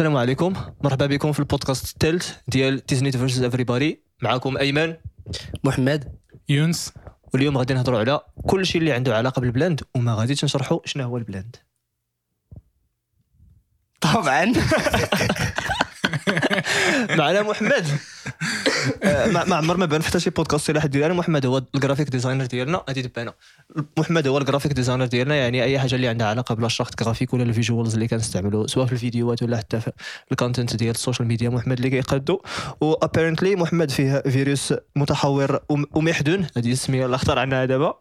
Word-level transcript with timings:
السلام 0.00 0.16
عليكم. 0.16 0.52
مرحبا 0.84 1.06
بكم 1.06 1.32
في 1.32 1.40
البودكاست 1.40 1.92
الثالث 1.92 2.32
ديال 2.48 2.86
design 2.86 3.12
versus 3.12 3.42
everybody 3.42 4.02
معكم 4.22 4.56
أيمن. 4.56 4.94
محمد. 5.64 6.14
يونس. 6.48 6.92
واليوم 7.34 7.58
غادي 7.58 7.74
نهضروا 7.74 7.98
على 7.98 8.20
كل 8.46 8.66
شيء 8.66 8.80
اللي 8.80 8.92
عنده 8.92 9.16
علاقة 9.16 9.40
بالبلاند 9.40 9.80
وما 9.94 10.14
غاديش 10.14 10.44
نشرحوا 10.44 10.78
شنو 10.84 11.04
هو 11.04 11.16
البلاند 11.16 11.56
طبعا. 14.00 14.44
معنا 17.18 17.42
محمد. 17.42 17.86
ما 19.48 19.56
عمر 19.56 19.76
ما 19.76 19.86
بان 19.86 20.00
في 20.00 20.08
حتى 20.08 20.20
شي 20.20 20.30
بودكاست 20.30 20.70
إلى 20.70 20.80
حد 20.80 20.96
الان 20.96 21.12
محمد 21.12 21.46
هو 21.46 21.62
ال 21.74 21.78
graphic 21.78 22.08
designer 22.08 22.44
ديالنا. 22.46 22.84
غادي 22.88 23.02
تبان. 23.02 23.32
محمد 23.98 24.26
هو 24.26 24.38
ال 24.38 24.42
graphic 24.42 24.72
designer 24.72 25.06
ديالنا. 25.06 25.34
يعني 25.34 25.62
أي 25.64 25.78
حاجة 25.78 25.94
اللي 25.94 26.08
عندها 26.08 26.26
علاقة 26.26 26.54
بال 26.54 26.63
charte 26.63 26.90
graphique 27.02 27.34
ولا 27.34 27.42
ال 27.42 27.48
visuals 27.48 27.94
اللي 27.94 28.08
كنستعملوا 28.08 28.66
سواء 28.66 28.86
في 28.86 28.92
الفيديوهات 28.92 29.42
ولا 29.42 29.56
حتى 29.56 29.80
في 29.80 29.90
ال 30.32 30.38
content 30.38 30.76
ديال 30.76 30.90
ال 30.94 30.99
social 30.99 31.28
media 31.28 31.48
محمد 31.50 31.76
اللي 31.76 31.90
كيقادو 31.90 32.40
و 32.80 32.87
apparently 32.87 33.56
محمد 33.56 33.90
فيه 33.90 34.22
فيروس 34.28 34.74
متحور 34.96 35.60
وم- 35.68 35.86
ومحدون 35.94 36.46
هذه 36.56 36.72
السميه 36.72 37.04
اللي 37.04 37.16
اختار 37.16 37.38
عنها 37.38 37.64
دابا. 37.64 37.94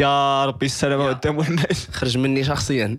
يا 0.00 0.44
ربي 0.44 0.66
السلامة 0.66 1.08
قدام 1.08 1.36
محمد. 1.36 1.72
خرج 1.92 2.18
مني 2.18 2.44
شخصيا. 2.44 2.96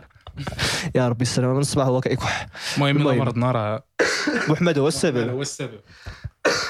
يا 0.95 1.07
ربي 1.09 1.21
السلامة. 1.21 1.53
من 1.53 1.59
الصباح 1.59 1.87
هو 1.87 2.01
كيكح 2.01 2.47
المهم. 2.77 3.17
مرضنا 3.17 3.51
راه. 3.51 3.83
محمد 4.49 4.77
هو 4.77 4.87
السبب. 4.87 5.29
هو 5.29 5.41
السبب. 5.41 5.79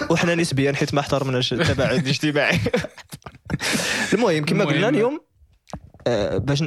وحنا 0.09 0.35
نسبيا 0.35 0.73
حيت 0.73 0.93
ما 0.93 0.99
احترمناش 0.99 1.53
التباعد 1.53 1.99
الاجتماعي. 1.99 2.59
المهم 4.13 4.45
كما 4.45 4.65
قلنا. 4.65 4.89
اليوم 4.89 5.19
آه، 6.07 6.37
باش 6.37 6.61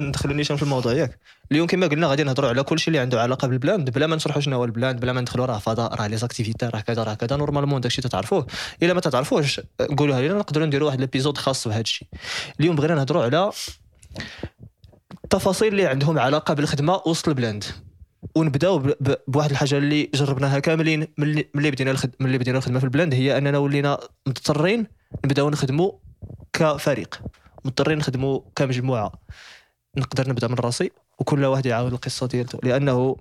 ندخلوا 0.00 0.34
نيشان 0.34 0.56
في 0.56 0.62
الموضوع 0.62 0.92
ياك. 0.92 1.18
اليوم 1.52 1.66
كما 1.66 1.86
قلنا 1.86 2.06
غادي 2.06 2.22
نهضروا 2.22 2.48
على 2.48 2.62
كل 2.62 2.78
شيء 2.78 2.88
اللي 2.88 2.98
عنده 2.98 3.22
علاقة 3.22 3.48
بالبلاند 3.48 3.90
بلا 3.90 4.06
ما 4.06 4.16
نشرحوا 4.16 4.40
شنو 4.40 4.56
هو 4.56 4.64
البلاند 4.64 5.00
بلا 5.00 5.12
ما 5.12 5.20
ندخلوا 5.20 5.46
راه 5.46 5.58
فضاء 5.58 5.94
راه 5.94 6.06
les 6.06 6.16
activités 6.16 6.66
راه 6.66 6.80
كذا 6.80 7.02
راه 7.02 7.14
كذا. 7.14 7.36
normalement 7.36 7.80
داكشي 7.80 8.02
تتعرفوه. 8.02 8.46
إلا 8.82 8.94
ما 8.94 9.00
تتعرفوش 9.00 9.60
قولوها 9.98 10.20
لنا 10.20 10.34
نقدروا 10.34 10.66
نديروا 10.66 10.86
واحد 10.86 10.98
ال 10.98 11.03
épisode 11.03 11.38
خاص 11.38 11.68
بهذا 11.68 11.80
الشيء. 11.80 12.08
اليوم 12.60 12.76
بغينا 12.76 12.94
نهضروا 12.94 13.22
على 13.22 13.50
التفاصيل 15.24 15.68
اللي 15.68 15.86
عندهم 15.86 16.18
علاقة 16.18 16.54
بالخدمة 16.54 17.00
وسط 17.06 17.28
البلاند 17.28 17.64
ونبداو 18.34 18.94
بواحد 19.28 19.50
الحاجة 19.50 19.78
اللي 19.78 20.10
جربناها 20.14 20.58
كاملين 20.58 21.06
ملي 21.18 21.70
بدينا 21.70 21.90
الخد... 21.90 22.10
ملي 22.20 22.38
بدينا 22.38 22.58
الخدمة 22.58 22.78
في 22.78 22.84
البلاند 22.84 23.14
هي 23.14 23.38
أننا 23.38 23.58
ولينا 23.58 23.98
مضطرين 24.26 24.86
نبداو 25.24 25.50
نخدموا 25.50 25.92
كفريق 26.52 27.20
مضطرين 27.64 27.98
نخدموا 27.98 28.40
كمجموعة. 28.56 29.12
نقدر 29.96 30.28
نبدأ 30.28 30.48
من 30.48 30.54
راسي 30.54 30.90
وكل 31.18 31.44
واحد 31.44 31.66
يعاود 31.66 31.92
القصة 31.92 32.26
ديالته 32.26 32.58
لأنه 32.62 33.16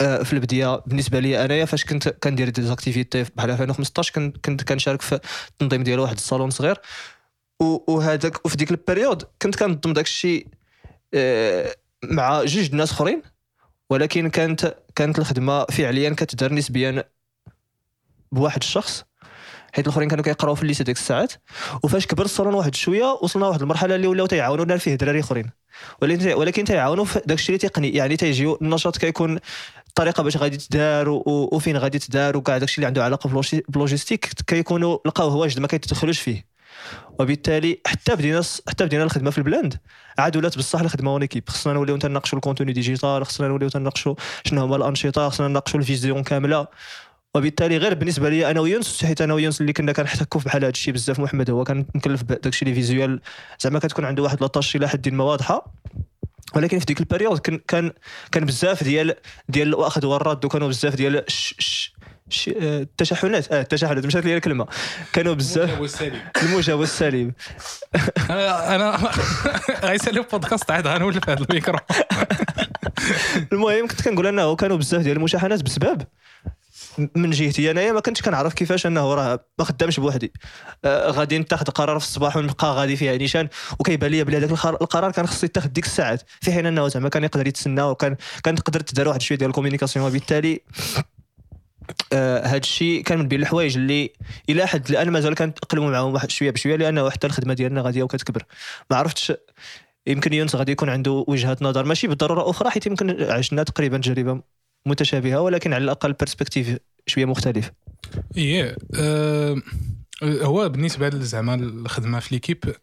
آه، 0.00 0.22
في 0.22 0.32
البداية 0.32 0.82
بالنسبة 0.86 1.18
لي 1.20 1.44
أنايا 1.44 1.64
فاش 1.64 1.84
كنت 1.84 2.08
كندير 2.08 2.48
des 2.48 2.62
activités 2.62 3.24
بحال 3.36 3.50
2015 3.50 4.12
كنت 4.14 4.36
كنت 4.44 4.62
كنشارك 4.62 5.02
في 5.02 5.20
التنظيم 5.50 5.82
ديال 5.82 6.00
واحد 6.00 6.14
الصالون 6.14 6.50
صغير. 6.50 6.80
وهذاك 7.60 8.46
وفي 8.46 8.56
ديك 8.56 8.70
ال 8.70 8.77
période 8.77 9.22
كنت 9.42 9.56
كنظم 9.56 9.92
داك 9.92 10.04
الشيء 10.04 10.46
آه، 11.14 11.76
مع 12.04 12.44
جوج 12.44 12.74
ناس 12.74 12.92
أخرين. 12.92 13.22
ولكن 13.92 14.30
كانت 14.30 14.74
كانت 14.94 15.18
الخدمة 15.18 15.64
فعليا 15.64 16.10
كتدار 16.10 16.52
نسبيا 16.54 17.04
بواحد 18.32 18.60
الشخص 18.62 19.04
حيت 19.72 19.86
الآخرين 19.86 20.08
كانوا 20.08 20.24
كيقراو 20.24 20.54
في 20.54 20.62
lycée 20.62 20.84
ديك 20.84 20.96
الساعات. 20.96 21.32
وفاش 21.82 22.06
كبر 22.06 22.24
الصالون 22.24 22.54
واحد 22.54 22.74
شوية 22.74 23.18
وصلنا 23.22 23.44
لواحد 23.44 23.62
المرحلة 23.62 23.94
اللي 23.94 24.06
ولاو 24.06 24.26
تيعاونونا 24.26 24.76
فيه 24.76 24.94
دراري 24.94 25.20
آخرين. 25.20 25.50
ولكن 26.02 26.32
ولكن 26.32 26.64
تيعاونوا 26.64 27.04
في 27.04 27.20
داك 27.26 27.38
الشيء 27.38 27.56
اللي 27.56 27.68
تقني 27.68 27.88
يعني 27.90 28.16
تيجيو 28.16 28.58
النشاط 28.62 28.96
كيكون 28.96 29.38
الطريقة 29.88 30.22
باش 30.22 30.36
غادي 30.36 30.56
تدار 30.56 31.08
وفين 31.26 31.76
غادي 31.76 31.98
تدار 31.98 32.36
وكاع 32.36 32.58
داك 32.58 32.68
الشيء 32.68 32.76
اللي 32.78 32.86
عنده 32.86 33.04
علاقة 33.04 33.28
ب 33.28 33.34
logi- 33.34 33.62
ب 33.68 33.73
logistique 33.73 34.26
كيكونوا 34.46 34.98
لقاوه 35.06 35.36
واجد 35.36 35.58
ما 35.60 35.66
كيتدخلوش 35.66 36.20
فيه. 36.20 36.51
وبالتالي 37.18 37.80
حتى 37.86 38.16
بدينا 38.16 38.42
حتى 38.68 38.84
بدينا 38.84 39.04
الخدمة 39.04 39.30
في 39.30 39.38
لبلاند 39.38 39.78
عاد 40.18 40.36
ولات 40.36 40.58
بصح 40.58 40.80
الخدمة 40.80 41.10
en 41.10 41.22
équipe 41.22 41.48
خصنا 41.48 41.72
نوليو 41.72 41.96
تناقشوا 41.96 42.38
الـ 42.38 42.42
contenu 42.42 42.72
digital 42.72 43.26
خصنا 43.26 43.48
نوليو 43.48 43.68
تناقشوا 43.68 44.14
شنو 44.44 44.62
هما 44.62 44.76
الأنشطة 44.76 45.28
خصنا 45.28 45.48
نناقشوا 45.48 45.80
ال 45.80 45.86
vision 45.86 46.22
كاملة. 46.22 46.66
وبالتالي 47.34 47.76
غير 47.76 47.94
بالنسبة 47.94 48.28
لي 48.28 48.50
أنا 48.50 48.60
ويونس 48.60 49.04
حيت 49.04 49.20
أنا 49.20 49.34
ويونس 49.34 49.60
اللي 49.60 49.72
كنا 49.72 49.92
كنحتكوا 49.92 50.40
في 50.40 50.46
بحال 50.46 50.64
هذا 50.64 50.70
الشيء 50.70 50.94
بزاف 50.94 51.20
محمد 51.20 51.50
هو 51.50 51.64
كان 51.64 51.86
مكلف 51.94 52.22
بداك 52.22 52.46
الشيء 52.46 52.68
اللي 52.68 52.80
visuel. 52.80 53.20
زعما 53.60 53.78
كتكون 53.78 54.04
عنده 54.04 54.22
واحد 54.22 54.40
la 54.40 54.50
tâche 54.50 54.76
إلى 54.76 54.88
حد 54.88 55.08
ما 55.08 55.24
واضحة. 55.24 55.72
ولكن 56.56 56.78
في 56.78 56.84
ديك 56.84 57.00
ال 57.00 57.05
période 57.05 57.38
كان 57.38 57.60
كان 57.68 57.92
كان 58.32 58.44
بزاف 58.44 58.84
ديال 58.84 59.14
ديال 59.48 59.68
الأخذ 59.68 60.06
والرد 60.06 60.44
وكانوا 60.44 60.68
بزاف 60.68 60.94
ديال 60.94 61.24
ش 61.28 61.54
ش 61.58 61.94
التشحنات. 62.48 63.52
آه 63.52 63.60
التشحنات. 63.60 64.06
مشات 64.06 64.24
لي 64.24 64.36
الكلمة. 64.36 64.66
كانوا 65.12 65.34
بزاف. 65.34 66.02
الموجب 66.42 66.78
والسالب 66.78 67.32
أنا 68.30 68.74
أنا 68.74 69.10
غيسالي 69.88 70.20
البودكاست 70.20 70.70
عاد 70.70 70.86
غنولف 70.86 71.30
هذا 71.30 71.44
الميكرو. 71.50 71.78
المهم 73.52 73.86
كنت 73.86 74.02
كنقول 74.02 74.26
أنه 74.26 74.56
كانوا 74.56 74.76
بزاف 74.76 75.02
ديال 75.02 75.16
المشاحنات 75.16 75.62
بسبب 75.62 76.02
من 77.16 77.30
جهتي 77.30 77.70
أنايا 77.70 77.92
ما 77.92 78.00
كنتش 78.00 78.22
كنعرف 78.22 78.54
كيفاش 78.54 78.86
أنه 78.86 79.14
راه 79.14 79.44
ما 79.58 79.64
خدامش 79.64 80.00
بوحدي. 80.00 80.32
آه 80.84 81.10
غادي 81.10 81.38
نتاخذ 81.38 81.64
قرار 81.66 81.98
في 81.98 82.06
الصباح 82.06 82.36
ونبقى 82.36 82.74
غادي 82.74 82.96
فيها 82.96 83.16
نيشان. 83.16 83.48
وكيبان 83.78 84.10
لي 84.10 84.24
بلي 84.24 84.36
هذاك 84.36 84.50
القرار 84.50 85.10
كان 85.10 85.26
خصو 85.26 85.46
يتاخذ 85.46 85.68
ديك 85.68 85.86
الساعات. 85.86 86.22
في 86.40 86.52
حين 86.52 86.66
أنه 86.66 86.88
زعما 86.88 87.08
كان 87.08 87.24
يقدر 87.24 87.46
يتسنى 87.46 87.82
وكان 87.82 88.16
كان 88.44 88.54
تقدر 88.54 88.80
تدار 88.80 89.08
واحد 89.08 89.22
شوية 89.22 89.38
ديال 89.38 89.50
ال 89.50 89.54
communication 89.54 90.06
وبالتالي 90.06 90.60
آه 92.12 92.46
هاد 92.46 92.60
الشيء 92.60 93.02
كان 93.02 93.18
من 93.18 93.28
بين 93.28 93.40
الحوايج 93.40 93.76
اللي 93.76 94.12
إلى 94.48 94.66
حد 94.66 94.90
الان 94.90 95.10
مازال 95.10 95.34
كنتقلبوا 95.34 95.90
معاهم 95.90 96.14
واحد 96.14 96.30
شوية 96.30 96.50
بشوية 96.50 96.76
لأنه 96.76 97.10
حتى 97.10 97.26
الخدمة 97.26 97.54
ديالنا 97.54 97.80
غادية 97.80 98.02
وكتكبر. 98.02 98.44
ما 98.90 98.96
عرفتش 98.96 99.32
يمكن 100.06 100.32
يونس 100.32 100.56
غادي 100.56 100.72
يكون 100.72 100.88
عنده 100.88 101.24
وجهة 101.28 101.56
نظر 101.60 101.84
ماشي 101.84 102.06
بالضرورة 102.06 102.50
أخرى 102.50 102.70
حيت 102.70 102.86
يمكن 102.86 103.22
عشنا 103.22 103.62
تقريبا 103.62 103.98
تجربة 103.98 104.42
متشابهة 104.86 105.40
ولكن 105.40 105.72
على 105.72 105.84
الأقل 105.84 106.12
perspective 106.12 106.78
شوية 107.06 107.24
مختلف. 107.24 107.72
إيه 108.36 108.76
آه، 108.96 109.62
هو 110.22 110.68
بالنسبة 110.68 111.08
زعما 111.08 111.54
الخدمة 111.54 112.20
في 112.20 112.34
l'équipe 112.34 112.74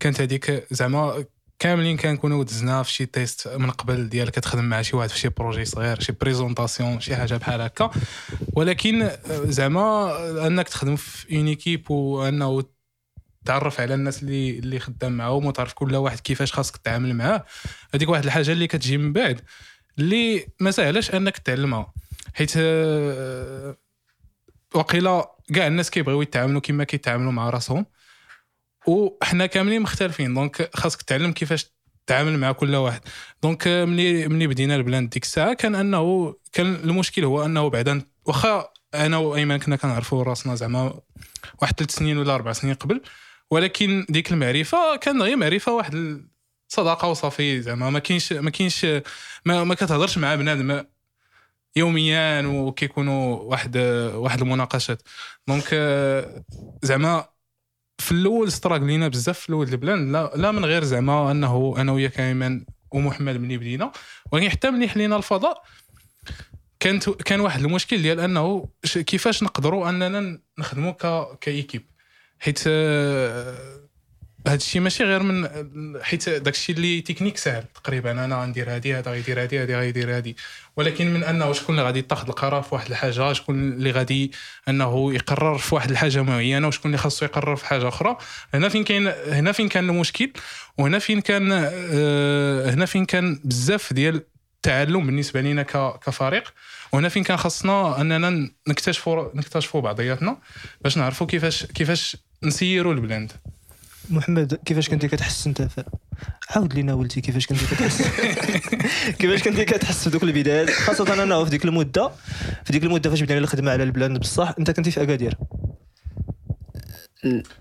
كانت 0.00 0.20
هذيك 0.20 0.66
زعما 0.70 1.24
كاملين 1.58 1.96
كنكونوا 1.96 2.44
دزنا 2.44 2.82
في 2.82 2.92
شي 2.92 3.06
test 3.06 3.48
من 3.48 3.70
قبل 3.70 4.08
ديال 4.08 4.30
كتخدم 4.30 4.64
مع 4.64 4.82
شي 4.82 4.96
واحد 4.96 5.08
في 5.08 5.18
شي 5.18 5.28
projet 5.28 5.64
صغير 5.64 6.00
شي 6.00 6.12
présentation 6.12 7.00
شي 7.00 7.16
حاجة 7.16 7.36
بحال 7.36 7.60
هكا. 7.60 7.90
ولكن 8.52 9.02
آه، 9.02 9.18
زعما 9.44 10.46
أنك 10.46 10.68
تخدم 10.68 10.96
في 10.96 11.36
en 11.36 11.46
équipe 11.46 11.90
وانه 11.90 12.64
تعرف 13.44 13.80
على 13.80 13.94
الناس 13.94 14.22
اللي 14.22 14.58
اللي 14.58 14.78
خدام 14.78 15.12
معاهم 15.16 15.46
وتعرف 15.46 15.72
كل 15.72 15.96
واحد 15.96 16.20
كيفاش 16.20 16.52
خاصك 16.52 16.76
تتعامل 16.76 17.14
معاه. 17.14 17.44
هذيك 17.94 18.08
واحد 18.08 18.24
الحاجة 18.24 18.52
اللي 18.52 18.66
كتجي 18.66 18.98
من 18.98 19.12
بعد 19.12 19.40
اللي 19.98 20.46
ما 20.60 20.70
سهلاش 20.70 21.14
أنك 21.14 21.38
تعلمها. 21.38 21.92
حيت 22.34 22.52
آه، 22.56 23.76
وقيلا 24.74 25.30
كاع 25.54 25.66
الناس 25.66 25.90
كيبغيو 25.90 26.22
يتعاملوا 26.22 26.60
كما 26.60 26.84
كيتعاملوا 26.84 27.32
مع 27.32 27.50
راسهم. 27.50 27.86
وحنا 28.88 29.46
كاملين 29.46 29.82
مختلفين. 29.82 30.34
donc 30.34 30.70
خاصك 30.76 31.02
تعلم 31.02 31.32
كيفاش 31.32 31.66
تتعامل 32.06 32.38
مع 32.38 32.52
كل 32.52 32.74
واحد. 32.74 33.00
donc 33.42 33.68
ملي 33.68 34.28
ملي 34.28 34.46
بدينا 34.46 34.76
البلان 34.76 35.08
ديك 35.08 35.22
الساعة 35.22 35.54
كان 35.54 35.74
أنه 35.74 36.34
كان 36.52 36.74
المشكل 36.74 37.24
هو 37.24 37.44
أنه 37.44 37.70
بعدا 37.70 38.02
واخا 38.24 38.68
أنا 38.94 39.16
وايمن 39.16 39.58
كنا 39.58 39.76
كنعرفوا 39.76 40.22
راسنا 40.22 40.54
زعما 40.54 41.00
واحد 41.62 41.74
ثلاث 41.78 41.90
سنين 41.90 42.18
ولا 42.18 42.34
أربع 42.34 42.52
سنين 42.52 42.74
قبل 42.74 43.00
ولكن 43.50 44.06
ديك 44.08 44.32
المعرفة 44.32 44.96
كان 44.96 45.22
غير 45.22 45.36
معرفة 45.36 45.72
واحد 45.72 46.22
الصداقة 46.70 47.08
وصافي 47.08 47.62
زعما. 47.62 47.90
ما 47.90 47.98
كاينش 47.98 48.32
ما 48.32 48.50
كاينش 48.50 48.84
ما, 49.44 49.64
ما 49.64 49.74
كتهضرش 49.74 50.18
مع 50.18 50.34
بنادم 50.34 50.84
يوميا 51.76 52.46
وكيكونوا 52.46 53.36
واحد 53.36 53.76
واحد 54.14 54.40
المناقشات. 54.40 55.02
donc 55.48 55.74
زعما 56.82 57.28
في 57.98 58.12
الأول 58.12 58.48
struggle 58.48 58.96
ينا 58.96 59.08
بزاف 59.08 59.38
في 59.38 59.48
الأول 59.48 59.68
البلان 59.68 60.12
لا, 60.12 60.32
لا 60.36 60.52
من 60.52 60.64
غير 60.64 60.84
زعما 60.84 61.30
أنه 61.30 61.74
أنا 61.78 61.92
وياك 61.92 62.20
ايمن 62.20 62.64
ومحمد 62.90 63.36
ملي 63.36 63.58
بدينا. 63.58 63.92
ولكن 64.32 64.50
حتى 64.50 64.70
ملي 64.70 64.88
حلينا 64.88 65.16
الفضاء 65.16 65.62
كانت 66.80 67.10
كان 67.10 67.40
واحد 67.40 67.64
المشكل 67.64 68.02
ديال 68.02 68.20
أنه 68.20 68.68
كيفاش 68.94 69.42
نقدروا 69.42 69.88
أننا 69.88 70.40
نخدموا 70.58 70.92
كإيكيب. 71.34 71.82
حيت 72.38 72.64
آه، 72.66 73.77
هذا 74.48 74.56
الشيء 74.56 74.82
ماشي 74.82 75.04
غير 75.04 75.22
من 75.22 75.48
حيت 76.02 76.28
داك 76.28 76.54
الشيء 76.54 76.76
اللي 76.76 77.00
تكنيك 77.00 77.36
سهل 77.36 77.64
تقريبا. 77.74 78.10
أنا 78.10 78.42
غندير 78.42 78.76
هذه 78.76 78.98
هذا 78.98 79.10
غيدير 79.10 79.42
هذه 79.42 79.62
هذا 79.62 79.78
غيدير 79.78 80.16
هذه 80.16 80.34
ولكن 80.76 81.14
من 81.14 81.24
أنه 81.24 81.52
شكون 81.52 81.74
اللي 81.74 81.86
غادي 81.86 81.98
يتخذ 81.98 82.28
القرار 82.28 82.62
في 82.62 82.74
واحد 82.74 82.90
الحاجة؟ 82.90 83.32
شكون 83.32 83.72
اللي 83.72 83.90
غادي 83.90 84.32
أنه 84.68 85.14
يقرر 85.14 85.58
في 85.58 85.74
واحد 85.74 85.90
الحاجة 85.90 86.22
معينة؟ 86.22 86.68
وشكون 86.68 86.90
اللي 86.90 86.98
خاصو 86.98 87.24
يقرر 87.24 87.56
في 87.56 87.66
حاجة 87.66 87.88
أخرى؟ 87.88 88.16
هنا 88.54 88.68
فين 88.68 88.84
كاين 88.84 89.06
هنا 89.26 89.52
فين 89.52 89.68
كان 89.68 89.90
المشكل؟ 89.90 90.32
وهنا 90.78 90.98
فين 90.98 91.20
كان 91.20 91.48
آه، 91.52 92.70
هنا 92.70 92.86
فين 92.86 93.04
كان 93.04 93.40
بزاف 93.44 93.92
ديال 93.92 94.22
التعلم 94.56 95.06
بالنسبة 95.06 95.40
لنا 95.40 95.62
كفريق؟ 96.06 96.54
وهنا 96.92 97.08
فين 97.08 97.22
كان 97.22 97.36
خاصنا 97.36 98.00
أننا 98.00 98.50
نكتشفوا 98.68 99.28
نكتشفوا 99.34 99.80
بعضياتنا 99.80 100.38
باش 100.80 100.98
نعرفوا 100.98 101.26
كيفاش 101.26 101.66
كيفاش 101.66 102.16
نسيروا 102.42 102.94
البلاند 102.94 103.32
محمد 104.10 104.54
كيفاش 104.64 104.88
كنتي 104.88 105.08
كتحس 105.08 105.46
أنت. 105.46 105.68
عاود 106.50 106.74
لينا 106.74 106.94
ولتي 106.94 107.20
كيفاش 107.20 107.46
كنتي 107.46 107.66
كتحس؟ 107.66 108.02
كيفاش 109.18 109.42
كنتي 109.42 109.64
كتحس 109.64 110.04
في 110.04 110.10
دوك 110.10 110.22
البدايات؟ 110.22 110.70
خاصة 110.70 111.22
أنا 111.22 111.44
في 111.44 111.50
ديك 111.50 111.64
المدة 111.64 112.10
في 112.64 112.72
ديك 112.72 112.84
المدة 112.84 113.10
فاش 113.10 113.22
بدينا 113.22 113.40
الخدمه 113.40 113.70
على 113.70 113.82
البلاند 113.82 114.18
بصح 114.18 114.54
أنت 114.58 114.70
كنتي 114.70 114.90
في 114.90 115.02
أكادير. 115.02 115.34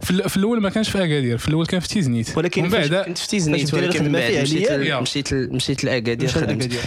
في, 0.02 0.12
ال- 0.12 0.30
في 0.30 0.38
الأول 0.38 0.62
ما 0.62 0.70
كانش 0.70 0.90
في 0.90 0.98
اكادير 0.98 1.38
في 1.38 1.48
الأول 1.48 1.66
كان 1.66 1.80
في 1.80 1.88
تيزنيت. 1.88 2.38
ولكن 2.38 2.70
فاش 2.70 2.88
بعد 2.88 3.06
كنت 3.06 3.18
في 3.18 3.28
تيزنيت 3.28 3.74
ولكن 3.74 4.04
من 4.04 4.12
بعد 4.12 4.32
مشيت 4.34 4.72
مشيت 5.02 5.34
مشيت 5.34 5.84
لاكادير 5.84 6.30
خدمت. 6.30 6.80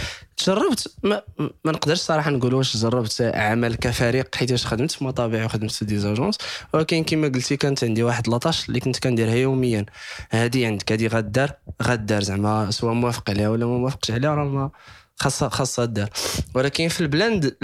جربت 0.45 0.93
ما, 1.03 1.21
ما 1.39 1.71
نقدرش 1.71 1.97
صراحة 1.99 2.31
نقول 2.31 2.53
واش 2.53 2.77
جربت 2.77 3.21
عمل 3.35 3.75
كفريق 3.75 4.35
حيت 4.35 4.55
خدمت 4.55 4.91
في 4.91 5.03
مطابع 5.03 5.45
وخدمت 5.45 5.71
في 5.71 5.85
des 5.85 6.01
agences 6.01 6.37
ولكن 6.73 7.03
كما 7.03 7.27
قلتي 7.27 7.57
كانت 7.57 7.83
عندي 7.83 8.03
واحد 8.03 8.27
la 8.29 8.40
tâche 8.40 8.67
اللي 8.69 8.79
كنت 8.79 8.99
كنديرها 8.99 9.35
يوميا. 9.35 9.85
هذه 10.29 10.65
عندك 10.67 10.91
هذه 10.91 11.07
غادار 11.07 11.51
غادار 11.83 12.23
زعما 12.23 12.71
سواء 12.71 12.93
موافق 12.93 13.29
عليها 13.29 13.49
ولا 13.49 13.65
ما 13.65 13.77
موافقش 13.77 14.11
عليها 14.11 14.35
راه 14.35 14.45
ما 14.45 14.69
خاصها 15.15 15.49
خاصها 15.49 15.85
دار 15.85 16.09
ولكن 16.55 16.87
في 16.87 17.01
البلاند 17.01 17.55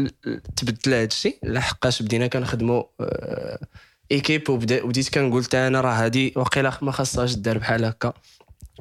تبدل 0.55 0.93
هذا 0.93 1.03
الشيء 1.03 1.37
لحقاش 1.43 2.01
بدينا 2.01 2.27
كنخدموا 2.27 2.83
آه، 3.01 3.59
équipe 4.11 4.49
وبدا 4.49 4.85
بديت 4.85 5.09
كنقول 5.13 5.43
حتى 5.43 5.67
أنا 5.67 5.81
راه 5.81 5.91
هذه 5.91 6.31
وقيلا 6.35 6.73
ما 6.81 6.91
خاصهاش 6.91 7.33
دار 7.33 7.57
بحال 7.57 7.85
هكا 7.85 8.13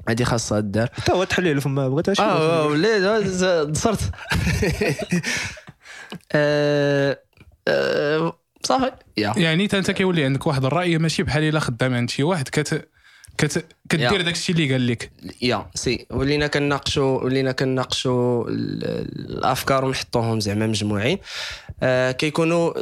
هذه 0.08 0.24
خاصها 0.24 0.60
دار 0.60 0.88
حتى 0.92 1.12
هو 1.12 1.24
تحليل 1.24 1.60
فما 1.60 1.88
بغيتهاش 1.88 2.20
آه 2.20 2.66
ولي 2.66 3.74
صرت 3.74 4.00
آه، 6.32 7.18
آه، 7.68 8.38
صافي 8.62 8.92
يا 9.16 9.32
يعني 9.36 9.64
انت 9.64 9.90
كيولي 9.90 10.24
عندك 10.24 10.46
واحد 10.46 10.64
الراي 10.64 10.98
ماشي 10.98 11.22
بحال 11.22 11.42
الا 11.42 11.60
خدام 11.60 11.94
عند 11.94 12.10
شي 12.10 12.22
واحد 12.22 12.48
كت 12.48 12.88
كت 13.38 13.66
كدير. 13.88 14.22
داك 14.22 14.34
الشيء 14.34 14.54
اللي 14.56 14.72
قال 14.72 14.86
لك. 14.86 15.10
يا 15.42 15.66
سي. 15.74 16.06
ولينا 16.10 16.46
كناقشوا 16.46 17.22
ولينا 17.24 17.52
كناقشوا 17.52 18.48
ال- 18.48 18.84
الأفكار 19.30 19.84
ونحطوهم 19.84 20.40
زعما 20.40 20.66
مجموعين. 20.66 21.18
آه 21.82 22.12
كيكونوا 22.12 22.72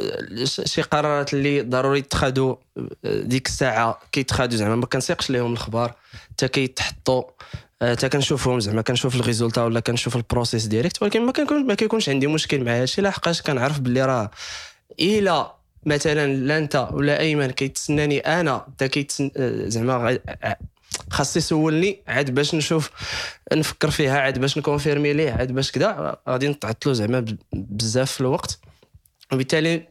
شي 0.45 0.81
قرارات 0.81 1.33
اللي 1.33 1.61
ضروري 1.61 1.99
يتخذوا 1.99 2.55
آه، 2.77 3.21
ديك 3.21 3.47
الساعة 3.47 3.99
كيتخذوا 4.11 4.57
زعما 4.57 4.75
ما 4.75 4.85
كنسيقش 4.85 5.29
ليهم 5.29 5.51
الاخبار 5.53 5.93
حتى 6.31 6.47
كيتحطوا 6.47 7.23
آه، 7.81 7.91
حتى 7.95 8.09
كنشوفهم 8.09 8.59
زعما 8.59 8.81
كنشوف 8.81 9.15
ال 9.15 9.20
résultat 9.20 9.63
ولا 9.63 9.79
كنشوف 9.79 10.15
ال 10.15 10.20
processus 10.20 10.65
direct 10.65 11.01
ولكن 11.01 11.25
ما 11.25 11.31
كنكون 11.31 11.67
ما 11.67 11.73
كيكونش 11.73 12.09
عندي 12.09 12.27
مشكل 12.27 12.63
مع 12.63 12.71
هادشي 12.71 13.01
لحقاش 13.01 13.41
كنعرف 13.41 13.79
باللي 13.79 14.05
راه 14.05 14.31
الا 14.99 15.55
مثلا 15.85 16.33
لا 16.35 16.57
أنت 16.57 16.87
ولا 16.91 17.19
ايمن 17.19 17.51
كيتسناني 17.51 18.19
أنا 18.19 18.65
حتى 18.67 18.87
كيتسن 18.87 19.31
آه، 19.37 19.67
زعما 19.67 20.17
غا- 20.43 20.55
خاص 21.09 21.37
يسولني 21.37 21.99
عاد 22.07 22.31
باش 22.31 22.55
نشوف 22.55 22.91
نفكر 23.53 23.89
فيها 23.91 24.19
عاد 24.19 24.39
باش 24.39 24.57
نكونفيرمي 24.57 25.13
ليه 25.13 25.31
عاد 25.31 25.51
باش 25.51 25.71
كذا 25.71 26.17
غادي 26.29 26.47
نتعطلوا 26.47 26.93
زعما 26.95 27.25
بزاف 27.53 28.11
في 28.11 28.21
الوقت. 28.21 28.59
وبالتالي 29.33 29.83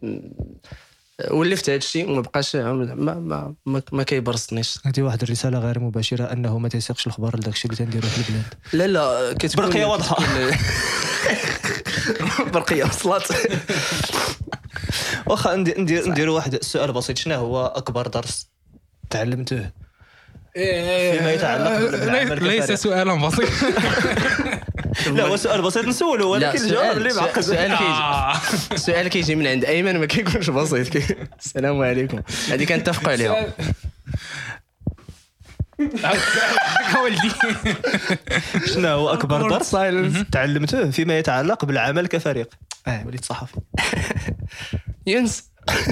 ولفت 1.31 1.69
هذا 1.71 1.77
الشيء 1.77 2.11
وما 2.11 2.21
بقاش 2.21 2.57
ما 2.57 2.73
ما 3.15 3.55
ما, 3.67 3.83
ما 3.93 4.03
كيبرصنيش. 4.03 4.79
هذه 4.85 5.03
واحد 5.03 5.23
الرسالة 5.23 5.59
غير 5.59 5.79
مباشرة 5.81 6.25
أنه 6.33 6.59
ما 6.59 6.69
تيسيقش 6.69 7.07
الخبر 7.07 7.37
لداك 7.37 7.55
الشيء 7.55 7.71
اللي 7.71 7.85
تنديرو 7.85 8.09
في 8.09 8.19
البلاد. 8.29 8.45
لا 8.73 8.87
لا 8.87 9.33
كتكون 9.39 9.67
برقية 9.67 9.85
واضحة. 9.85 10.17
كتكون- 10.17 10.57
برقية 12.55 12.85
وصلت. 12.85 13.33
واخا 15.27 15.57
ندير 15.57 16.09
ندير 16.11 16.29
واحد 16.31 16.55
السؤال 16.55 16.93
بسيط. 16.93 17.19
شنو 17.19 17.35
هو 17.35 17.67
أكبر 17.67 18.07
درس 18.07 18.49
تعلمته 19.11 19.71
فيما 20.55 21.33
يتعلق 21.33 21.91
بالعمل 21.91 22.45
ليس. 22.45 22.73
سؤالا 22.73 23.15
بسيط 23.29 23.49
لا 25.07 25.25
هو 25.25 25.37
سؤال 25.37 25.63
بسيط 25.63 25.85
نسولو 25.85 26.31
ولكن 26.33 26.59
سؤال- 26.59 26.69
الجواب 26.71 26.97
اللي 26.97 27.13
معقد 27.15 27.41
سؤال 27.41 27.71
كيجي. 27.71 27.85
آه. 27.91 28.37
السؤال 28.73 29.09
كيجي 29.09 29.35
من 29.35 29.47
عند 29.47 29.65
أيمن 29.65 29.99
ما 29.99 30.07
كيكونش 30.07 30.51
بسيط. 30.51 30.89
كي... 30.89 31.17
السلام 31.39 31.83
عليكم. 31.83 32.23
هذه 32.51 32.65
كنتفقوا 32.65 33.13
عليها 33.13 33.47
ولدي 37.05 37.31
شنو 38.75 38.89
هو 38.89 39.13
أكبر 39.13 39.51
درس؟ 39.51 39.71
تعلمته 40.33 40.91
فيما 40.91 41.19
يتعلق 41.19 41.65
بالعمل 41.65 42.07
كفريق. 42.07 42.55
آه 42.87 43.07
وليت 43.07 43.25
صحفي. 43.25 43.61
يونس 45.07 45.51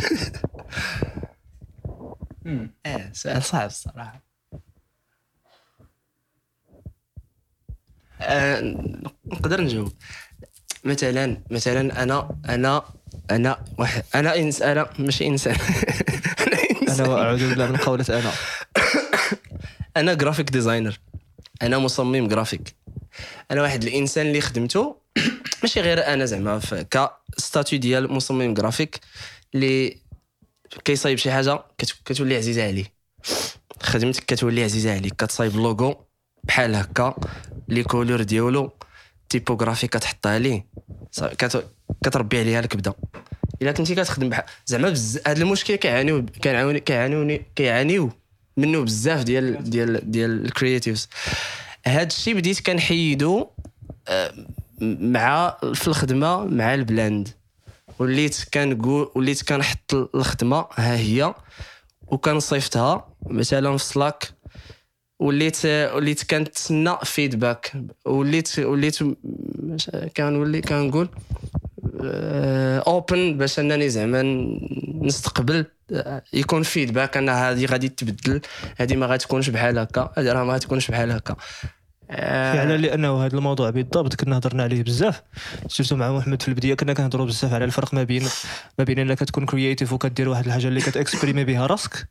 آه 2.86 3.10
سؤال 3.12 3.42
صعب 3.42 3.66
الصراحة. 3.66 4.31
آه، 8.22 8.60
نقدر 9.26 9.60
نجاوب. 9.60 9.92
مثلا 10.84 11.36
مثلا 11.50 12.02
أنا 12.02 12.36
أنا 12.48 12.82
أنا 13.30 13.64
واحد. 13.78 14.02
أنا 14.14 14.36
انسان 14.36 14.68
أنا 14.70 14.90
ماشي 14.98 15.26
إنسان. 15.26 15.56
أنا 16.46 16.56
إنسان. 16.82 17.06
أنا 17.06 17.22
أعوذ 17.22 17.48
بالله 17.48 17.66
من 17.66 17.76
قولة 17.76 18.04
أنا. 18.08 18.32
أنا 19.96 20.14
graphic 20.14 20.50
designer 20.50 21.00
أنا 21.62 21.78
مصمم 21.78 22.28
جرافيك 22.28 22.74
أنا 23.50 23.62
واحد 23.62 23.82
الإنسان 23.84 24.26
اللي 24.26 24.40
خدمته. 24.40 24.96
ماشي 25.62 25.80
غير 25.80 26.06
أنا 26.06 26.24
زعما 26.24 26.60
ك 26.90 27.03
statut 27.03 27.78
ديال 27.78 28.12
مصمم 28.12 28.54
جرافيك 28.54 29.00
اللي 29.54 29.96
كيصايب 30.84 31.18
شي 31.18 31.32
حاجة 31.32 31.64
كت- 31.78 31.94
كتولي 32.04 32.36
عزيزة 32.36 32.66
عليه. 32.66 32.84
خدمتك 33.82 34.24
كتولي 34.24 34.64
عزيزة 34.64 34.94
عليك. 34.94 35.12
كتصايب 35.14 35.56
لوغو 35.56 36.06
بحال 36.44 36.74
هكا 36.74 37.14
les 37.68 37.82
couleurs 37.82 38.22
ديالو 38.22 38.72
typographie 39.28 39.86
كتحطها 39.86 40.38
ليه. 40.38 40.66
كتربي 42.04 42.40
عليها 42.40 42.60
الكبدة. 42.60 42.94
إلا 43.62 43.72
كنتي 43.72 43.94
كتخدم 43.94 44.28
بحال 44.28 44.44
زعما 44.66 44.90
بز... 44.90 45.20
هذا 45.26 45.42
المشكل 45.42 45.74
كيعانيو 45.74 46.26
كيعانيو 46.26 47.40
كيعانيو 47.56 48.10
منه 48.56 48.80
بزاف 48.80 49.22
ديال 49.22 49.70
ديال 49.70 50.10
ديال 50.10 50.44
ال 50.44 50.51
creatives 50.51 51.08
هذا 51.86 52.02
الشيء 52.02 52.34
بديت 52.34 52.66
كنحيدو 52.66 53.46
آه، 54.08 54.32
مع 54.80 55.56
في 55.74 55.88
الخدمة 55.88 56.44
مع 56.44 56.74
ال 56.74 56.82
Blend. 56.82 57.28
وليت 57.98 58.44
كنقول 58.54 59.10
وليت 59.14 59.42
كنحط 59.42 59.94
الخدمة 60.14 60.66
ها 60.74 60.96
هي 60.96 61.34
وكنصيفطها. 62.06 63.08
مثلا 63.26 63.76
في 63.76 63.84
Slack 63.84 64.30
وليت 65.22 65.66
وليت 65.66 66.30
كنتسنى 66.30 66.96
feedback 67.04 67.72
وليت 68.04 68.58
وليت 68.58 68.98
كنولي 70.16 70.60
كنقول 70.60 71.08
open 72.86 73.36
باش 73.38 73.58
أنني 73.58 73.88
زعما 73.88 74.22
نستقبل 75.02 75.66
آه، 75.92 76.22
يكون 76.32 76.62
feedback 76.62 77.16
أن 77.16 77.28
هذه 77.28 77.66
غادي 77.66 77.88
تبدل 77.88 78.40
هذه 78.76 78.96
ما 78.96 79.06
غاتكونش 79.06 79.50
بحال 79.50 79.78
هكا 79.78 80.12
هذه 80.16 80.32
راه 80.32 80.44
ما 80.44 80.52
غاتكونش 80.52 80.90
بحال 80.90 81.12
هكا. 81.12 81.36
آه، 82.10 82.54
فعلا 82.54 82.76
لأنه 82.76 83.24
هذا 83.24 83.36
الموضوع 83.36 83.70
بالضبط 83.70 84.14
كنا 84.14 84.38
هضرنا 84.38 84.62
عليه 84.62 84.82
بزاف. 84.82 85.22
surtout 85.68 85.96
مع 85.96 86.12
محمد 86.12 86.42
في 86.42 86.48
البداية 86.48 86.74
كنا 86.74 86.92
كنهضروا 86.92 87.26
بزاف 87.26 87.52
على 87.54 87.64
الفرق 87.64 87.94
ما 87.94 88.02
بين 88.02 88.22
ما 88.78 88.84
بين 88.84 88.98
انك 88.98 89.18
تكون 89.18 89.46
creative 89.46 89.92
وكدير 89.92 90.28
واحد 90.28 90.46
الحاجة 90.46 90.68
اللي 90.68 90.80
كتاكسبريمي 90.80 91.44
بها 91.44 91.66
راسك. 91.66 92.08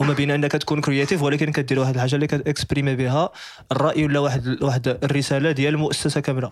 وما 0.00 0.12
بين 0.12 0.30
أنك 0.30 0.52
تكون 0.52 0.80
creative 0.80 1.22
ولكن 1.22 1.52
كدير 1.52 1.78
واحد 1.80 1.94
الحاجة 1.94 2.14
اللي 2.14 2.26
كتاكسبريمي 2.26 2.96
بها. 2.96 3.30
الرأي 3.72 4.04
ولا 4.04 4.18
واحد 4.18 4.62
واحد 4.62 4.88
الرسالة 5.04 5.52
ديال 5.52 5.74
المؤسسه 5.74 6.20
كاملة؟ 6.20 6.50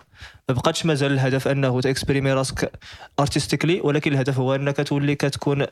ما 0.49 0.55
بقاتش 0.55 0.85
مازال 0.85 1.11
الهدف 1.11 1.47
أنه 1.47 1.81
تاكسبريمي 1.81 2.33
راسك 2.33 2.71
artistically 3.19 3.81
ولكن 3.81 4.13
الهدف 4.13 4.39
هو 4.39 4.55
أنك 4.55 4.77
تولي 4.77 5.15
كتكون 5.15 5.65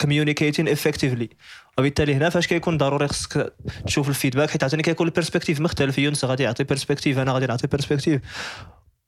communicating 0.00 0.68
effectively 0.68 1.30
وبالتالي 1.78 2.14
هنا 2.14 2.28
فاش 2.28 2.46
كيكون 2.46 2.78
ضروري 2.78 3.08
خصك 3.08 3.52
تشوف 3.86 4.08
ال 4.08 4.13
feedback 4.13 4.50
حيت 4.50 4.62
عاوتاني 4.62 4.82
كيكون 4.82 5.06
ال 5.06 5.11
perspective 5.11 5.60
مختلف 5.60 5.98
يونس 5.98 6.24
غادي 6.24 6.42
يعطي 6.42 6.64
perspective 6.64 7.18
أنا 7.18 7.32
غادي 7.32 7.46
نعطي 7.46 7.66
perspective 7.66 8.20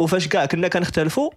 وفاش 0.01 0.29
كاع 0.29 0.47
كنا 0.47 0.69
كنختلفوا 0.69 1.31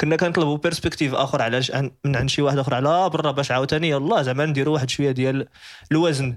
كنا 0.00 0.16
كنطلبوا 0.16 0.56
perspective 0.56 1.14
آخر 1.14 1.42
على 1.42 1.62
من 2.04 2.16
عند 2.16 2.28
شي 2.28 2.42
واحد 2.42 2.58
آخر 2.58 2.74
على 2.74 3.10
برا 3.10 3.30
باش 3.30 3.50
عاوتاني 3.50 3.88
يلا 3.88 4.22
زعما 4.22 4.46
نديروا 4.46 4.74
واحد 4.74 4.90
شوية 4.90 5.10
ديال 5.10 5.48
الوزن 5.92 6.36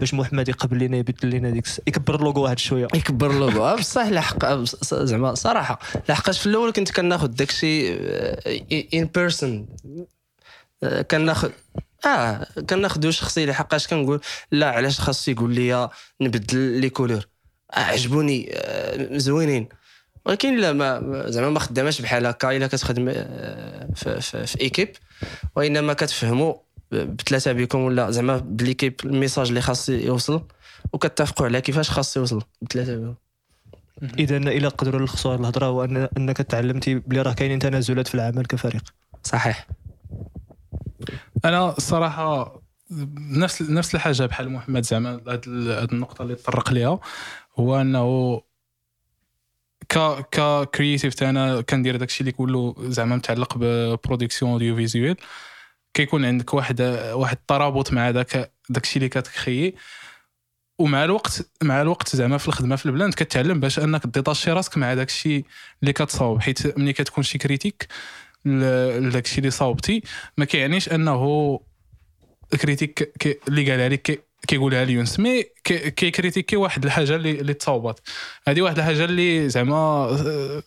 باش 0.00 0.14
محمد 0.14 0.48
يقبل 0.48 0.78
لنا 0.78 0.96
يبدل 0.96 1.30
لنا 1.30 1.50
ديك 1.50 1.66
يكبر 1.86 2.14
اللوغو 2.14 2.42
واحد 2.42 2.58
شوية. 2.58 2.88
يكبر 2.94 3.30
اللوغو. 3.30 3.64
آه، 3.64 3.74
بصح 3.80 4.06
لحق 4.06 4.44
آه، 4.44 4.64
زعما 4.92 5.34
صراحة 5.34 5.78
لحقاش 6.08 6.40
في 6.40 6.46
الأول 6.46 6.72
كنت 6.72 6.90
كناخذ 6.90 7.26
داكشي 7.26 7.94
en 8.94 9.04
personne 9.04 9.66
كناخذ 11.10 11.50
آه 12.06 12.46
كناخذو 12.70 13.10
شخصي 13.10 13.46
لحقاش 13.46 13.86
كنقول 13.88 14.20
لا 14.50 14.70
علاش 14.70 15.00
خاص 15.00 15.28
يقول 15.28 15.54
لي 15.54 15.88
نبدل 16.20 16.58
لي 16.58 16.90
couleur 16.90 17.28
آه 17.72 17.80
عجبوني 17.80 18.50
آه 18.52 19.18
زوينين. 19.18 19.68
ولكن 20.26 20.56
لا 20.56 20.72
ما 20.72 21.00
ما- 21.00 21.30
زعما 21.30 21.50
ما 21.50 21.60
خداماش 21.60 22.00
بحال 22.00 22.26
هكا. 22.26 22.56
إلا 22.56 22.66
كتخدم 22.66 23.06
آه، 23.08 23.88
في, 23.94 24.20
في, 24.20 24.46
في 24.46 24.60
équipe 24.60 24.88
وإنما 25.56 25.92
كتفهموا 25.92 26.54
بثلاثة 26.92 27.52
بكم 27.52 27.78
ولا 27.78 28.10
زعما 28.10 28.36
ب 28.36 28.42
l'équipe 28.42 28.94
ال 29.04 29.10
message 29.10 29.48
اللي 29.48 29.60
خاص 29.60 29.88
يوصل 29.88 30.42
وكتفقوا 30.92 31.46
على 31.46 31.60
كيفاش 31.60 31.90
خاص 31.90 32.16
يوصل 32.16 32.42
بثلاثة 32.62 32.96
بكم. 32.96 33.14
اذا 34.18 34.36
إلى 34.36 34.68
قدروا 34.68 35.00
نلخصوا 35.00 35.34
هذه 35.34 35.40
الهضرة 35.40 35.66
هو 35.66 35.84
أنك 36.16 36.36
تعلمتي 36.36 36.94
بلي 36.94 37.22
راه 37.22 37.32
كاينين 37.32 37.58
تنازلات 37.58 38.08
في 38.08 38.14
العمل 38.14 38.46
كفريق. 38.46 38.82
صحيح. 39.24 39.66
أنا 41.44 41.76
الصراحه 41.76 42.60
نفس 43.16 43.62
نفس 43.62 43.94
الحاجة 43.94 44.26
بحال 44.26 44.50
محمد 44.50 44.84
زعما. 44.84 45.20
هاد 45.28 45.92
النقطة 45.92 46.22
اللي 46.22 46.34
تطرق 46.34 46.72
ليها 46.72 47.00
هو 47.58 47.80
أنه 47.80 48.40
ك 49.90 49.98
ك 50.30 50.64
creative 50.70 51.22
أنا 51.22 51.60
كندير 51.60 51.96
داكشي 51.96 52.20
اللي 52.20 52.32
كله 52.32 52.74
زعما 52.78 53.16
متعلق 53.16 53.58
ب 53.58 54.52
production 54.52 54.76
audiovisuelle 54.76 55.16
كيكون 55.94 56.24
عندك 56.24 56.54
واحد 56.54 56.80
واحد 57.12 57.36
الترابط 57.36 57.92
مع 57.92 58.10
داك 58.10 58.52
داكشي 58.68 58.96
اللي 58.96 59.08
كتكريي. 59.08 59.74
ومع 60.78 61.04
الوقت 61.04 61.50
مع 61.62 61.82
الوقت 61.82 62.16
زعما 62.16 62.38
في 62.38 62.48
الخدمة 62.48 62.76
في 62.76 62.86
ال 62.86 62.90
Blend 62.90 63.10
كتعلم 63.12 63.60
باش 63.60 63.78
أنك 63.78 64.06
ديتاشي 64.06 64.52
راسك 64.52 64.78
مع 64.78 64.94
داكشي 64.94 65.44
اللي 65.82 65.92
كتصاوب. 65.92 66.40
حيت 66.40 66.78
ملي 66.78 66.92
كتكون 66.92 67.24
شي 67.24 67.38
critique 67.38 67.88
لداكشي 68.46 69.38
اللي 69.38 69.50
صاوبتي 69.50 70.02
ما 70.36 70.44
كيعنيش 70.44 70.88
أنه 70.88 71.60
critique 72.62 73.12
كي- 73.18 73.38
اللي 73.48 73.70
قالها 73.70 73.88
لك 73.88 74.02
كي- 74.02 74.18
كيقولها 74.48 74.84
ليونس 74.84 75.20
mais 75.20 75.42
كي- 75.64 75.90
كيكريتيكي 75.90 76.56
واحد 76.56 76.84
الحاجة 76.84 77.16
اللي 77.16 77.30
اللي 77.30 77.54
تصاوبات. 77.54 78.00
هذه 78.48 78.62
واحد 78.62 78.78
الحاجة 78.78 79.04
اللي 79.04 79.48
زعما 79.48 79.76
آه، 79.76 80.62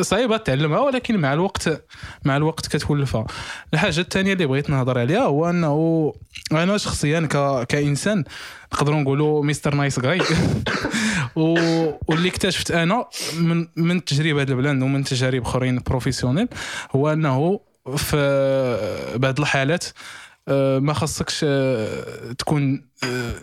صعيبة 0.00 0.36
تعلمها 0.36 0.80
ولكن 0.80 1.16
مع 1.20 1.32
الوقت 1.32 1.84
مع 2.24 2.36
الوقت 2.36 2.66
كتولفها. 2.76 3.26
الحاجة 3.74 4.00
الثانية 4.00 4.32
اللي 4.32 4.46
بغيت 4.46 4.70
نهضر 4.70 4.98
عليها 4.98 5.20
هو 5.22 5.50
أنه 5.50 6.12
أنا 6.52 6.78
شخصيا 6.78 7.20
ك... 7.20 7.66
كإنسان 7.66 8.24
نقدروا 8.74 9.00
نقولوا 9.00 9.44
Mister 9.44 9.74
Nice 9.74 10.00
Guy 10.00 10.20
و... 11.36 11.42
واللي 12.08 12.28
اكتشفت 12.28 12.70
أنا 12.70 13.06
من 13.38 13.66
من 13.76 13.96
التجربه 13.96 14.42
هذا 14.42 14.50
ال 14.52 14.57
Blend 14.57 14.82
ومن 14.82 15.04
تجارب 15.04 15.42
أخرين 15.42 15.78
professionnels 15.78 16.48
هو 16.96 17.12
أنه 17.12 17.60
في 17.96 18.16
بعض 19.16 19.40
الحالات 19.40 19.84
ما 20.78 20.92
خصكش 20.92 21.40
آه، 21.48 22.32
تكون 22.32 22.88
آه، 23.04 23.34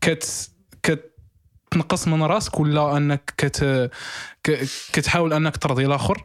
كت 0.00 0.50
كتنقص 0.82 2.08
من 2.08 2.22
راسك 2.22 2.60
ولا 2.60 2.96
أنك 2.96 3.34
كت 3.36 3.90
كتحاول 4.92 5.32
أنك 5.32 5.56
ترضي 5.56 5.86
الآخر 5.86 6.24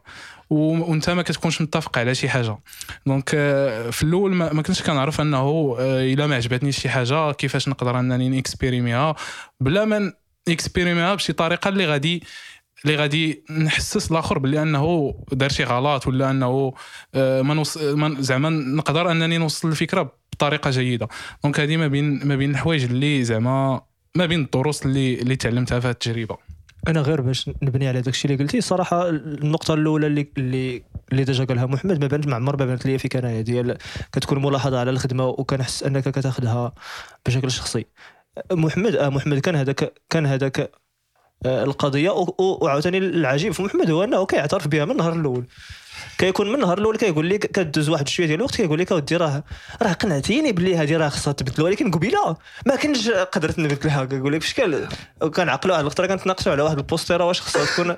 وأنت 0.49 1.09
ما 1.09 1.21
كتكونش 1.21 1.61
متفق 1.61 1.97
على 1.97 2.15
شي 2.15 2.29
حاجة. 2.29 2.57
donc 3.05 3.29
في 3.91 4.03
الأول 4.03 4.35
ما 4.35 4.61
كنتش 4.61 4.83
كنعرف 4.83 5.21
أنه 5.21 5.75
إلا 5.79 6.27
ما 6.27 6.35
عجبتنيش 6.35 6.79
شي 6.79 6.89
حاجة 6.89 7.31
كيفاش 7.31 7.67
نقدر 7.69 7.99
أنني 7.99 8.29
نكسبيريميها. 8.29 9.15
بلا 9.59 9.85
ما 9.85 10.13
نكسبيريميها 10.49 11.15
بشي 11.15 11.33
طريقة 11.33 11.69
اللي 11.69 11.85
غادي 11.85 12.23
اللي 12.85 12.95
غادي 12.95 13.43
نحسس 13.49 14.11
الآخر 14.11 14.39
بلي 14.39 14.61
أنه 14.61 15.13
دار 15.31 15.49
شي 15.49 15.63
غلط 15.63 16.07
ولا 16.07 16.31
أنه 16.31 16.73
آه، 17.15 17.41
ما 17.41 18.15
زعما 18.19 18.49
نقدر 18.49 19.11
أنني 19.11 19.37
نوصل 19.37 19.67
الفكرة 19.69 20.13
بطريقة 20.33 20.69
جيدة. 20.69 21.07
donc 21.43 21.59
هذه 21.59 21.77
ما 21.77 21.87
بين 21.87 22.27
ما 22.27 22.35
بين 22.35 22.51
الحوايج 22.51 22.83
اللي 22.83 23.23
زعما 23.23 23.81
ما 24.15 24.25
بين 24.25 24.41
الدروس 24.41 24.85
اللي 24.85 25.21
اللي 25.21 25.35
تعلمتها 25.35 25.79
في 25.79 25.87
هذه 25.87 25.91
التجربة. 25.91 26.37
أنا 26.87 27.01
غير 27.01 27.21
باش 27.21 27.49
نبني 27.61 27.87
على 27.87 28.01
داكشي 28.01 28.27
اللي 28.27 28.43
قلتي 28.43 28.61
صراحة 28.61 29.09
النقطة 29.09 29.73
الأولى 29.73 30.07
اللي 30.07 30.27
اللي 30.37 30.83
اللي 31.11 31.23
déjà 31.23 31.43
قالها 31.43 31.65
محمد 31.65 31.99
ما 32.01 32.07
بانت 32.07 32.27
مع 32.27 32.35
عمر 32.35 32.57
ما 32.57 32.65
بانت 32.65 32.85
لي 32.85 32.97
في 32.97 33.07
كناية. 33.07 33.41
ديال 33.41 33.77
كتكون 34.11 34.41
ملاحظة 34.41 34.79
على 34.79 34.91
الخدمة 34.91 35.27
وكنحس 35.27 35.83
أنك 35.83 36.09
كتاخذها 36.09 36.73
بشكل 37.25 37.51
شخصي. 37.51 37.85
محمد 38.51 38.95
آه 38.95 39.09
محمد 39.09 39.39
كان 39.39 39.55
هذاك 39.55 39.93
كان 40.09 40.25
هذاك 40.25 40.71
القضية 41.45 42.09
وعاوتاني 42.39 42.97
العجيب 42.97 43.53
في 43.53 43.63
محمد 43.63 43.91
هو 43.91 44.03
أنه 44.03 44.25
كيعترف 44.25 44.67
بها 44.67 44.85
من 44.85 44.91
النهار 44.91 45.13
الأول. 45.13 45.45
كيكون 46.17 46.49
من 46.49 46.55
النهار 46.55 46.77
الأول 46.77 46.97
كيقول 46.97 47.29
لك 47.29 47.39
كدوز 47.39 47.89
واحد 47.89 48.07
شوية 48.07 48.27
ديال 48.27 48.39
الوقت 48.39 48.55
كيقول 48.55 48.79
لك 48.79 48.91
اودي 48.91 49.17
راه 49.17 49.43
راه 49.81 49.93
قنعتيني 49.93 50.51
بلي 50.51 50.77
هذه 50.77 50.97
راه 50.97 51.09
خصها 51.09 51.33
تبدل 51.33 51.63
ولكن 51.63 51.91
قبيلة. 51.91 52.37
ما 52.65 52.75
كنتش 52.75 53.09
قدرت 53.09 53.59
نبدلها 53.59 54.05
كيقول 54.05 54.33
لك 54.33 54.39
بشكل 54.39 54.85
كنعقلوا 55.35 55.73
واحد 55.73 55.85
الوقت 55.85 56.01
كنتناقشوا 56.01 56.51
على 56.51 56.61
واحد 56.61 56.77
البوستيرة 56.77 57.23
واش 57.23 57.41
خصها 57.41 57.65
تكون 57.65 57.97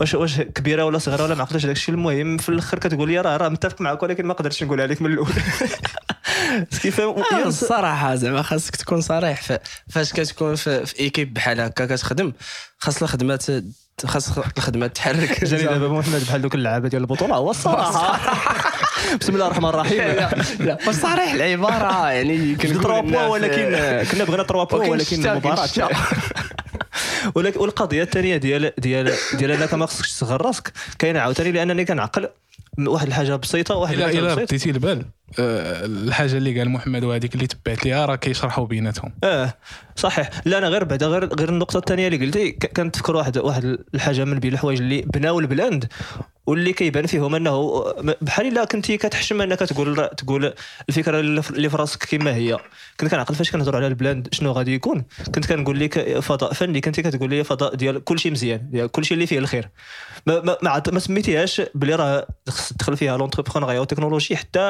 واش 0.00 0.14
واش 0.14 0.40
كبيرة 0.40 0.84
ولا 0.84 0.98
صغيرة 0.98 1.24
ولا 1.24 1.34
ما 1.34 1.42
عقلتش 1.42 1.66
داك 1.66 1.76
الشيء 1.76 1.94
المهم 1.94 2.36
في 2.36 2.48
الأخر 2.48 2.78
كتقول 2.78 3.08
لي 3.08 3.20
راه 3.20 3.36
راه 3.36 3.48
متفق 3.48 3.80
معك 3.80 4.02
ولكن 4.02 4.26
ما 4.26 4.34
قدرتش 4.34 4.62
نقولها 4.62 4.86
لك 4.86 5.02
من 5.02 5.12
الأول. 5.12 5.28
كيف 6.82 7.00
آه، 7.00 7.46
الصراحه 7.46 8.14
زعما 8.14 8.42
خاصك 8.42 8.76
تكون 8.76 9.00
صريح 9.00 9.40
فاش 9.88 10.12
كتكون 10.12 10.54
في, 10.54 10.86
في 10.86 11.00
ايكيب 11.00 11.34
بحال 11.34 11.60
هكا 11.60 11.86
كتخدم 11.86 12.32
خاص 12.78 13.02
الخدمة 13.02 13.60
خاص 14.06 14.38
الخدمة 14.38 14.86
تحرك. 14.86 15.44
جاني 15.50 15.62
دابا 15.62 15.88
محمد 15.88 16.20
بحال 16.20 16.42
دوك 16.42 16.54
اللعابه 16.54 16.88
ديال 16.88 17.02
البطولة 17.02 17.34
هو 17.34 17.50
الصراحه 17.50 18.20
بسم 19.20 19.34
الله 19.34 19.46
الرحمن 19.46 19.68
الرحيم. 19.68 19.98
لا 20.60 20.78
صريح 20.92 21.32
العبارة 21.32 22.10
يعني 22.10 22.54
كنا 22.54 22.72
كنقول 22.72 23.12
بوا 23.12 23.26
ولكن 23.26 23.64
كنا 24.12 24.24
بغينا 24.24 24.42
تروا 24.42 24.64
بوا 24.64 24.78
وكاين 24.78 24.90
ولكن 24.90 25.26
المباراة. 25.26 25.68
والقضية 27.34 28.02
الثانية 28.02 28.36
ديال 28.36 28.72
ديال 28.78 29.12
ديال 29.34 29.50
انك 29.50 29.74
ما 29.74 29.86
خصكش 29.86 30.12
تصغر 30.12 30.42
راسك 30.42 30.72
كاينة 30.98 31.20
عاوتاني 31.20 31.52
لأنني 31.52 31.84
كنعقل 31.84 32.28
واحد 32.88 33.06
الحاجة 33.06 33.36
بسيطة 33.36 33.74
واحد 33.74 33.94
الا 33.94 34.04
الحاجة 34.04 34.18
إلا 34.18 34.26
بسيطة. 34.26 34.42
رديتي 34.42 34.70
البال. 34.70 35.04
آه، 35.38 35.84
الحاجة 35.84 36.36
اللي 36.36 36.58
قال 36.58 36.70
محمد 36.70 37.04
وهذيك 37.04 37.34
اللي 37.34 37.46
تبعت 37.46 37.84
ليها 37.84 38.06
راه 38.06 38.16
كيشرحوا 38.16 38.66
بيناتهم. 38.66 39.12
آه 39.24 39.54
صحيح. 39.96 40.30
لا 40.44 40.58
أنا 40.58 40.68
غير 40.68 40.84
بعدا 40.84 41.06
غير 41.06 41.34
غير 41.34 41.48
النقطة 41.48 41.78
الثانية 41.78 42.08
اللي 42.08 42.26
قلتي 42.26 42.52
كنتفكر 42.52 43.16
واحد 43.16 43.38
واحد 43.38 43.78
الحاجة 43.94 44.24
من 44.24 44.38
بين 44.38 44.52
الحوايج 44.52 44.80
اللي 44.80 45.02
بناو 45.02 45.40
البلاند 45.40 45.92
واللي 46.46 46.72
كيبان 46.72 47.06
فيهم 47.06 47.34
أنه 47.34 47.84
بحال 48.20 48.46
إلا 48.46 48.64
كنتي 48.64 48.96
كتحشم 48.96 49.42
أنك 49.42 49.58
تقول 49.58 50.08
تقول 50.16 50.54
الفكرة 50.88 51.20
اللي 51.20 51.70
في 51.70 51.76
راسك 51.76 52.04
كما 52.04 52.34
هي. 52.34 52.58
كنت 53.00 53.10
كنعقل 53.10 53.34
فاش 53.34 53.50
كنهضروا 53.50 53.76
على 53.76 53.86
ال 53.86 53.93
Blend 53.93 54.28
شنو 54.32 54.52
غادي 54.52 54.74
يكون؟ 54.74 55.04
كنت 55.34 55.46
كنقول 55.46 55.80
لك 55.80 56.18
فضاء 56.18 56.52
فني 56.52 56.80
كنتي 56.80 57.02
كتقول 57.02 57.30
لي 57.30 57.44
فضاء 57.44 57.74
ديال 57.74 58.04
كل 58.04 58.18
شيء 58.18 58.32
مزيان 58.32 58.70
ديال 58.70 58.88
كل 58.88 59.04
شيء 59.04 59.14
اللي 59.14 59.26
فيه 59.26 59.38
الخير. 59.38 59.68
ما 60.26 60.40
ما, 60.40 60.56
ما, 60.62 60.82
ما 60.92 60.98
سميتيهاش 60.98 61.62
بلي 61.74 61.94
راه 61.94 62.26
خص 62.48 62.68
تدخل 62.72 62.96
فيها 62.96 63.16
l'entrepreneuriat 63.16 63.80
والتكنولوجي 63.80 64.36
حتى 64.36 64.60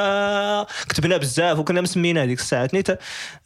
كتبنا 0.89 1.17
بزاف 1.17 1.59
وكنا 1.59 1.81
مسمينا 1.81 2.23
هذيك 2.23 2.39
الساعات 2.39 2.73
نيت 2.73 2.87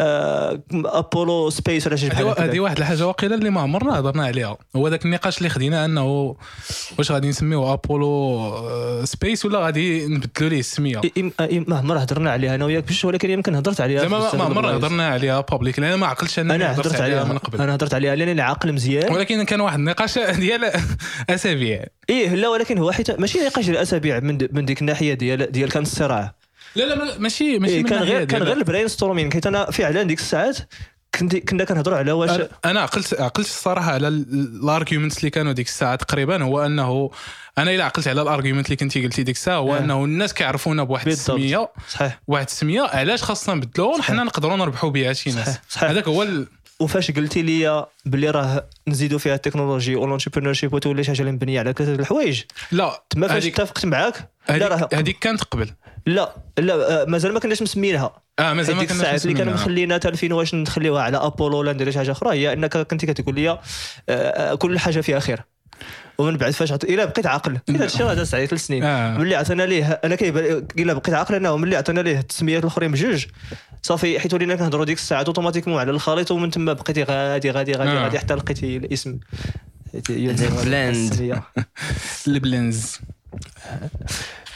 آه 0.02 0.62
Apollo 0.74 1.50
Space 1.50 1.88
ولا 1.88 1.96
شي 1.96 2.10
بحال 2.10 2.36
هذه 2.40 2.60
واحد 2.60 2.78
الحاجة 2.78 3.08
واقيلا 3.08 3.36
اللي 3.36 3.50
ما 3.50 3.62
عمرنا 3.62 4.00
هضرنا 4.00 4.26
عليها. 4.26 4.58
هو 4.76 4.88
ذاك 4.88 5.06
النقاش 5.06 5.38
اللي 5.38 5.50
خدينا 5.50 5.86
أنه 5.86 6.36
واش 6.98 7.12
غادي 7.12 7.28
نسميوه 7.30 7.74
ابولو 7.74 8.08
آه، 8.56 9.06
Space 9.06 9.46
ولا 9.46 9.60
غادي 9.60 10.08
نبدلوا 10.08 10.50
ليه 10.50 10.60
السمية؟ 10.60 11.02
ما 11.68 11.78
عمر 11.78 11.98
هضرنا 11.98 12.32
عليها 12.32 12.56
أنا 12.56 12.66
وياك 12.66 12.84
بش 12.84 13.06
ولكن 13.06 13.30
يمكن 13.30 13.56
هضرت 13.56 13.82
عليها 13.82 14.02
زعما 14.02 14.20
ما- 14.20 14.44
عمرنا. 14.44 14.78
هضرنا 14.78 15.08
عليها 15.08 15.42
public 15.42 15.80
لأن 15.80 15.94
ما 16.00 16.08
عقلتش 16.08 16.40
أنا 16.40 16.72
هضرت 16.74 17.02
عليها 17.02 17.24
من 17.24 17.38
قبل. 17.38 17.62
أنا 17.62 17.76
هضرت 17.76 17.94
عليها 17.94 18.16
لانني 18.16 18.42
عاقل 18.42 18.74
مزيان. 18.74 19.14
ولكن 19.14 19.44
كان 19.44 19.62
واحد 19.62 19.80
النقاش 19.80 20.20
ديال 20.46 20.72
أسابيع. 21.30 21.86
إيه 22.10 22.30
لا 22.36 22.48
ولكن 22.50 22.78
هو 22.78 22.92
حيت 22.92 23.20
ماشي 23.20 23.40
نقاش 23.40 23.70
الأسابيع 23.70 24.20
من 24.20 24.38
من 24.52 24.66
ديك 24.66 24.82
الناحية 24.82 25.14
ديال 25.14 25.52
ديال 25.52 25.70
كان 25.70 25.84
الصراع. 25.84 26.36
لا 26.76 26.84
لا 26.84 26.96
ما- 26.96 27.18
ماشي 27.18 27.60
ماشي 27.60 27.74
إيه 27.74 27.84
كان 27.84 28.04
غير 28.04 28.26
كان 28.26 28.44
غير 28.44 28.58
ال 28.58 28.88
brainstorming 28.88 29.34
حيت 29.34 29.48
أنا 29.48 29.72
فعلا 29.72 30.04
ديك 30.04 30.20
الساعات 30.20 30.58
كنت 31.20 31.36
كنا 31.36 31.64
كنهضروا 31.64 31.98
على 31.98 32.12
واش 32.12 32.42
أنا 32.66 32.80
عقلت 32.82 33.22
عقلت 33.22 33.48
الصراحة 33.48 33.92
على 33.92 34.08
ال 34.08 34.19
arguments 34.19 35.18
اللي 35.18 35.30
كانوا 35.30 35.52
ديك 35.52 35.68
الساعة 35.68 35.96
تقريبا. 35.96 36.44
هو 36.44 36.66
أنه 36.66 37.12
أنا 37.58 37.72
إلا 37.72 37.84
عقلت 37.84 38.08
على 38.08 38.22
ال 38.22 38.27
argument 38.27 38.66
اللي 38.66 38.76
كنتي 38.76 39.04
قلتي 39.04 39.24
ديك 39.24 39.36
الساعة 39.36 39.58
هو 39.58 39.76
آه. 39.76 39.80
أنه 39.80 40.06
الناس 40.06 40.34
كيعرفونا 40.34 40.84
بواحد. 40.84 41.08
السمية. 41.08 41.70
صحيح. 41.90 42.22
واحد 42.28 42.46
السمية. 42.46 42.82
علاش 42.82 43.24
خاصنا 43.24 43.56
نبدلوهم. 43.56 44.02
حنا 44.02 44.24
نقدروا 44.24 44.58
نربحوا 44.58 44.90
بها 44.90 45.14
شي 45.14 45.32
ناس. 45.32 45.60
هذاك 45.78 46.08
هو 46.08 46.24
ال... 46.24 46.48
وفاش 46.80 47.12
قلتي 47.12 47.42
لي 47.42 47.86
باللي 48.06 48.30
راه 48.30 48.70
نزيدوا 48.88 49.20
فيها 49.20 49.36
ال 49.36 49.40
technology 49.40 49.87
وال 49.87 49.96
entrepreneurship 49.96 50.74
وتولي 50.74 51.04
شي 51.04 51.12
حاجة 51.12 51.20
اللي 51.22 51.32
مبنيه 51.32 51.60
على 51.60 51.74
ثلاثة 51.74 52.02
الحوايج. 52.02 52.44
لا 52.72 53.04
تما 53.10 53.28
فاش 53.28 53.46
اتفقت 53.46 53.86
معاك؟ 53.86 54.30
لا 54.50 54.68
راه 54.68 54.90
هذيك 54.94 55.20
كانت 55.20 55.44
قبل. 55.44 55.70
لا 56.06 56.36
لا 56.58 57.02
آه، 57.02 57.06
مازال 57.06 57.34
ما 57.34 57.40
كناش 57.40 57.62
مسمينها. 57.62 58.22
آه 58.40 58.54
مازال 58.54 58.76
ما 58.76 58.84
كناش 58.84 58.92
الساعات 58.98 59.26
اللي 59.26 59.38
كانوا. 59.38 59.54
مخلينا 59.54 59.96
حتى 59.96 60.08
الفين 60.08 60.34
واش 60.34 60.56
نخليوها 60.56 61.02
على 61.02 61.18
أبولو 61.18 61.58
ولا 61.58 61.74
ندير 61.74 61.92
شي 61.92 61.98
حاجة 61.98 62.12
أخرى 62.12 62.38
هي 62.38 62.54
إنك 62.54 62.78
كنتي 62.78 63.06
كتقول 63.06 63.36
لي 63.36 63.50
آه، 63.50 63.60
آه، 64.10 64.56
كل 64.56 64.80
حاجة 64.80 65.02
فيها 65.02 65.20
خير. 65.20 65.42
ومن 66.18 66.38
بعد 66.38 66.52
فاش. 66.52 66.72
إلا 66.72 67.06
بقيت 67.06 67.26
عاقل 67.26 67.58
حيت 67.68 67.76
هذا 67.76 67.86
الشيء 67.86 68.06
هذا 68.06 68.24
سعيد 68.24 68.50
ثلاث 68.50 68.66
سنين 68.66 68.84
آه. 68.84 69.18
ملي 69.18 69.36
عطينا 69.36 69.64
ليه 69.64 69.86
أنا 70.04 70.16
كيبان 70.16 70.68
إلا 70.80 70.94
بقيت 70.94 71.14
عاقل 71.14 71.36
انه 71.36 71.58
ملي 71.58 71.76
عطينا 71.76 72.00
ليه 72.00 72.20
التسميات 72.20 72.64
الأخرين 72.64 72.92
بجوج 72.92 73.26
صافي 73.82 74.20
حيت 74.20 74.34
ولينا 74.34 74.56
كنهضروا 74.56 74.86
ديك 74.86 74.98
الساعات 74.98 75.28
automatiquement 75.28 75.80
على 75.80 75.92
الخليط 75.92 76.32
ومن 76.32 76.52
تما 76.52 76.74
بقيتي 76.74 77.04
غادي 77.04 77.52
غادي 77.52 77.72
غادي 77.74 77.92
آه. 77.92 78.04
غادي 78.04 78.20
حتى 78.20 78.34
لقيتي 78.34 78.78
الاسم 78.78 79.20
البلاند. 80.10 81.42
البلاند 82.28 82.96
آه، 83.66 83.90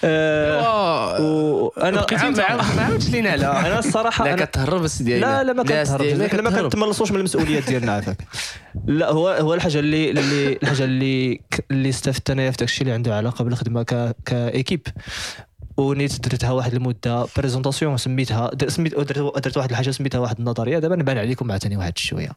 وأنا 0.04 2.02
بقيتي 2.02 2.28
انت 2.28 2.40
ما 2.40 2.84
عاودش 2.84 3.10
لينا 3.10 3.36
لا 3.36 3.60
أنا 3.68 3.80
الصراحة 3.80 4.26
لا 4.26 4.46
كتهرب 4.46 4.84
السي 4.84 5.04
ديالنا 5.04 5.26
لا 5.26 5.44
لا 5.44 5.54
ما 5.54 5.62
لا، 5.62 5.84
كنتهربش 5.84 6.14
لكن 6.14 6.44
ما. 6.44 6.62
كنتملصوش 6.62 7.12
من 7.12 7.18
المسؤوليات 7.18 7.64
ديالنا 7.70 7.92
عافاك 7.92 8.18
لا 8.88 9.10
هو 9.10 9.30
هو 9.30 9.54
الحاجة 9.54 9.80
اللي 9.80 10.10
اللي 10.12 10.60
الحاجة 10.64 10.84
اللي 10.84 11.42
اللي 11.72 11.90
استفدت 11.90 12.30
انايا 12.30 12.52
في 12.52 12.58
داك 12.58 12.70
الشيء 12.70 12.82
اللي 12.82 12.94
عنده 12.94 13.16
علاقة 13.16 13.44
بالخدمة 13.44 13.84
ك 13.84 14.16
ك 14.26 14.33
équipe. 14.33 14.88
ونيت 15.80 16.22
درتها 16.22 16.52
واحد 16.52 16.74
المدة 16.74 17.28
présentation 17.38 17.98
سميتها 17.98 18.52
سميت 18.68 18.96
درت 18.96 19.44
درت 19.44 19.58
واحد 19.58 19.70
الحاجة 19.70 19.92
سميتها 19.92 20.20
واحد 20.20 20.40
النظرية. 20.40 20.80
دابا 20.80 20.96
نبان 20.96 21.18
عليكم 21.18 21.52
عاوتاني 21.52 21.78
واحد 21.78 21.98
شوية. 21.98 22.32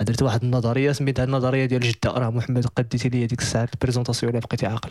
درت 0.00 0.22
واحد 0.22 0.44
النظرية 0.44 0.92
سميتها 0.92 1.24
النظرية 1.24 1.64
ديال 1.64 1.80
جدة. 1.80 2.10
راه 2.10 2.30
محمد 2.30 2.66
قديتي 2.66 3.08
لي 3.08 3.26
ديك 3.26 3.40
الساعة 3.40 3.68
ال 3.74 3.78
présentation 3.78 4.30
اللي 4.30 4.40
بقيتي 4.40 4.66
عاقل. 4.66 4.90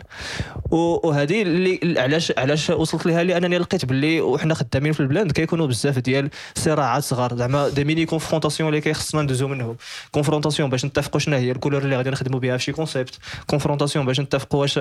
وهذه 0.70 1.42
اللي 1.42 2.00
علاش 2.00 2.32
علاش 2.38 2.70
وصلت 2.70 3.06
لها؟ 3.06 3.22
لأنني 3.22 3.58
لقيت 3.58 3.84
باللي 3.84 4.20
وحنا 4.20 4.54
خدامين 4.54 4.92
في 4.92 5.00
البلاند 5.00 5.32
كيكونوا 5.32 5.66
بزاف 5.66 5.98
ديال 5.98 6.30
صراعات 6.54 7.02
صغار. 7.02 7.36
زعما 7.36 7.68
des 7.68 7.84
mini 7.84 8.06
confrontations 8.06 8.68
اللي 8.68 8.80
كيخصنا 8.80 9.22
ندوزو 9.22 9.48
منهم. 9.48 9.76
confrontation 10.10 10.70
باش 10.70 10.84
نتفقوا 10.84 11.20
شنو 11.20 11.36
هي 11.36 11.50
ال 11.50 11.54
couleur 11.54 11.82
اللي 11.82 11.96
غادي 11.96 12.10
نخدموا 12.10 12.40
بها 12.40 12.56
في 12.56 12.64
شي 12.64 12.72
concept 12.72 13.18
confrontation 13.46 14.06
باش 14.06 14.20
نتفقوا 14.20 14.60
واش 14.60 14.80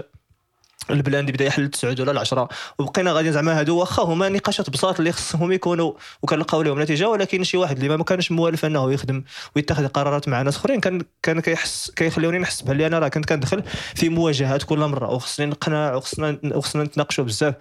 البلاند 0.89 1.32
بدا 1.32 1.46
يحل 1.46 1.63
التسعود 1.63 2.00
ولا 2.01 2.12
العشرة. 2.12 2.50
وبقينا 2.79 3.12
غادي 3.12 3.32
زعما 3.32 3.60
هادو 3.60 3.77
واخا 3.77 4.03
هما 4.03 4.29
نقاشات 4.29 4.70
بساط 4.70 5.00
اللي 5.00 5.12
خصهم 5.12 5.51
يكونوا 5.51 5.94
وكنلقاو 6.22 6.62
لهم 6.62 6.82
نتيجة 6.82 7.10
ولكن 7.10 7.44
شي 7.44 7.58
واحد 7.58 7.77
اللي 7.77 7.98
ما 7.98 8.03
كانش 8.03 8.32
موالف 8.32 8.65
أنه 8.65 8.91
يخدم 8.91 9.24
ويتخذ 9.56 9.88
قرارات 9.88 10.27
مع 10.27 10.41
ناس 10.41 10.58
أخرين 10.58 10.79
كان 10.79 11.01
كان 11.24 11.39
كيحس 11.39 11.91
كيخليوني 11.96 12.39
نحس 12.39 12.62
بلي 12.62 12.88
أنا 12.88 13.00
راه 13.00 13.08
كنت 13.08 13.25
كندخل 13.25 13.63
في 13.96 14.10
مواجهات 14.10 14.63
كل 14.63 14.79
مرة 14.79 15.10
وخصني 15.12 15.46
نقنع 15.46 15.96
وخصنا 15.96 16.39
وخصنا 16.46 16.84
نتناقشوا 16.84 17.24
بزاف. 17.24 17.56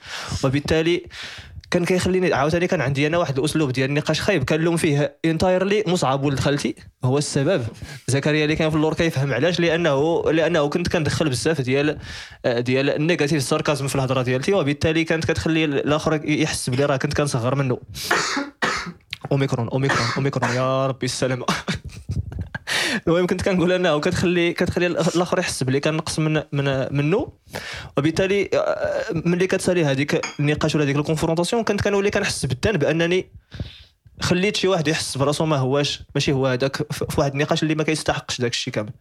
وبالتالي 0.45 1.06
كان 1.70 1.85
كيخليني 1.85 2.35
عاوتاني 2.35 2.66
كان 2.66 2.80
عندي 2.80 3.06
أنا 3.06 3.18
واحد 3.18 3.38
الأسلوب 3.38 3.73
ديال 3.73 3.88
النقاش 3.88 4.20
خايب. 4.20 4.44
كنلوم 4.44 4.76
فيه 4.76 5.16
entirely 5.25 5.85
مصعب 5.87 6.25
ولد 6.25 6.40
خالتي. 6.40 6.75
هو 7.04 7.18
السبب. 7.18 7.64
زكريا 8.06 8.44
اللي 8.44 8.56
كان 8.56 8.70
في 8.70 8.76
اللور 8.76 8.94
كيفهم 8.94 9.32
علاش؟ 9.32 9.61
لأنه 9.61 10.23
لأنه 10.32 10.68
كنت 10.68 10.88
كندخل 10.88 11.28
بزاف 11.28 11.61
ديال 11.61 11.99
ديال 12.46 12.90
ال 12.90 12.96
negative 12.96 13.42
sarcasm 13.42 13.87
في 13.87 13.94
الهضرة 13.94 14.23
ديالتي 14.23 14.52
وبالتالي 14.52 15.04
كانت 15.04 15.25
كتخلي 15.25 15.64
الآخر 15.64 16.20
يحس 16.25 16.70
بلي 16.70 16.85
راه 16.85 16.96
كنت 16.96 17.14
كنصغر 17.14 17.54
منه. 17.54 17.78
أوميكرون 19.33 19.68
أوميكرون 19.68 20.09
أوميكرون 20.16 20.50
يا 20.50 20.87
ربي 20.87 21.06
السلامة. 21.06 21.47
المهم 23.06 23.26
كنت 23.26 23.42
كنقول 23.42 23.73
أنه 23.73 24.00
كتخلي 24.00 24.52
كتخلي 24.52 24.87
الآخر 24.87 25.38
يحس 25.38 25.62
بلي 25.62 25.80
كنقص 25.80 26.18
من 26.18 26.42
من 26.52 26.97
منه. 26.97 27.33
وبالتالي 27.97 28.50
آه، 28.54 29.04
ملي 29.12 29.47
كتسالي 29.47 29.85
هذيك 29.85 30.26
النقاش 30.40 30.75
ولا 30.75 30.85
هذيك 30.85 30.97
ال 30.97 31.01
confrontation 31.01 31.64
كنت 31.64 31.80
كنولي 31.80 32.11
كنحس 32.11 32.47
بالذنب 32.47 32.85
انني 32.85 33.30
خليت 34.21 34.56
شي 34.56 34.68
واحد 34.68 34.88
يحس 34.88 35.18
براسو 35.18 35.47
ما 35.47 35.56
هواش 35.56 36.02
ماشي 36.14 36.33
هو 36.33 36.47
هذاك 36.47 36.92
في 36.92 37.21
واحد 37.21 37.33
النقاش 37.33 37.62
اللي 37.62 37.75
ما 37.75 37.83
كيستحقش 37.83 38.40
داك 38.40 38.52
الشيء 38.52 38.75
كامل. 38.75 38.92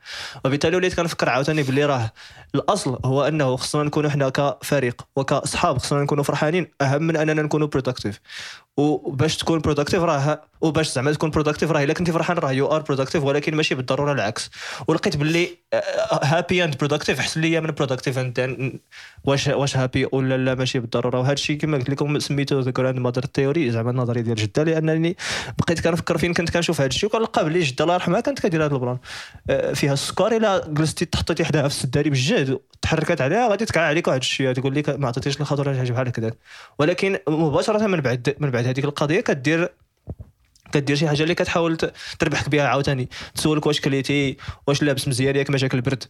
وبالتالي 0.45 0.75
وليت 0.75 0.93
كنفكر 0.93 1.29
عاوتاني 1.29 1.63
باللي 1.63 1.85
راه 1.85 2.11
الأصل 2.55 2.99
هو 3.05 3.27
أنه 3.27 3.55
خصنا 3.55 3.83
نكونوا 3.83 4.09
حنا 4.09 4.29
كفريق 4.29 5.01
وكأصحاب 5.15 5.77
خصنا 5.77 6.03
نكونوا 6.03 6.23
فرحانين. 6.23 6.67
أهم 6.81 7.03
من 7.03 7.15
أننا 7.15 7.41
نكونوا 7.41 7.67
productive 7.67 8.19
وباش 8.77 9.37
تكون 9.37 9.59
productive 9.59 10.03
راه 10.03 10.41
وباش 10.61 10.91
زعما 10.93 11.13
تكون 11.13 11.29
productive 11.29 11.71
راه 11.71 11.83
إلا 11.83 11.93
كنتي 11.93 12.11
فرحان 12.11 12.37
راه 12.37 12.51
you 12.51 12.67
are 12.67 12.81
productive 12.81 13.23
ولكن 13.23 13.55
ماشي 13.55 13.75
بالضرورة 13.75 14.11
العكس. 14.11 14.51
ولقيت 14.87 15.17
باللي 15.17 15.49
happy 16.23 16.63
and 16.63 16.77
productive 16.77 17.19
احسن 17.19 17.41
ليا 17.41 17.59
من 17.59 17.71
productive 17.71 18.17
and 18.17 18.79
واش 19.23 19.47
واش 19.47 19.77
happy 19.77 20.07
ولا 20.11 20.37
لا 20.37 20.55
ماشي 20.55 20.79
بالضرورة. 20.79 21.19
وهذا 21.19 21.33
الشيء 21.33 21.57
كما 21.57 21.77
قلت 21.77 21.89
لكم 21.89 22.19
سميتو 22.19 22.59
the 22.59 22.71
grandmother 22.71 23.25
theory 23.33 23.71
زعما 23.71 23.91
النظرية 23.91 24.21
ديال 24.21 24.35
جدة 24.35 24.63
لأنني 24.63 25.17
بقيت 25.59 25.79
كنفكر 25.79 26.17
فين 26.17 26.33
كنت 26.33 26.49
كنشوف 26.49 26.81
هذا 26.81 26.89
الشيء 26.89 27.09
وكنلقى 27.09 27.43
باللي 27.43 27.59
جدة 27.59 27.83
الله 27.83 27.93
يرحمها 27.93 28.19
كانت 28.19 28.39
كدير 28.39 28.65
هذا 28.65 28.73
ال 28.73 28.77
plan. 28.77 28.97
آه، 29.49 29.73
فيها 29.73 29.93
السكر 29.93 30.37
إلا 30.37 30.67
جلستي 30.67 31.05
تحطيتي 31.05 31.45
حداها 31.45 31.67
في 31.67 31.75
السداري 31.75 32.09
بالجهد 32.09 32.59
تحركت 32.81 33.21
عليها 33.21 33.49
غادي 33.49 33.65
تكع 33.65 33.81
عليك 33.81 34.07
واحد 34.07 34.19
الشيء 34.19 34.53
تقول 34.53 34.75
لك 34.75 34.89
ما 34.89 35.07
عطيتيش 35.07 35.37
حاجة 35.37 35.91
بحال 35.91 36.07
هكذاك 36.07 36.37
ولكن 36.79 37.19
مباشرة 37.27 37.87
من 37.87 38.01
بعد 38.01 38.35
من 38.39 38.51
بعد 38.51 38.64
هذيك 38.65 38.85
القضية 38.85 39.21
كدير 39.21 39.73
كدير 40.71 40.95
شي 40.95 41.07
حاجة 41.07 41.23
اللي 41.23 41.35
كتحاول 41.35 41.77
تربحك 42.19 42.49
بها 42.49 42.67
عاوتاني. 42.67 43.09
تسولك 43.35 43.65
واش 43.65 43.81
كليتي 43.81 44.37
واش 44.67 44.83
لابس 44.83 45.07
مزيان 45.07 45.35
ياك 45.35 45.51
جاك 45.51 45.73
البرد. 45.73 46.03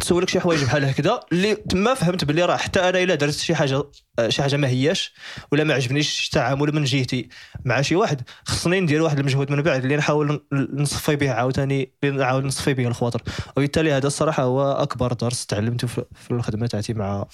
تسولك 0.00 0.28
شي 0.28 0.40
حوايج 0.40 0.64
بحال 0.64 0.84
هكذا 0.84 1.20
اللي 1.32 1.54
تما 1.54 1.94
فهمت 1.94 2.24
باللي 2.24 2.44
راه 2.44 2.56
حتى 2.56 2.88
أنا 2.88 3.02
إلا 3.02 3.14
درت 3.14 3.34
شي 3.34 3.54
حاجة 3.54 3.84
شي 4.28 4.42
حاجة 4.42 4.56
ما 4.56 4.68
هياش 4.68 5.14
ولا 5.52 5.64
ما 5.64 5.74
عجبنيش 5.74 6.08
شي 6.08 6.30
تعامل 6.30 6.74
من 6.74 6.84
جهتي 6.84 7.28
مع 7.64 7.82
شي 7.82 7.96
واحد 7.96 8.22
خصني 8.44 8.80
ندير 8.80 9.02
واحد 9.02 9.18
المجهود 9.18 9.52
من 9.52 9.62
بعد 9.62 9.82
اللي 9.82 9.96
نحاول 9.96 10.46
نصفي 10.52 11.16
به 11.16 11.30
عاوتاني 11.30 11.92
اللي 12.04 12.18
نحاول 12.22 12.46
نصفي 12.46 12.74
به 12.74 12.86
الخواطر. 12.88 13.22
وبالتالي 13.56 13.92
هذا 13.92 14.06
الصراحة 14.06 14.42
هو 14.42 14.72
أكبر 14.72 15.12
درس 15.12 15.46
تعلمته 15.46 15.86
في 15.86 16.30
الخدمة 16.30 16.66
تاعتي 16.66 16.94
مع 16.94 17.26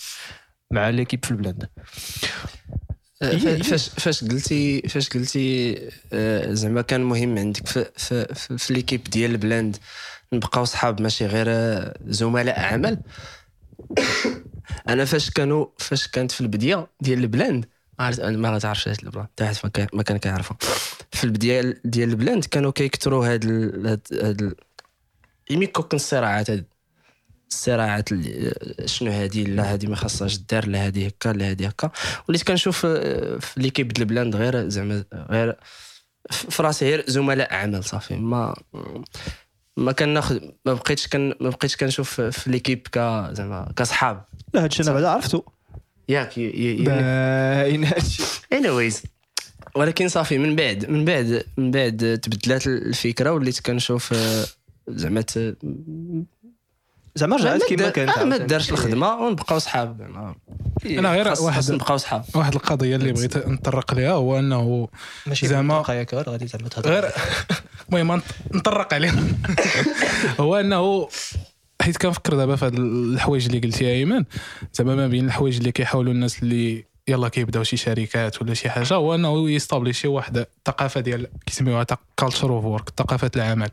مع 0.71 0.89
l'équipe 0.89 1.25
في 1.25 1.31
البلاند. 1.31 1.69
فاش 3.63 3.89
فاش 3.89 4.25
قلتي 4.25 4.83
فاش 4.83 5.09
قلتي 5.09 5.79
آه، 6.13 6.53
زعما 6.53 6.83
كان 6.83 7.01
مهم 7.05 7.39
عندك 7.39 7.67
في 7.67 7.85
في 7.97 8.35
في, 8.35 8.59
في 8.59 8.73
l'équipe 8.75 9.05
ديال 9.05 9.31
البلاند 9.31 9.77
نبقاو 10.33 10.65
صحاب 10.65 11.01
ماشي 11.01 11.27
غير 11.27 11.47
آه، 11.49 11.95
زملاء 12.07 12.61
عمل. 12.61 12.99
أنا 14.89 15.05
فاش 15.05 15.31
كانوا 15.31 15.67
فاش 15.79 16.09
كانت 16.09 16.33
في 16.33 16.41
البداية 16.41 16.87
ديال 17.01 17.19
البلاند 17.19 17.67
ما 18.21 18.51
غتعرفش 18.55 18.89
هاد 18.89 18.97
ال 19.03 19.07
plan 19.07 19.25
حتى 19.25 19.45
واحد 19.45 19.89
ما 19.93 20.03
كان- 20.03 20.19
كيعرفها 20.19 20.57
في 21.13 21.25
البداية 21.25 21.81
ديال 21.85 22.09
البلاند 22.09 22.45
كانوا 22.45 22.71
كيكثروا 22.73 23.27
هاد 23.27 23.45
هاد 24.13 24.55
يميكو 25.51 25.83
كان 25.83 25.97
الصراعات 25.97 26.51
هاد 26.51 26.65
الصراعات 27.53 28.09
شنو 28.85 29.11
هادي 29.11 29.45
لا 29.45 29.73
هادي 29.73 29.87
ما 29.87 29.97
خاصهاش 29.97 30.37
دار 30.37 30.67
لا 30.67 30.87
هادي 30.87 31.09
هكا 31.09 31.29
لا 31.29 31.51
هادي 31.51 31.69
هكا. 31.69 31.91
وليت 32.29 32.43
كنشوف 32.43 32.87
آه، 32.87 33.39
في 33.39 33.61
l'équipe 33.61 33.89
ديال 33.89 34.03
البلاند 34.03 34.37
غير 34.37 34.69
زعما 34.69 35.05
غير 35.15 35.57
في 36.31 36.63
راسي 36.63 36.85
غير 36.85 37.05
زملاء 37.07 37.55
عمل 37.55 37.85
صافي. 37.85 38.17
ما 38.17 38.55
ما 39.77 39.93
كناخذ 39.93 40.41
ما 40.65 40.75
بقيتش 40.75 41.09
كن 41.09 41.35
ما 41.41 41.51
بقيتش 41.51 41.77
كنشوف 41.77 42.21
في 42.21 42.51
ليكيب 42.51 42.89
ك 42.93 42.99
زعما 43.33 43.73
كصحاب. 43.77 44.25
لا 44.55 44.65
هادشي 44.65 44.83
أنا 44.83 44.93
بعدا 44.93 45.09
عرفتو 45.09 45.43
ياك 46.09 46.39
باين 46.39 47.85
هادشي. 47.85 48.23
Anyways. 48.55 49.07
ولكن 49.75 50.09
صافي 50.09 50.39
من 50.39 50.57
بعد 50.57 50.91
من 50.91 51.05
بعد 51.05 51.45
من 51.57 51.71
بعد 51.71 52.21
تبدلات 52.23 52.67
الفكرة 52.67 53.33
وليت 53.33 53.61
كنشوف 53.61 54.13
آه، 54.13 54.45
زعما 54.89 55.25
زعما 57.15 57.37
رجعت 57.37 57.61
ما 57.63 57.67
كيما 57.69 57.89
كانت 57.91 58.19
ما. 58.19 58.37
دارش 58.37 58.71
الخدمة 58.73 59.15
ونبقاو 59.17 59.59
صحاب 59.59 59.97
زعما. 59.99 60.35
أنا 60.99 61.13
غير 61.13 61.35
واحد 61.41 61.71
نبقاو 61.73 61.97
صحاب. 61.97 62.25
واحد 62.35 62.55
القضية 62.55 62.97
اللي 62.97 63.13
بغيت 63.13 63.49
نطرق 63.49 63.95
ليها 63.95 64.13
هو 64.13 64.39
إنه 64.39 64.89
ماشي 65.27 65.47
زعما- 65.47 65.83
غادي 65.89 66.47
زعما 66.47 66.69
تهضر. 66.69 66.91
غير 66.91 67.11
المهم 67.89 68.17
نط- 68.19 68.55
نطرق 68.55 68.95
عليه 68.95 69.13
هو 70.41 70.57
إنه 70.61 71.09
حيت 71.83 71.97
كنفكر 71.97 72.37
دابا 72.37 72.57
في 72.57 72.65
هاد 72.67 72.75
الحوايج 72.79 73.47
اللي 73.47 73.59
قلتيها 73.59 73.91
ايمن 73.91 74.25
زعما 74.75 74.95
ما 74.95 75.09
بين 75.09 75.27
الحوايج 75.27 75.57
اللي 75.57 75.73
كيحاولوا 75.73 76.13
الناس 76.13 76.43
اللي 76.43 76.85
يلا 77.09 77.29
كيبداو 77.29 77.63
شي 77.63 77.77
شركات 77.77 78.43
ولا 78.43 78.55
شي 78.55 78.71
حاجة 78.71 78.95
هو 78.95 79.15
إنه 79.15 79.51
ي 79.51 79.56
establish 79.56 80.04
ي 80.04 80.09
واحد 80.09 80.37
الثقافه 80.37 81.01
ديال 81.01 81.27
كيسميوها 81.47 81.87
culture 82.17 82.51
of 82.51 82.65
work 82.65 82.89
ثقافة 82.99 83.31
العمل. 83.37 83.71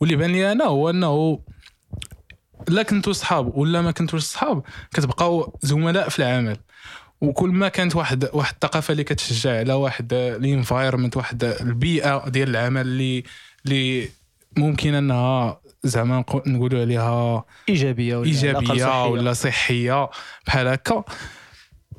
واللي 0.00 0.16
بان 0.16 0.30
لي 0.32 0.52
أنا 0.52 0.64
هو 0.64 0.90
إنه 0.90 1.38
لا 2.68 2.82
كنتو 2.82 3.12
صحاب 3.12 3.56
ولا 3.56 3.82
ما 3.82 3.90
كنتوش 3.90 4.22
صحاب 4.22 4.62
كتبقاو 4.94 5.58
زملاء 5.62 6.08
في 6.08 6.18
العمل. 6.18 6.56
وكل 7.20 7.48
ما 7.50 7.68
كانت 7.68 7.96
واحد 7.96 8.28
واحد 8.32 8.54
الثقافة 8.54 8.92
اللي 8.92 9.04
كتشجع 9.04 9.58
على 9.58 9.72
واحد 9.72 10.12
ال 10.12 10.21
environment 10.21 11.16
واحد 11.16 11.44
البيئة 11.44 12.28
ديال 12.28 12.48
العمل 12.50 12.80
اللي 12.80 13.24
اللي 13.64 14.08
ممكن 14.56 14.94
أنها 14.94 15.60
زعما 15.84 16.20
نقو- 16.22 16.48
نقولوا 16.48 16.80
عليها 16.80 17.44
إيجابية 17.68 18.16
ولا 18.16 18.26
إيجابية. 18.28 19.04
ولا 19.04 19.32
صحية 19.32 20.10
بحال 20.46 20.68
هكا. 20.68 21.04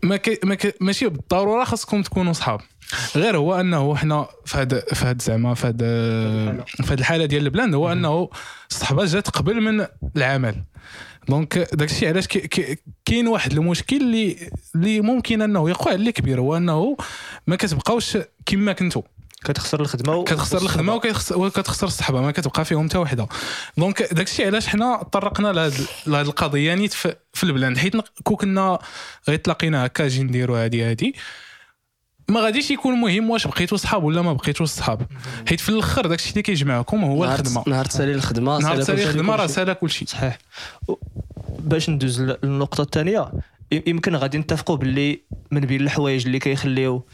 ما 0.04 0.17
كي 0.17 0.39
ما 0.43 0.56
كي 0.56 0.71
ماشي 0.82 1.10
بالضرورة 1.10 1.63
خاصكم 1.63 2.02
تكونوا 2.02 2.34
صحاب. 2.34 2.62
غير 3.16 3.38
هو 3.38 3.60
أنه 3.60 3.96
حنا 3.96 4.28
في 4.46 4.58
هاد 4.58 4.80
في 4.94 5.06
هاد 5.06 5.22
زعما 5.22 5.54
في 5.54 5.68
هاد 5.68 5.78
في 6.86 6.92
هاد 6.94 7.00
الحالة 7.00 7.26
ديال 7.26 7.44
البلاند 7.44 7.74
هو 7.74 7.92
أنه 7.92 8.30
الصحبه 8.72 9.06
جات 9.06 9.30
قبل 9.30 9.62
من 9.62 9.86
العمل. 10.18 10.56
donc 11.30 11.58
داك 11.74 11.92
الشيء 11.92 12.10
علاش 12.10 12.28
كاين 13.06 13.28
واحد 13.28 13.52
المشكل 13.52 13.96
اللي 13.96 14.50
اللي 14.76 15.02
ممكن 15.02 15.42
أنه 15.42 15.70
يقع 15.70 15.92
اللي 15.92 16.12
كبير 16.12 16.40
هو 16.40 16.58
أنه 16.58 16.98
ما 17.48 17.56
كتبقاوش 17.56 18.18
كما 18.46 18.74
كنتو. 18.74 19.02
كتخسر 19.46 19.82
الخدمة 19.82 20.16
و- 20.16 20.24
كتخسر 20.24 20.58
الخدمة 20.58 20.96
وكتخسر 20.96 21.38
وكتخسر 21.40 21.88
الصحبه 21.88 22.22
ما 22.22 22.32
كتبقى 22.32 22.66
فيهم 22.66 22.90
حتى 22.90 22.98
وحدة. 22.98 23.28
donc 23.78 24.04
داك 24.14 24.28
الشيء 24.28 24.46
علاش 24.46 24.68
حنا 24.68 25.04
طرقنا 25.04 25.48
لهاد 25.48 25.74
لهاد 26.08 26.26
القضية 26.26 26.74
نيت 26.76 26.94
في, 26.94 27.16
في 27.34 27.44
البلاند 27.44 27.78
حيت 27.78 27.94
كون 28.24 28.36
كنا 28.38 28.80
غير 29.28 29.38
تلاقينا 29.38 29.86
هكا 29.86 30.06
أجي 30.06 30.24
نديرو 30.24 30.56
هادي 30.56 30.84
هادي. 30.84 31.16
ما 32.30 32.40
غاديش 32.40 32.72
يكون 32.72 32.94
مهم 32.94 33.30
واش 33.30 33.48
بقيتوا 33.48 33.78
صحاب 33.78 34.04
ولا 34.04 34.22
ما 34.22 34.34
بقيتوش 34.34 34.70
صحاب. 34.70 35.02
حيت 35.50 35.60
في 35.60 35.70
الآخر 35.70 36.08
داك 36.08 36.20
الشيء 36.20 36.32
اللي 36.32 36.42
كيجمعكم 36.42 37.04
هو 37.04 37.26
نهار- 37.26 37.40
الخدمة. 37.40 37.64
نهار 37.68 37.86
تسالي 37.86 38.14
الخدمة 38.14 38.58
نهار 38.60 38.74
سالي 38.74 38.84
تسالي. 38.84 39.04
الخدمة 39.04 39.36
راه 39.36 39.48
سالا 39.48 39.74
كلشي. 39.74 40.06
صحيح. 40.06 40.38
باش 41.60 41.90
ندوز 41.90 42.22
للنقطة 42.22 42.82
الثانية 42.82 43.32
يمكن 43.72 44.16
غادي 44.16 44.38
نتفقوا 44.38 44.76
باللي 44.78 45.22
من 45.52 45.62
بين 45.62 45.82
الحوايج 45.82 46.26
اللي 46.26 46.40
كيخليو 46.40 47.06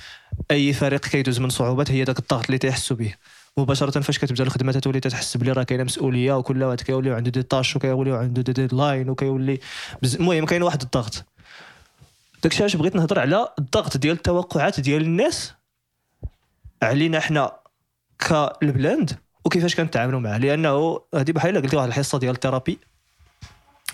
أي 0.52 0.74
فريق 0.74 1.02
كيدوز 1.06 1.40
من 1.40 1.50
صعوبات 1.50 1.92
هي 1.92 2.04
داك 2.04 2.20
الضغط 2.20 2.46
اللي 2.46 2.58
تيحسوا 2.58 2.98
به. 2.98 3.14
مباشرة 3.58 4.00
فاش 4.00 4.20
كتبدا 4.20 4.44
الخدمة 4.44 4.72
تتولي 4.72 5.00
تتحس 5.00 5.38
بلي 5.38 5.52
راه 5.52 5.64
كاينة 5.64 5.84
مسؤولية 5.84 6.34
وكل 6.38 6.64
واحد 6.64 6.82
كيوليو 6.82 7.16
عنده 7.16 7.32
des 7.32 7.44
tâches 7.44 7.76
وكيوليو 7.76 8.16
عنده 8.16 8.42
des 8.42 8.54
deadlines 8.54 9.10
وكيولي 9.10 9.60
المهم 10.04 10.46
كاين 10.46 10.64
واحد 10.64 10.82
الضغط. 10.82 11.26
داكشي 12.44 12.64
علاش 12.64 12.76
بغيت 12.76 12.96
نهضر 12.96 13.20
على 13.20 13.48
الضغط 13.60 13.98
ديال 13.98 14.16
التوقعات 14.16 14.80
ديال 14.80 15.02
الناس 15.02 15.54
علينا 16.84 17.20
حنا 17.20 17.52
كالبلاند 18.20 19.20
وكيفاش 19.46 19.76
كنتعاملوا 19.76 20.20
معاه. 20.20 20.38
لأنه 20.38 21.02
هذه 21.16 21.32
بحال 21.32 21.62
قلتي 21.62 21.76
واحد 21.76 21.88
الحصة 21.88 22.20
ديال 22.20 22.36
ال 22.36 22.41
therapy 22.41 22.80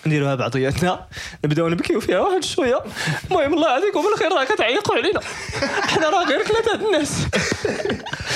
نديروها 0.07 0.35
بعضياتنا 0.35 1.07
نبداو 1.45 1.69
نبكيو 1.69 1.99
فيها 1.99 2.19
واحد 2.19 2.43
شوية. 2.43 2.79
المهم 3.31 3.53
الله 3.53 3.69
يعطيكم 3.69 4.01
بالخير 4.03 4.31
راه 4.31 4.43
كتعيقوا 4.43 4.95
علينا. 4.95 5.19
حنا 5.87 6.09
راه 6.09 6.25
غير 6.25 6.43
ثلاثة 6.43 6.87
الناس. 6.87 7.27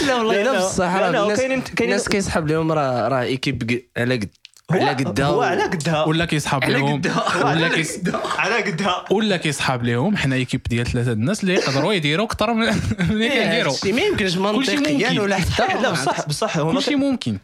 لا 0.08 0.16
والله 0.16 0.42
الا 0.42 0.58
بصح 0.60 0.96
راه 0.96 1.24
الناس 1.24 1.40
كاينين- 1.40 1.64
الناس 1.82 2.10
كيسحب 2.10 2.48
لهم 2.48 2.72
راه 2.72 3.08
راه 3.08 3.22
équipe 3.22 3.84
على 3.98 4.16
قد. 4.16 4.30
على 4.72 4.90
قدها 4.90 5.26
هو 5.26 5.42
على 5.42 5.64
قدها 5.64 6.04
ولا 6.04 6.26
كيسحاب 6.26 6.64
على 6.64 6.74
لهم 6.74 6.94
قدها. 7.02 7.46
ولا 7.46 7.68
كيس 7.68 8.00
على 8.38 8.56
قدها 8.56 9.06
ولا 9.12 9.38
كيسحاب 9.38 9.84
لهم 9.84 10.18
حنا 10.18 10.36
équipe 10.36 10.62
ديال 10.70 10.86
ثلاثة 10.86 11.12
الناس 11.12 11.44
اللي 11.44 11.54
يقدروا 11.54 11.94
يديروا 11.94 12.26
أكثر 12.26 12.54
من 12.54 12.68
اللي 13.00 13.32
إيه، 13.32 13.66
هادشي 13.68 13.92
ما 13.92 14.02
يمكنش 14.02 14.38
منطقيا 14.38 15.10
ممكن. 15.10 15.20
ولا 15.20 15.36
حتى 15.36 15.82
لا 15.82 15.92
بصح 15.92 16.28
بصح 16.28 16.58
هو 16.58 16.72
كلشي 16.72 16.96
ممكن. 16.96 17.38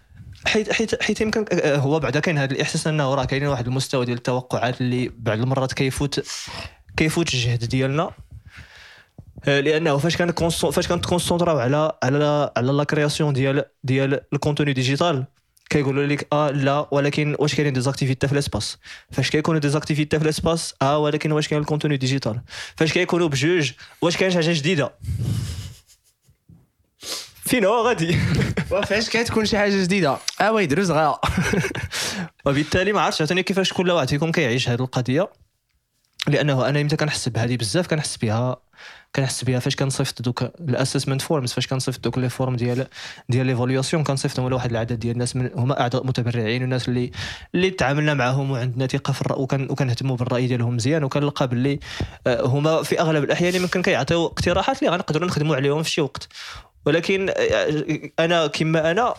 حيت 0.48 0.74
حيت 0.74 1.04
حيت 1.04 1.22
يمكن 1.22 1.46
آه، 1.52 1.78
هو 1.78 2.00
بعدا 2.00 2.20
كاين 2.20 2.38
هذا 2.38 2.54
الإحساس 2.54 2.88
إنه 2.88 3.16
راه 3.16 3.26
كاينين 3.26 3.48
واحد 3.48 3.68
المستوى 3.68 4.06
ديال 4.06 4.18
التوقعات 4.18 4.82
اللي 4.82 5.12
بعض 5.18 5.40
المرات 5.40 5.74
كيفوت 5.74 6.26
كيفوت 6.98 7.34
الجهد 7.34 7.66
ديالنا. 7.66 8.12
آه، 9.48 9.60
لأنه 9.60 9.98
فاش 9.98 10.18
كان 10.18 10.32
فاش 10.72 10.88
كنتكونسونطراو 10.88 11.58
على 11.58 11.92
على 12.04 12.52
على 12.58 12.72
la 12.72 12.84
création 12.84 13.34
ديال 13.34 13.66
ديال 13.84 14.22
ال 14.34 14.39
contenu 14.39 14.74
digital 14.74 15.26
كيقولوا 15.70 16.06
لك 16.06 16.28
آه 16.34 16.52
لا 16.52 16.88
ولكن 16.92 17.36
واش 17.40 17.56
كاينين 17.56 17.74
des 17.74 17.87
activités 17.87 18.28
في 18.28 18.36
l'espace 18.36 18.78
فاش 19.12 19.30
كيكونوا 19.30 19.60
des 19.60 19.75
activités 19.75 20.20
في 20.20 20.26
l'espace 20.26 20.76
آه 20.82 20.98
ولكن 20.98 21.32
واش 21.32 21.48
كاين 21.48 21.62
ال 21.62 21.66
contenu 21.66 21.98
digital؟ 21.98 22.42
فاش 22.78 22.94
كيكونوا 22.94 23.28
بجوج 23.28 23.72
واش 24.02 24.18
كاين 24.18 24.32
شي 24.32 24.38
حاجة 24.38 24.54
جديدة؟ 24.54 24.94
فين 27.46 27.66
هو 27.66 27.88
غادي 27.88 28.18
فاش 28.90 29.10
كتكون 29.10 29.46
شي 29.46 29.58
حاجة 29.58 29.84
جديدة؟ 29.84 30.18
آه 30.42 30.52
oui 30.52 30.66
دروز 30.66 30.92
غا 30.92 31.20
وبالتالي 32.46 32.94
ما 32.94 33.02
عرفتش 33.02 33.22
عاوتاني 33.22 33.44
كيفاش 33.44 33.74
كل 33.74 33.92
واحد 33.92 34.10
فيكم 34.10 34.32
كيعيش 34.32 34.70
هذه 34.70 34.80
القضية؟ 34.80 35.30
لأنه 36.28 36.70
أنا 36.70 36.84
متى 36.84 36.96
كنحس 36.96 37.30
بهذه 37.30 37.58
بزاف 37.58 37.88
كنحس 37.88 38.18
بها 38.18 38.58
كنحس 39.16 39.44
بها 39.44 39.60
فاش 39.60 39.76
كنصيفط 39.76 40.22
دوك 40.22 40.44
ال 40.44 40.51
assessment 40.51 41.22
forms 41.22 41.54
فاش 41.54 41.68
كنصيفط 41.68 42.04
دوك 42.04 42.18
les 42.18 42.30
formes 42.30 42.56
ديال 42.56 42.88
ديال 43.30 43.46
l'évaluation 43.46 44.04
كنصيفطهم 44.04 44.50
لواحد 44.50 44.72
العدد 44.72 44.94
ديال 44.94 45.14
الناس 45.14 45.36
من 45.36 45.50
هما 45.56 45.82
أعضاء 45.82 46.06
متبرعين 46.06 46.62
والناس 46.62 46.88
اللي 46.90 47.12
اللي 47.56 47.70
تعاملنا 47.70 48.14
معهم 48.14 48.52
وعندنا 48.52 48.88
ثقة 48.88 49.14
في 49.14 49.22
الرأي 49.22 49.42
وكان 49.42 49.68
وكنهتموا 49.70 50.16
بالرأي 50.18 50.48
ديالهم 50.48 50.76
مزيان 50.76 51.04
وكنلقى 51.04 51.48
باللي 51.48 51.80
آه، 52.28 52.46
هما 52.46 52.84
في 52.84 53.00
أغلب 53.00 53.24
الأحيان 53.24 53.56
يمكن 53.56 53.82
كيعطيو 53.82 54.26
اقتراحات 54.26 54.80
اللي 54.80 54.90
غنقدروا 54.90 55.28
نخدموا 55.28 55.56
عليهم 55.56 55.84
في 55.84 55.90
شي 55.90 56.02
وقت. 56.02 56.28
ولكن 56.86 57.30
آه، 57.30 58.12
أنا 58.20 58.48
كما 58.48 58.92
أنا 58.92 59.14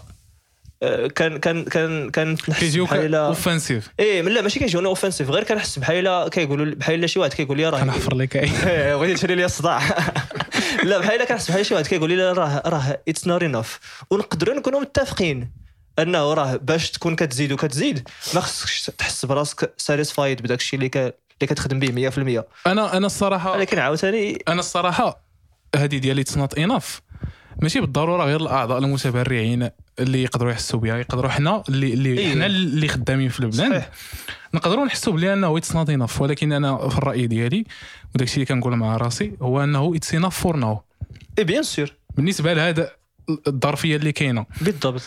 كان 1.14 1.38
كان 1.38 1.64
كان 1.64 2.10
كنحس 2.10 2.60
كيجيوك 2.60 2.92
offensive 2.92 3.90
إيه 4.00 4.22
من 4.22 4.32
لا 4.32 4.42
ماشي 4.42 4.58
كيجوني 4.58 4.86
offensive 4.86 5.30
غير 5.30 5.44
كنحس 5.44 5.78
بحال 5.78 6.28
كيقولوا 6.28 6.74
بحال 6.74 7.10
شي 7.10 7.18
واحد 7.18 7.32
كيقول 7.32 7.56
لي 7.56 7.68
راه 7.68 7.80
كنحفر 7.80 8.14
لك. 8.14 8.36
إيه، 8.36 8.96
بغيتي 8.96 9.14
تشري 9.14 9.34
لي 9.34 9.44
الصداع. 9.44 9.82
لا 10.84 10.98
بحال 10.98 11.24
كنحس 11.24 11.50
بحال 11.50 11.66
شي 11.66 11.74
واحد 11.74 11.86
كيقول 11.86 12.10
لي 12.10 12.32
راه 12.32 12.62
راه 12.66 13.00
it's 13.08 13.26
not 13.26 13.42
enough 13.42 13.78
ونقدروا 14.10 14.54
نكونوا 14.54 14.80
متفقين 14.80 15.50
أنه 15.98 16.34
راه 16.34 16.56
باش 16.56 16.90
تكون 16.90 17.16
كتزيد 17.16 17.52
وكتزيد 17.52 18.08
ما 18.34 18.40
خصكش 18.40 18.90
تحس 18.98 19.24
براسك 19.24 19.74
satisfied 19.76 20.42
بداك 20.42 20.60
الشيء 20.60 20.78
اللي 20.78 20.88
ك... 20.88 20.96
اللي 20.96 21.14
كتخدم 21.40 21.78
به 21.78 22.10
100% 22.10 22.44
أنا 22.66 22.96
أنا 22.96 23.06
الصراحه 23.06 23.52
ولكن 23.52 23.78
عاوتاني 23.78 24.42
أنا 24.48 24.60
الصراحة 24.60 25.20
هذه 25.76 25.98
ديال 25.98 26.24
it's 26.24 26.44
not 26.44 26.58
enough 26.58 27.00
ماشي 27.62 27.80
بالضرورة 27.80 28.24
غير 28.24 28.40
الأعضاء 28.40 28.78
المتبرعين 28.78 29.70
اللي 29.98 30.22
يقدروا 30.22 30.52
يحسوا 30.52 30.80
بها 30.80 30.96
يقدروا 30.96 31.30
حنا 31.30 31.62
اللي 31.68 31.92
اللي 31.92 32.18
إيه. 32.18 32.30
حنا 32.30 32.46
اللي 32.46 32.88
خدامين 32.88 33.28
في 33.28 33.52
صحيح. 33.52 33.90
نقدروا 34.54 34.84
نحسوا 34.84 35.12
بلي 35.12 35.32
أنه 35.32 35.58
it's 35.58 35.76
not 35.76 35.90
enough 35.90 36.20
ولكن 36.20 36.52
أنا 36.52 36.88
في 36.88 36.98
الرأي 36.98 37.26
ديالي 37.26 37.64
وداك 38.14 38.28
الشيء 38.28 38.36
اللي 38.36 38.46
كنقول 38.46 38.76
مع 38.76 38.96
راسي 38.96 39.32
هو 39.42 39.64
أنه 39.64 39.92
it's 39.96 40.14
enough 40.14 40.40
for 40.40 40.56
now 40.56 40.82
et 41.38 41.44
bien 41.44 41.62
sûr 41.62 41.92
بالنسبة 42.16 42.54
لهذا 42.54 42.90
الظرفية 43.46 43.96
اللي 43.96 44.12
كاينة. 44.12 44.46
بالضبط. 44.60 45.02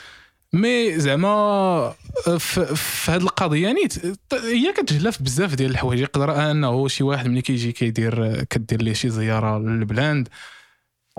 mais 0.54 1.00
زعما 1.00 1.94
في, 2.38 2.76
في 2.76 3.12
هذه 3.12 3.22
القضية 3.22 3.72
نيت 3.72 4.06
هي 4.34 4.74
كتجلى 4.78 5.15
ف 5.15 5.22
بزاف 5.22 5.56
ديال 5.56 5.72
الحوايج. 5.72 6.00
يقدر 6.00 6.52
أنه 6.52 6.88
شي 6.88 7.04
واحد 7.04 7.28
ملي 7.28 7.42
كيجي 7.42 7.72
كيدير 7.72 8.44
كدير 8.44 8.82
ليه 8.82 8.94
شي 8.94 9.10
زيارة 9.10 9.60
للبلاند 9.60 10.28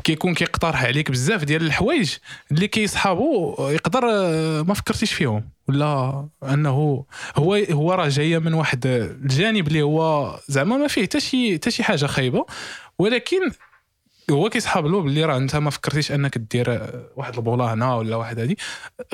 كيكون 0.05 0.35
كيقترح 0.35 0.85
عليك 0.85 1.11
بزاف 1.11 1.44
ديال 1.44 1.62
الحوايج 1.62 2.16
اللي 2.53 2.68
كيصحابو 2.68 3.57
يقدر 3.70 4.00
آه، 4.05 4.62
ما 4.62 4.74
فكرتيش 4.74 5.12
فيهم. 5.12 5.48
ولا 5.68 6.29
أنه 6.42 7.05
هو 7.37 7.57
هو 7.70 7.92
راه 7.92 8.09
جاية 8.09 8.38
من 8.38 8.55
واحد 8.55 8.87
الجانب 8.87 9.68
اللي 9.68 9.83
هو 9.83 10.37
زعما 10.48 10.76
ما 10.76 10.88
فيه 10.88 11.03
حتى 11.03 11.20
شي 11.20 11.61
شي 11.68 11.83
حاجة 11.83 12.07
خايبة. 12.07 12.46
ولكن 12.98 13.50
هو 14.30 14.48
كيسحاب 14.48 14.87
له 14.87 15.00
باللي 15.02 15.24
راه 15.24 15.37
انت 15.37 15.56
ما 15.56 15.70
فكرتيش 15.70 16.12
انك 16.12 16.38
دير 16.38 16.90
واحد 17.16 17.35
البوله 17.37 17.72
هنا 17.74 17.94
ولا 17.94 18.16
واحد 18.16 18.38
هادي. 18.38 18.59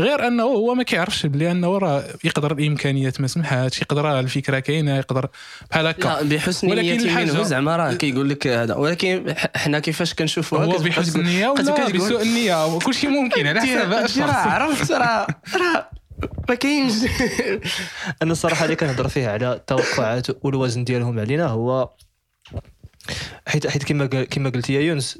غير 0.00 0.26
انه 0.26 0.42
هو 0.42 0.74
ما 0.74 0.82
كيعرفش 0.82 1.26
بلي 1.26 1.50
انه 1.50 1.78
راه 1.78 2.04
يقدر 2.24 2.52
الامكانيات 2.52 3.20
ما 3.20 3.26
سمحاتش 3.26 3.82
يقدر 3.82 4.04
راه 4.04 4.20
الفكرة 4.20 4.58
كاينة 4.58 4.96
يقدر 4.96 5.28
بحال 5.70 5.86
هكا. 5.86 6.08
لا 6.22 6.36
بحسن 6.36 6.68
الحاجة- 6.70 7.32
منه 7.34 7.42
زعما 7.42 7.76
راه 7.76 7.92
كيقول 7.94 8.28
لك 8.28 8.46
هذا. 8.46 8.74
ولكن 8.74 9.34
ح- 9.36 9.56
حنا 9.56 9.78
كيفاش 9.78 10.14
كنشوفوها 10.14 10.64
هو 10.64 10.78
بحسن 10.78 11.20
النيه 11.20 11.48
ولا 11.48 11.92
بسوء 11.92 12.22
النيه 12.22 12.78
كل 12.78 12.94
شيء 12.94 13.10
ممكن 13.10 13.46
على 13.46 13.60
حسب 13.60 13.92
راه 13.92 14.04
الشخص. 14.04 14.20
عرفت 14.30 14.92
راه 14.92 15.26
راه 15.56 15.90
ما 16.48 16.54
كاينش. 16.54 16.92
أنا 18.22 18.32
الصراحه 18.32 18.64
اللي 18.64 18.76
كنهضر 18.76 19.08
فيه 19.08 19.28
على 19.28 19.52
التوقعات 19.52 20.44
والوزن 20.44 20.84
ديالهم 20.84 21.18
علينا 21.20 21.46
هو 21.46 21.90
حيت 23.46 23.66
حيت 23.66 23.84
كما 23.84 24.06
كما 24.06 24.50
قلت 24.50 24.70
يا 24.70 24.80
يونس 24.80 25.18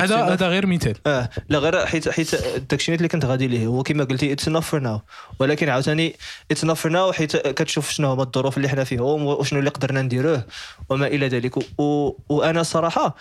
هذا 0.00 0.16
هذا 0.16 0.48
غير 0.48 0.66
مثال. 0.66 0.94
آه 1.06 1.30
لا 1.48 1.58
غير 1.58 1.86
حيت 1.86 2.08
حيت 2.08 2.34
داكشي 2.70 2.94
اللي 2.94 3.08
كنت 3.08 3.24
غادي 3.24 3.46
ليه 3.46 3.66
هو 3.66 3.82
كما 3.82 4.04
قلتي 4.04 4.32
it's 4.32 4.48
enough 4.48 4.62
for 4.62 4.80
now 4.80 5.00
ولكن 5.38 5.68
عاوتاني 5.68 6.16
it's 6.50 6.64
enough 6.64 6.76
for 6.76 6.92
now 6.92 7.12
حيت 7.12 7.36
كتشوف 7.36 7.90
شنو 7.90 8.12
هما 8.12 8.22
الظروف 8.22 8.56
اللي 8.56 8.68
حنا 8.68 8.84
فيهم 8.84 9.26
وشنو 9.26 9.58
اللي 9.58 9.70
قدرنا 9.70 10.02
نديروه 10.02 10.44
وما 10.88 11.06
إلى 11.06 11.28
ذلك. 11.28 11.54
وأنا 12.28 12.62
صراحة 12.62 13.16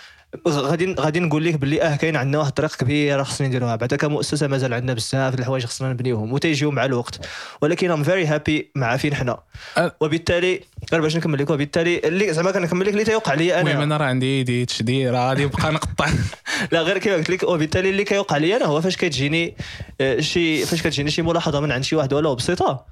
غادي 0.48 0.96
غادي 1.00 1.20
نقول 1.20 1.46
لك 1.46 1.56
باللي 1.56 1.82
آه 1.82 1.96
كاين 1.96 2.16
عندنا 2.16 2.38
واحد 2.38 2.50
الطريق 2.50 2.76
كبيره 2.76 3.24
خصنا 3.24 3.48
نديروها 3.48 3.76
بعدا 3.76 3.96
كمؤسسه 3.96 4.48
مازال 4.48 4.74
عندنا 4.74 4.94
بزاف 4.94 5.40
الحوايج 5.40 5.66
خصنا 5.66 5.90
نبنيوهم 5.90 6.34
وتيجيو 6.34 6.72
مع 6.72 6.86
الوقت. 6.86 7.28
ولكن 7.62 7.92
I'm 7.92 8.04
very 8.04 8.26
happy 8.26 8.72
مع 8.76 8.98
فين 8.98 9.16
حنا. 9.16 9.40
أه. 9.78 9.96
وبالتالي 10.00 10.62
غير 10.92 11.02
باش 11.02 11.18
نكمل 11.18 11.40
لك 11.40 11.50
وبالتالي 11.50 12.00
اللي 12.00 12.34
زعما 12.34 12.52
كنكمل 12.52 12.86
لك 12.86 12.94
اللي 12.94 13.04
تيوقع 13.04 13.34
لي 13.34 13.60
المهم 13.60 13.76
أنا 13.76 13.84
أنا 13.84 13.98
راه 13.98 14.06
عندي 14.06 14.26
ايدي 14.26 14.66
تشدير 14.66 15.16
غادي 15.16 15.46
نبقى 15.46 15.72
نقطع 15.72 16.06
لا 16.72 16.82
غير 16.82 16.98
كما 16.98 17.14
قلت 17.14 17.30
لك 17.30 17.44
وبالتالي 17.44 17.90
اللي 17.90 18.04
كيوقع 18.04 18.38
لي 18.38 18.56
أنا 18.56 18.66
هو 18.66 18.82
فاش 18.82 18.98
كتجيني 18.98 19.56
آه، 20.02 20.20
شي 20.20 20.66
فاش 20.66 20.82
كتجيني 20.82 21.12
شي 21.12 21.22
ملاحظة 21.22 21.60
من 21.60 21.72
عند 21.72 21.84
شي 21.84 21.96
واحد 21.96 22.14
ولو 22.14 22.36
بسيطة. 22.36 22.86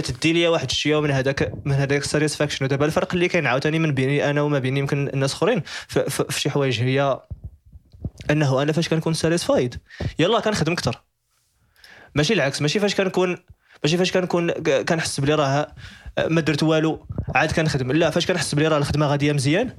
كتدي 0.00 0.32
لي 0.32 0.48
واحد 0.48 0.70
الشيء 0.70 1.00
من 1.00 1.10
هذاك 1.10 1.52
من 1.64 1.72
هذاك 1.72 2.00
ال 2.02 2.07
satisfaction 2.07 2.64
ودابا 2.64 2.86
الفرق 2.86 3.14
اللي 3.14 3.28
كاين 3.28 3.46
عاوتاني 3.46 3.78
من 3.78 3.94
بيني 3.94 4.30
أنا 4.30 4.42
وما 4.42 4.58
بين 4.58 4.76
يمكن 4.76 5.08
الناس 5.08 5.32
أخرين. 5.32 5.62
في 5.88 6.40
شي 6.40 6.50
حوايج 6.50 6.82
هي 6.82 7.20
أنه 8.30 8.62
أنا 8.62 8.72
فاش 8.72 8.88
كنكون 8.88 9.14
satisfied 9.14 9.80
يلا 10.18 10.40
كنخدم 10.40 10.72
أكثر. 10.72 11.02
ماشي 12.14 12.34
العكس 12.34 12.62
ماشي 12.62 12.80
فاش 12.80 12.94
كنكون 12.94 13.38
ماشي 13.84 13.96
فاش 13.96 14.12
كنكون 14.12 14.50
كنحس 14.82 15.20
بلي 15.20 15.34
راه 15.34 15.72
ما 16.28 16.40
درت 16.40 16.62
والو 16.62 17.06
عاد 17.34 17.52
كنخدم. 17.52 17.92
لا 17.92 18.10
فاش 18.10 18.26
كنحس 18.26 18.54
بلي 18.54 18.68
راه 18.68 18.78
الخدمة 18.78 19.06
غادية 19.06 19.32
مزيان 19.32 19.76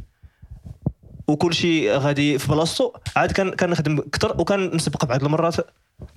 وكل 1.28 1.54
شيء 1.54 1.92
غادي 1.92 2.40
في 2.40 2.48
بلاصتو 2.48 2.94
عاد 3.16 3.32
كنخدم 3.32 4.00
أكثر 4.00 4.42
وكنسبق 4.42 5.06
بعض 5.06 5.24
المرات 5.24 5.56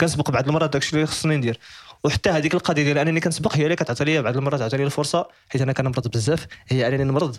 كنسبق 0.00 0.30
بعض 0.30 0.46
المرات 0.48 0.72
داكشي 0.72 0.96
اللي 0.96 1.06
خصني 1.06 1.36
ندير. 1.36 1.58
وحتى 2.04 2.30
هذيك 2.30 2.54
القضية 2.54 2.82
ديال 2.82 2.98
أنني 2.98 3.20
كنسبق 3.20 3.56
هي 3.56 3.64
اللي 3.64 3.76
كتعطي 3.76 4.04
لي 4.04 4.22
بعض 4.22 4.36
المرات 4.36 4.60
تعطي 4.60 4.76
لي 4.76 4.84
الفرصة 4.84 5.28
حيت 5.48 5.62
أنا 5.62 5.72
كنمرض 5.72 6.08
بزاف 6.08 6.46
هي 6.68 6.88
أنني 6.88 7.04
نمرض 7.04 7.36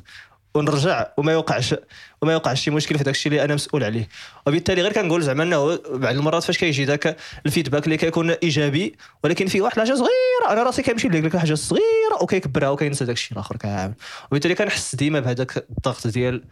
ونرجع 0.55 1.07
وما 1.17 1.31
يوقعش 1.31 1.75
وما 2.21 2.33
يوقعش 2.33 2.61
شي 2.61 2.71
مشكل 2.71 2.97
في 2.97 3.03
داك 3.03 3.15
الشيء 3.15 3.31
اللي 3.31 3.43
أنا 3.43 3.55
مسؤول 3.55 3.83
عليه. 3.83 4.07
وبالتالي 4.47 4.81
غير 4.81 4.93
كنقول 4.93 5.21
زعما 5.21 5.43
إنه 5.43 5.75
بعض 5.75 6.15
المرات 6.15 6.43
فاش 6.43 6.57
كيجي 6.57 6.85
ذاك 6.85 7.17
ال 7.45 7.50
feedback 7.50 7.85
اللي 7.85 7.97
كيكون 7.97 8.31
إيجابي 8.31 8.95
ولكن 9.23 9.47
فيه 9.47 9.61
واحد 9.61 9.79
الحاجة 9.79 9.95
صغيرة 9.95 10.53
أنا 10.53 10.63
راسي 10.63 10.81
كيمشي 10.81 11.07
لك 11.07 11.37
حاجة 11.37 11.53
صغيرة 11.53 12.21
وكيكبرها 12.21 12.69
وكينسى 12.69 13.05
داك 13.05 13.15
الشيء 13.15 13.33
الآخر 13.33 13.57
كامل. 13.57 13.93
وبالتالي 14.31 14.55
كنحس 14.55 14.95
ديما 14.95 15.19
بهذاك 15.19 15.57
الضغط 15.57 16.07
ديال 16.07 16.43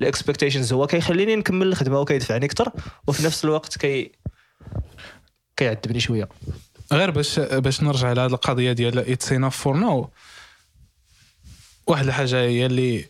ال 0.00 0.06
expectations 0.06 0.72
هو 0.72 0.86
كيخليني 0.86 1.36
نكمل 1.36 1.66
الخدمة 1.66 2.00
وكيدفعني 2.00 2.46
أكثر 2.46 2.72
وفي 3.06 3.24
نفس 3.24 3.44
الوقت 3.44 3.78
كي 3.78 4.12
كيعذبني 5.56 6.00
شوية. 6.00 6.28
غير 6.92 7.10
باش 7.10 7.38
باش 7.40 7.82
نرجع 7.82 8.12
لهذه 8.12 8.30
القضية 8.30 8.72
ديال 8.72 8.98
it's 8.98 9.32
enough 9.32 9.61
for 9.61 9.76
now 9.76 10.10
واحد 11.86 12.06
الحاجة 12.06 12.36
هي 12.36 12.66
اللي 12.66 13.04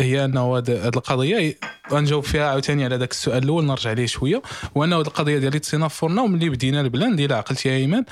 هي 0.00 0.24
أنه 0.24 0.58
هذه 0.58 0.88
القضية 0.88 1.58
غنجاوب 1.92 2.24
فيها 2.24 2.50
عاوتاني 2.50 2.84
على 2.84 2.96
ذاك 2.96 3.10
السؤال 3.10 3.42
الأول 3.42 3.64
نرجع 3.64 3.92
ليه 3.92 4.06
شوية. 4.06 4.42
وأنه 4.74 4.96
هذه 4.96 5.06
القضية 5.06 5.38
ديال 5.38 5.54
it's 5.54 5.68
enough 5.68 5.88
for 5.88 6.05
now 6.05 6.22
وملي 6.22 6.48
بدينا 6.48 6.80
البلاند 6.80 7.16
ديال 7.16 7.32
عقلتي 7.32 7.68
يا 7.68 7.76
إيمان 7.76 8.04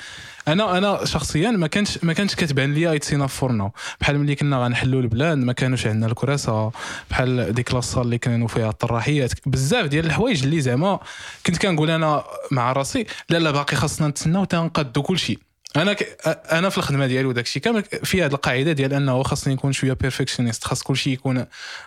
أنا 0.47 0.77
أنا 0.77 1.05
شخصيا 1.05 1.51
ما 1.51 1.67
كانش 1.67 2.03
ما 2.03 2.13
كانش 2.13 2.35
كتبان 2.35 2.73
لي 2.73 2.95
it's 2.95 3.08
enough 3.08 3.27
for 3.27 3.46
now. 3.46 3.71
بحال 4.01 4.19
ملي 4.19 4.35
كنا 4.35 4.63
غنحلوا 4.63 5.01
البلاند 5.01 5.45
ما 5.45 5.53
كانوش 5.53 5.87
عندنا 5.87 6.07
الكراسة. 6.07 6.71
بحال 7.09 7.53
ديك 7.53 7.73
la 7.73 7.82
salle 7.82 8.05
اللي 8.05 8.17
كانوا 8.17 8.47
فيها 8.47 8.69
الطراحيات. 8.69 9.31
بزاف 9.45 9.85
ديال 9.85 10.05
الحوايج 10.05 10.43
اللي 10.43 10.61
زعما 10.61 10.99
كنت 11.45 11.57
كنقول 11.57 11.89
أنا 11.89 12.23
مع 12.51 12.71
راسي 12.71 13.05
لا 13.29 13.37
لا 13.37 13.51
باقي 13.51 13.75
خاصنا 13.75 14.07
نتسناو 14.07 14.43
تنقادوا 14.43 15.03
كل 15.03 15.19
شيء 15.19 15.39
أنا 15.75 15.93
ك... 15.93 16.17
أنا 16.51 16.69
في 16.69 16.77
الخدمة 16.77 17.07
ديالي 17.07 17.27
وداك 17.27 17.45
الشيء 17.45 17.61
كامل 17.61 17.83
في 17.83 18.23
هذه 18.23 18.31
القاعدة 18.31 18.71
ديال 18.71 18.93
أنه 18.93 19.23
خاصني 19.23 19.53
نكون 19.53 19.71
شوية 19.71 19.93
perfectionist 19.93 20.63
خاص 20.63 20.83
كل 20.83 20.97
شيء 20.97 21.13
يكون 21.13 21.45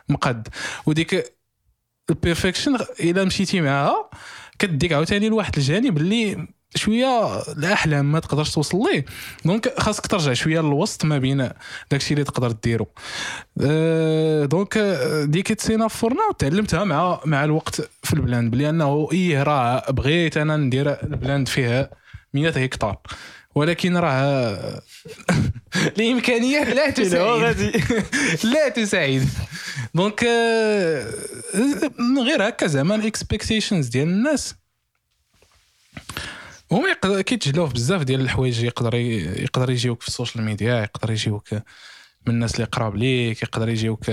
مقد. 0.08 0.48
وديك 0.86 1.34
ال 2.10 2.16
perfection 2.16 2.76
إلا 3.00 3.24
مشيتي 3.24 3.60
معاها 3.60 4.10
كديك 4.58 4.92
عاوتاني 4.92 5.28
لواحد 5.28 5.56
الجانب 5.56 5.96
اللي 5.98 6.46
شوية 6.76 7.40
الأحلام 7.52 8.12
ما 8.12 8.20
تقدرش 8.20 8.50
توصل 8.54 8.78
ليه. 8.78 9.04
donc 9.44 9.80
خاصك 9.80 10.06
ترجع 10.06 10.32
شوية 10.32 10.60
للوسط 10.60 11.04
ما 11.04 11.18
بين 11.18 11.50
داكشي 11.90 12.14
اللي 12.14 12.24
تقدر 12.24 12.50
ديرو. 12.52 12.86
أه 13.60 14.44
donc 14.44 14.78
ديك 15.24 15.52
it's 15.52 15.67
enough 15.67 15.88
for 15.88 16.04
now 16.04 16.20
وتعلمتها 16.30 16.84
مع 16.84 17.20
مع 17.24 17.44
الوقت 17.44 17.90
في 18.02 18.12
البلاند 18.14 18.50
بلي 18.50 18.68
أنه 18.70 19.08
إيه 19.12 19.42
راه 19.42 19.90
بغيت 19.90 20.36
أنا 20.36 20.56
ندير 20.56 21.02
البلاند 21.02 21.48
فيها 21.48 21.90
100 22.34 22.48
هكتار. 22.48 22.98
ولكن 23.54 23.96
راه 23.96 24.82
الامكانيات 25.98 26.66
لا 26.68 26.90
تساعد. 27.00 27.82
لا 28.54 28.68
تساعد. 28.68 29.28
donc 29.94 30.24
من 31.98 32.18
غير 32.18 32.48
هكا 32.48 32.66
زعما 32.66 32.94
ال 32.94 33.01
expectations 33.01 33.86
ديال 33.88 34.08
الناس. 34.08 34.54
هما 36.72 36.88
يقدر 36.88 37.22
كيتجلاو 37.22 37.66
في 37.66 37.74
بزاف 37.74 38.02
ديال 38.02 38.20
الحوايج 38.20 38.64
يقدر 38.64 38.94
يقدر 38.94 39.70
يجيوك 39.70 40.02
في 40.02 40.08
ال 40.08 40.13
social 40.13 40.44
media 40.44 40.82
يقدر 40.82 41.10
يجيوك 41.10 41.52
من 42.26 42.34
الناس 42.34 42.54
اللي 42.54 42.64
قراب 42.64 42.96
ليك 42.96 43.42
يقدر 43.42 43.68
يجيوك 43.68 44.04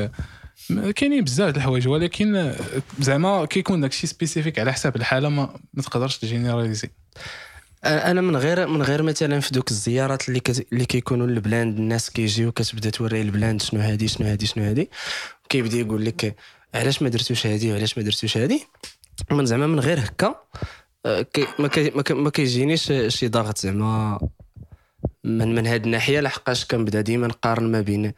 كاينين 0.95 1.23
بزاف 1.23 1.53
د 1.53 1.55
الحوايج 1.57 1.87
ولكن 1.87 2.53
زعما 2.99 3.45
كيكون 3.45 3.81
داكشي 3.81 4.07
spécifique 4.07 4.59
على 4.59 4.73
حساب 4.73 4.95
الحالة 4.95 5.29
ما, 5.29 5.59
ما 5.73 5.83
تقدرش 5.83 6.17
ت 6.17 6.23
généraliser 6.23 6.89
أنا 7.83 8.21
من 8.21 8.35
غير 8.35 8.67
من 8.67 8.81
غير 8.81 9.03
مثلا 9.03 9.39
في 9.39 9.51
دوك 9.51 9.71
الزيارات 9.71 10.29
اللي 10.29 10.39
كت... 10.39 10.67
اللي 10.73 10.85
كيكونوا 10.85 11.27
البلاند 11.27 11.77
الناس 11.77 12.09
كيجيو 12.09 12.51
كتبدا 12.51 12.89
توري 12.89 13.21
البلاند 13.21 13.61
شنو 13.61 13.81
هادي 13.81 14.07
شنو 14.07 14.27
هادي 14.27 14.45
شنو 14.45 14.63
هادي. 14.63 14.89
كيبدا 15.49 15.77
يقول 15.77 16.05
لك 16.05 16.35
علاش 16.75 17.01
ما 17.01 17.09
درتوش 17.09 17.47
هادي 17.47 17.71
وعلاش 17.71 17.97
ما 17.97 18.03
درتوش 18.03 18.37
هادي؟ 18.37 18.67
من 19.31 19.45
زعما 19.45 19.67
من 19.67 19.79
غير 19.79 19.99
هكا 19.99 20.35
آه، 21.05 21.21
كي 21.21 21.47
ما 21.59 21.67
كي 21.67 21.89
ما 22.13 22.29
كيجينيش 22.29 22.93
شي 23.07 23.27
ضغط 23.27 23.57
زعما 23.57 24.19
من 25.23 25.55
من 25.55 25.67
هاد 25.67 25.85
الناحية 25.85 26.19
لحقاش 26.19 26.65
كنبدا 26.65 27.01
ديما 27.01 27.27
نقارن 27.27 27.71
ما 27.71 27.81
بين 27.81 28.13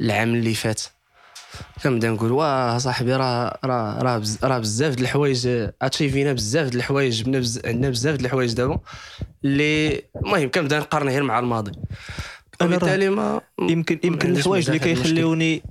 العام 0.00 0.34
اللي 0.34 0.54
فات. 0.54 0.82
كنبدا 1.84 2.10
نقول 2.10 2.32
واه 2.32 2.78
صاحبي 2.78 3.12
راه 3.16 3.58
راه 3.64 4.02
راه 4.02 4.22
راه 4.42 4.58
بزاف 4.58 4.94
د 4.94 5.00
الحوايج 5.00 5.48
achieve 5.82 6.21
ينا 6.21 6.32
بزاف 6.32 6.68
د 6.68 6.74
الحوايج. 6.74 7.28
عندنا 7.64 7.90
بزاف 7.90 8.16
د 8.16 8.20
الحوايج 8.20 8.52
دابا 8.52 8.80
اللي 9.44 10.02
المهم 10.16 10.50
كنبدا 10.50 10.78
نقارن 10.78 11.08
غير 11.08 11.22
مع 11.22 11.38
الماضي. 11.38 11.72
وبالتالي 12.62 13.08
ما 13.08 13.40
يمكن 13.60 13.98
يمكن 14.04 14.36
الحوايج 14.36 14.66
اللي 14.66 14.78
كيخليوني 14.78 15.62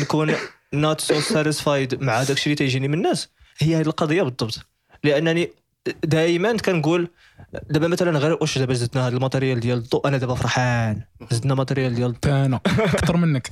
نكون 0.00 0.34
نوت 0.72 1.00
سو 1.00 1.20
ساتيسفايد 1.20 2.02
مع 2.02 2.22
داكشي 2.22 2.44
اللي 2.46 2.54
تيجيني 2.54 2.88
من 2.88 2.94
الناس 2.94 3.28
هي 3.58 3.76
هذه 3.76 3.86
القضية 3.86 4.22
بالضبط. 4.22 4.66
لأنني 5.04 5.50
دائما 6.04 6.56
كنقول 6.56 7.08
دابا 7.70 7.88
مثلا 7.88 8.18
غير 8.18 8.38
واش 8.40 8.58
دابا 8.58 8.74
زدنا 8.74 9.08
هذا 9.08 9.16
ال 9.16 9.21
matériel 9.21 9.60
ديال 9.60 9.78
الضوء؟ 9.78 10.08
أنا 10.08 10.18
دابا 10.18 10.34
فرحان. 10.34 11.00
زدنا 11.30 11.54
matériel 11.54 11.94
ديال 11.94 12.10
الضوء. 12.10 12.32
أنا 12.32 12.60
أكثر 12.66 13.16
منك. 13.16 13.50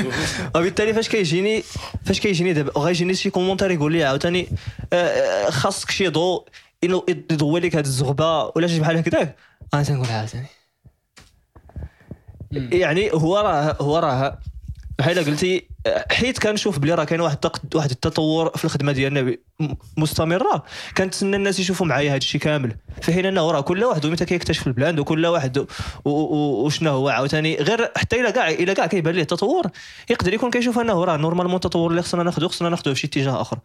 وبالتالي 0.56 0.94
فاش 0.94 1.08
كيجيني 1.08 1.62
فاش 2.04 2.20
كيجيني 2.20 2.52
دابا 2.52 2.80
غيجيني 2.80 3.14
شي 3.14 3.30
commentaire 3.30 3.70
يقول 3.70 3.92
لي 3.92 4.04
عاوتاني 4.04 4.48
آه، 4.92 4.96
آه، 4.96 5.50
خاصك 5.50 5.90
شي 5.90 6.08
ضوء 6.08 6.48
يضوي 6.82 7.60
لك 7.60 7.76
هذه 7.76 7.84
الزغبة 7.84 8.52
ولا 8.56 8.66
شي 8.66 8.80
بحال 8.80 8.96
هكذاك. 8.96 9.36
أنا 9.74 9.82
تنقول 9.82 10.06
عاوتاني. 10.06 10.46
يعني 12.52 13.10
هو 13.12 13.38
راه 13.38 13.76
هو 13.80 13.98
راه 13.98 14.38
بحال 14.98 15.24
قلتي 15.24 15.69
حيت 16.10 16.38
كنشوف 16.38 16.78
بلي 16.78 16.94
راه 16.94 17.04
كاين 17.04 17.20
واحد 17.20 17.38
واحد 17.74 17.90
التطور 17.90 18.50
في 18.56 18.64
الخدمة 18.64 18.92
ديالنا 18.92 19.36
مستمرة. 19.96 20.64
كنتسنى 20.96 21.36
الناس 21.36 21.60
يشوفوا 21.60 21.86
معايا 21.86 22.10
هذا 22.10 22.16
الشيء 22.16 22.40
كامل. 22.40 22.76
في 23.02 23.12
حين 23.12 23.26
إنه 23.26 23.50
راه 23.50 23.60
كل 23.60 23.84
واحد 23.84 24.06
متى 24.06 24.24
كيكتشف 24.24 24.66
البلاند 24.66 24.98
وكل 24.98 25.26
واحد 25.26 25.66
وشنو 26.04 26.90
هو 26.90 27.08
عاوتاني 27.08 27.56
غير 27.56 27.92
حتى 27.96 28.20
إلا 28.20 28.30
كاع 28.30 28.50
إلا 28.50 28.72
كاع 28.72 28.86
كيبان 28.86 29.14
ليه 29.14 29.22
التطور 29.22 29.66
يقدر 30.10 30.34
يكون 30.34 30.50
كيشوف 30.50 30.78
إنه 30.78 31.04
راه 31.04 31.16
normalement 31.16 31.54
التطور 31.54 31.90
اللي 31.90 32.02
خصنا 32.02 32.22
ناخذه 32.22 32.46
خصنا 32.46 32.68
ناخذه 32.68 32.92
في 32.92 33.00
شي 33.00 33.06
اتجاه 33.06 33.40
آخر. 33.40 33.58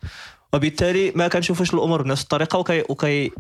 وبالتالي 0.54 1.12
ما 1.16 1.28
كنشوفش 1.28 1.74
الأمور 1.74 2.02
بنفس 2.02 2.24
الطريقة 2.24 2.60
وكي 2.60 2.84
وكي 2.90 3.32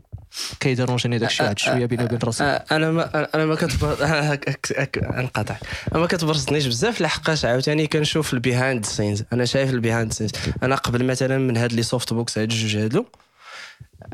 كي 0.59 0.69
déranger 0.69 1.08
ني 1.08 1.17
داك 1.17 1.29
الشيء 1.29 1.53
شوية 1.57 1.85
بيني 1.85 2.03
وبين 2.03 2.19
راسي. 2.23 2.43
أنا 2.43 2.91
ما 2.91 3.27
أنا 3.35 3.45
ما 3.45 3.55
كتبر 3.55 3.97
انقطع. 5.19 5.55
ما 5.91 6.05
كتبرزنيش 6.05 6.65
بزاف 6.67 7.01
لحقاش 7.01 7.45
عاوتاني 7.45 7.87
كنشوف 7.87 8.33
ال 8.33 8.41
behind 8.41 8.85
scenes 8.85 9.23
أنا 9.33 9.45
شايف 9.45 9.69
ال 9.69 9.76
behind 9.76 10.13
scenes 10.13 10.31
أنا 10.63 10.75
قبل 10.75 11.05
مثلا 11.05 11.37
من 11.37 11.57
هاد 11.57 11.73
les 11.73 11.83
soft 11.83 12.13
box 12.13 12.37
هاد 12.37 12.51
الجوج 12.51 12.77
هادو 12.77 13.05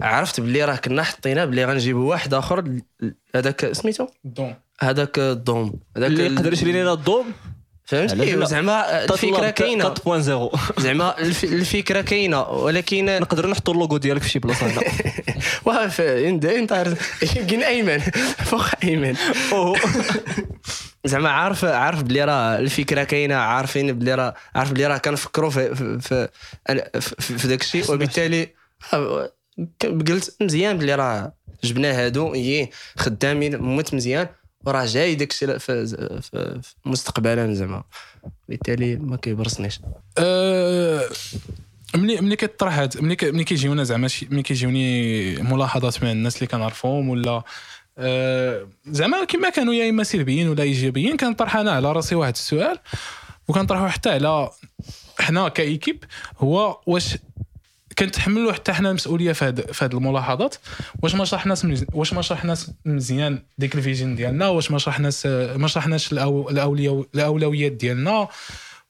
عرفت 0.02 0.40
بلي 0.40 0.66
راه 0.66 0.76
كنا 0.76 1.04
حطينا 1.04 1.46
بلي 1.46 1.66
غنجيبوا 1.66 2.10
واحد 2.10 2.34
آخر 2.34 2.80
هذاك 3.36 3.72
سميتو؟ 3.72 4.08
ال 4.26 4.31
dôme. 4.31 4.56
هذاك 4.82 5.20
الدوم. 5.20 5.80
هذاك 5.98 6.12
اللي 6.12 6.26
يقدر 6.26 6.54
يشري 6.54 6.72
لنا 6.72 6.94
الضوم 6.94 7.26
فهمتي 7.92 8.46
زعما 8.46 9.04
الفكرة 9.04 9.50
كاينة. 9.50 9.94
4.0 9.94 10.58
زعما 10.82 11.20
الفكرة 11.44 12.02
كاينة 12.02 12.42
ولكن 12.42 13.06
نقدر 13.06 13.50
نحطوا 13.50 13.74
اللوغو 13.74 13.98
ديالك 13.98 14.22
في 14.22 14.30
شي 14.30 14.40
بلاصة 14.40 14.66
هنا. 14.68 14.82
واف 15.66 16.02
انت 16.02 16.46
انت 16.46 16.96
كاين 17.22 17.64
أيمن. 17.64 18.00
فوق 18.50 18.66
أيمن. 18.84 19.16
زعما 21.06 21.30
عارف 21.30 21.66
عارف 21.66 22.04
بلي 22.04 22.26
راه 22.26 22.60
الفكرة 22.60 23.04
كاينة 23.04 23.36
عارفين 23.36 23.92
بلي 24.00 24.16
راه 24.16 24.34
عارف 24.56 24.72
بلي 24.72 24.88
راه 24.88 24.98
كنفكروا 24.98 25.50
في 25.50 25.76
في 26.00 26.30
في, 27.02 27.38
في 27.38 27.48
داك 27.48 27.62
الشيء 27.62 27.92
وبالتالي 27.92 28.50
قلت 29.82 30.36
مزيان 30.42 30.78
بلي 30.78 30.96
راه 30.96 31.34
جبنا 31.64 31.92
هادو. 31.92 32.34
هي 32.34 32.70
خدامين 32.98 33.58
موت 33.58 33.94
مزيان. 33.94 34.28
وراه 34.66 34.86
جاي 34.86 35.16
داك 35.16 35.32
الشيء 35.32 35.58
في, 35.58 36.62
مستقبلا 36.86 37.54
زعما. 37.54 37.84
بالتالي 38.50 38.96
ما 38.96 39.18
كيبرسنيش. 39.18 39.80
أه 40.18 41.10
ملي 41.96 42.22
ملي 42.22 42.36
كيطرح 42.36 42.88
ملي 42.96 43.18
ملي 43.22 43.44
كيجيونا 43.44 43.84
زعما 43.84 44.10
ملي 44.30 44.44
كيجيوني 44.44 45.36
ملاحظات 45.36 46.04
من 46.04 46.12
الناس 46.12 46.36
اللي 46.36 46.48
كنعرفهم 46.48 47.10
ولا 47.10 47.44
أه 47.98 48.68
زعما 48.88 49.24
كما 49.24 49.50
كانوا 49.50 49.74
يا 49.74 49.90
إما 49.90 50.04
سلبيين 50.04 50.50
ولا 50.50 50.64
إيجابيين 50.64 51.18
كنطرح 51.18 51.56
أنا 51.56 51.72
على 51.72 51.92
راسي 51.92 52.16
واحد 52.16 52.34
السؤال 52.34 52.80
وكنطرحو 53.48 53.88
حتى 53.88 54.10
على 54.10 54.50
حنا 55.20 55.50
كإيكيب 55.50 56.04
هو 56.38 56.82
واش 56.86 57.18
كنتحملوا 58.02 58.54
حتى 58.54 58.74
حنا 58.74 58.90
المسؤولية 58.90 59.32
في 59.32 59.46
هذه 59.46 59.62
في 59.62 59.86
الملاحظات. 59.86 60.56
واش 61.04 61.16
ما 61.16 61.26
شرحناش 61.26 61.66
واش 61.94 62.14
ما 62.14 62.22
شرحناش 62.22 62.60
مزيان 62.86 63.44
ديك 63.58 63.76
الفيجن 63.76 64.16
ديالنا 64.16 64.48
واش 64.48 64.72
ما 64.72 64.78
شرحناش 64.78 65.26
ما 65.26 65.68
شرحناش 65.68 66.12
الأولويات 66.12 67.72
ديالنا 67.72 68.28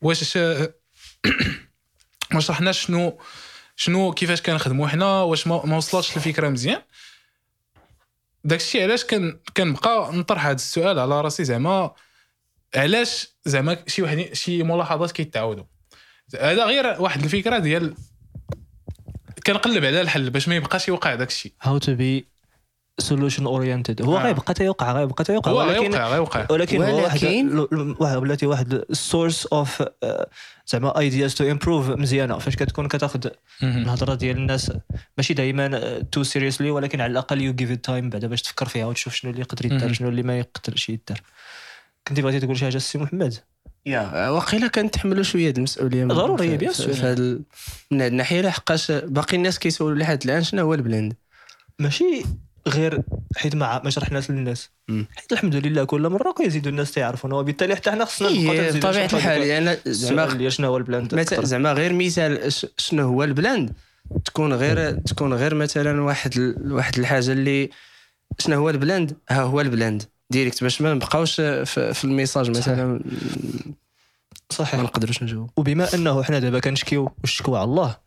واش 0.01 0.37
ما 2.33 2.39
شرحناش 2.39 2.85
شنو 2.85 3.19
شنو 3.75 4.11
كيفاش 4.11 4.41
كنخدموا 4.41 4.87
حنا 4.87 5.21
واش 5.21 5.47
ما 5.47 5.77
وصلتش 5.77 6.17
الفكرة 6.17 6.49
مزيان. 6.49 6.81
داكشي 8.43 8.83
علاش 8.83 9.05
كنبقى 9.53 10.13
نطرح 10.13 10.45
هذا 10.45 10.55
السؤال 10.55 10.99
على 10.99 11.21
راسي 11.21 11.43
زعما 11.43 11.91
علاش 12.75 13.27
زعما 13.45 13.77
شي 13.87 14.01
واحد 14.01 14.33
شي 14.33 14.63
ملاحظات 14.63 15.11
كيتعاودوا 15.11 15.63
هذا 16.39 16.65
غير 16.65 17.01
واحد 17.01 17.23
الفكرة 17.23 17.57
ديال 17.57 17.95
كنقلب 19.47 19.85
على 19.85 20.01
الحل 20.01 20.29
باش 20.29 20.47
ما 20.47 20.55
يبقاش 20.55 20.87
يوقع 20.87 21.15
داك 21.15 21.27
الشيء. 21.27 21.51
هاو 21.61 21.77
تو 21.77 21.95
بي 21.95 22.25
سولوشن 22.99 23.45
اورينتد 23.45 24.01
هو 24.01 24.17
آه. 24.17 24.23
غيبقى 24.23 24.53
تيوقع 24.53 24.91
غيبقى 24.91 25.23
تيوقع. 25.23 25.51
هو 25.51 25.57
ولكن 25.59 25.79
غيوقع 25.81 26.07
غيوقع 26.07 26.47
ولكن 26.49 26.81
هو 26.83 27.03
واحد 27.03 27.23
ولكن- 27.23 27.49
ل- 27.57 27.95
واحد 27.99 28.17
بلاتي 28.17 28.45
واحد 28.45 28.73
ال 28.73 28.83
source 28.83 29.45
of 29.45 29.83
زعما 30.67 30.99
ideas 30.99 31.35
to 31.35 31.51
improve 31.51 31.89
مزيانة. 31.89 32.37
فاش 32.37 32.55
كتكون 32.55 32.87
كتاخذ. 32.87 33.27
الهضرة 33.63 34.15
ديال 34.15 34.37
الناس 34.37 34.71
ماشي 35.17 35.33
دائما 35.33 35.99
too 36.11 36.23
seriously 36.23 36.71
ولكن 36.71 37.01
على 37.01 37.11
الأقل 37.11 37.41
you 37.41 37.53
give 37.53 37.71
time 37.71 38.09
بعدا 38.09 38.27
باش 38.27 38.41
تفكر 38.41 38.67
فيها 38.67 38.85
وتشوف 38.85 39.15
شنو 39.15 39.31
اللي 39.31 39.41
يقدر 39.41 39.65
يدار. 39.65 39.93
شنو 39.93 40.09
اللي 40.09 40.23
ما 40.23 40.39
يقدرش 40.39 40.89
يدار. 40.89 41.21
كنتي 42.07 42.21
بغيتي 42.21 42.39
تقول 42.39 42.57
شي 42.57 42.65
حاجة 42.65 42.75
السي 42.77 42.97
محمد؟ 42.97 43.35
Yeah. 43.85 44.29
واقيلا 44.29 44.67
كنتحملوا 44.67 45.23
شوية 45.23 45.49
د 45.51 45.57
المسؤولية 45.57 46.05
ضروري، 46.05 46.57
bien 46.57 46.73
sûr. 46.73 46.87
من 47.91 48.01
هاد 48.01 48.11
الناحية 48.11 48.41
لحقاش 48.41 48.91
باقي 48.91 49.37
الناس 49.37 49.59
كيسولوا 49.59 49.97
لحد 49.97 50.23
الآن 50.23 50.43
شنو 50.43 50.61
هو 50.61 50.73
البلاند؟ 50.73 51.13
ماشي 51.79 52.23
غير 52.67 53.01
حيت 53.35 53.55
ما 53.55 53.81
ما 53.83 53.89
شرحناش 53.89 54.31
للناس. 54.31 54.69
حيت 54.89 55.31
الحمد 55.31 55.55
لله 55.55 55.83
كل 55.83 56.09
مرة 56.09 56.31
كيزيدوا 56.31 56.71
الناس 56.71 56.91
تعرفونا 56.91 57.35
وبالتالي 57.35 57.75
حتى 57.75 57.91
حنا 57.91 58.05
خصنا 58.05 58.29
نبقاو 58.29 58.51
إيه، 58.51 58.71
بطبيعة 58.71 59.09
الحال 59.13 59.41
يعني 59.41 59.77
السؤال 59.87 60.29
زعما 60.29 60.49
شنو 60.49 60.67
هو 60.67 60.77
البلاند 60.77 61.21
زعما 61.43 61.73
غير 61.73 61.93
مثال 61.93 62.53
شنو 62.77 63.07
هو 63.07 63.23
البلاند 63.23 63.73
تكون 64.25 64.53
غير 64.53 64.91
تكون 64.91 65.33
غير 65.33 65.55
مثلا 65.55 66.01
واحد 66.01 66.55
واحد 66.65 66.99
الحاجة 66.99 67.31
اللي 67.31 67.69
شنو 68.39 68.55
هو 68.55 68.69
البلاند 68.69 69.17
ها 69.29 69.41
هو 69.41 69.61
البلاند 69.61 70.03
direct 70.31 70.63
باش 70.63 70.81
ما 70.81 70.93
نبقاوش 70.93 71.35
في, 71.35 72.03
ال 72.03 72.09
message 72.09 72.49
مثلا. 72.49 72.85
ما 72.85 72.99
صحيح. 74.49 74.79
نقدروش 74.79 75.23
نجاوب 75.23 75.49
وبما 75.57 75.93
انه 75.93 76.23
حنا 76.23 76.39
دابا 76.39 76.59
كنشكيو 76.59 77.11
والشكوى 77.21 77.59
على 77.59 77.65
الله 77.65 77.97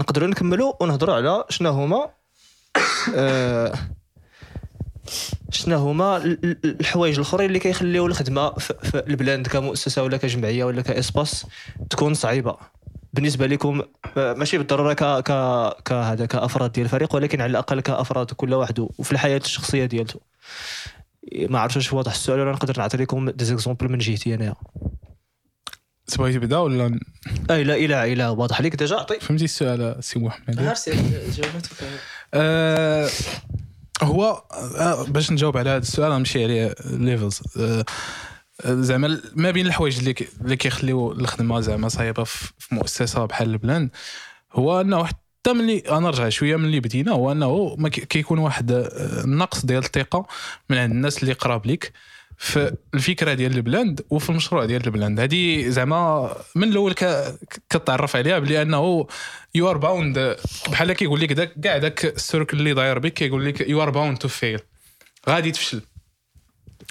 نقدروا 0.00 0.28
نكملوا 0.28 0.72
ونهضروا 0.82 1.14
على 1.14 1.44
شنو 1.48 1.70
هما 1.70 2.08
آه، 3.16 3.74
شنو 5.50 5.78
هما 5.78 6.16
ال- 6.16 6.44
ال- 6.44 6.80
الحوايج 6.80 7.14
الاخرين 7.14 7.46
اللي 7.46 7.58
كيخليو 7.58 8.06
الخدمة 8.06 8.50
في 8.54 9.02
البلاند 9.08 9.46
كمؤسسة 9.46 10.02
ولا 10.02 10.16
كجمعية 10.16 10.64
ولا 10.64 10.82
ك 10.82 10.91
espace 10.91 11.46
تكون 11.90 12.14
صعيبة. 12.14 12.56
بالنسبة 13.12 13.46
لكم 13.46 13.82
آه، 14.16 14.32
ماشي 14.32 14.58
بالضرورة 14.58 14.92
ك 14.92 15.04
ك 15.04 15.32
كهذا 15.84 16.26
كأفراد 16.26 16.72
ديال 16.72 16.84
الفريق 16.84 17.14
ولكن 17.14 17.40
على 17.40 17.50
الأقل 17.50 17.80
كأفراد 17.80 18.30
كل 18.30 18.54
واحد 18.54 18.78
وفي 18.98 19.12
الحياة 19.12 19.36
الشخصية 19.44 19.84
ديالته. 19.84 20.20
ما 21.32 21.58
عرفتش 21.58 21.76
واش 21.76 21.92
واضح 21.92 22.12
السؤال 22.12 22.40
ولا 22.40 22.52
نقدر 22.52 22.78
نعطي 22.78 22.96
لكم 22.96 23.30
des 23.30 23.46
exemples 23.46 23.88
من 23.92 23.98
جهتي 23.98 24.34
انايا 24.34 24.54
تبغي 26.06 26.32
تبدأ 26.32 26.58
ولا 26.58 27.00
أي 27.50 27.64
لا 27.64 27.74
اله 27.76 28.12
إلا 28.12 28.28
واضح 28.28 28.58
عليك 28.58 28.76
déjà 28.76 28.96
عطي 28.96 29.20
فهمتي 29.20 29.44
السؤال 29.44 30.04
سي 30.04 30.18
محمد. 30.18 30.60
جاوبتك 31.30 31.70
آه، 32.34 33.08
هو 34.02 34.42
آه، 34.78 35.04
باش 35.04 35.30
نجاوب 35.32 35.56
على 35.56 35.70
هذا 35.70 35.78
السؤال 35.78 36.12
غنمشي 36.12 36.44
عليه 36.44 36.74
levels 36.84 37.40
آه، 37.60 37.84
زعما 38.66 39.20
ما 39.34 39.50
بين 39.50 39.66
الحوايج 39.66 39.98
اللي 39.98 40.12
كي- 40.12 40.28
اللي 40.40 40.56
كيخليو 40.56 41.12
الخدمة 41.12 41.60
زعما 41.60 41.88
صعيبة 41.88 42.24
في 42.24 42.52
مؤسسة 42.70 43.24
بحال 43.24 43.50
البلاند 43.50 43.90
هو 44.52 44.80
أنه 44.80 45.08
حتى 45.44 45.52
ملي 45.52 45.78
أنا 45.78 46.00
نرجع 46.00 46.28
شوية 46.28 46.56
من 46.56 46.64
اللي 46.64 46.80
بدينا 46.80 47.12
هو 47.12 47.32
أنه 47.32 47.76
كيكون 47.88 48.38
واحد 48.38 48.72
آه، 48.72 49.26
نقص 49.26 49.66
ديال 49.66 49.84
الثقة 49.84 50.26
من 50.70 50.78
عند 50.78 50.92
الناس 50.92 51.22
اللي 51.22 51.32
قراب 51.32 51.66
ليك 51.66 51.92
في 52.38 52.74
الفكرة 52.94 53.34
ديال 53.34 53.56
البلاند 53.56 54.00
وفي 54.10 54.30
المشروع 54.30 54.64
ديال 54.64 54.86
البلاند 54.86 55.20
هذه 55.20 55.68
زعما 55.68 56.36
من 56.54 56.68
الأول 56.68 56.92
كتعرف 57.70 58.16
عليها 58.16 58.38
بلي 58.38 58.62
أنه 58.62 59.06
you 59.54 59.70
are 59.70 59.76
bound 59.76 60.36
بحال 60.70 60.92
كيقول 60.92 61.20
لك 61.20 61.32
داك 61.32 61.60
كاع 61.60 61.78
داك 61.78 62.04
ال 62.04 62.12
circle 62.12 62.58
اللي 62.58 62.74
داير 62.74 62.98
بك 62.98 63.12
كيقول 63.12 63.44
لك 63.44 63.60
you 63.60 63.82
are 63.82 63.90
bound 63.90 64.18
to 64.18 64.28
fail 64.28 64.60
غادي 65.28 65.50
تفشل. 65.50 65.80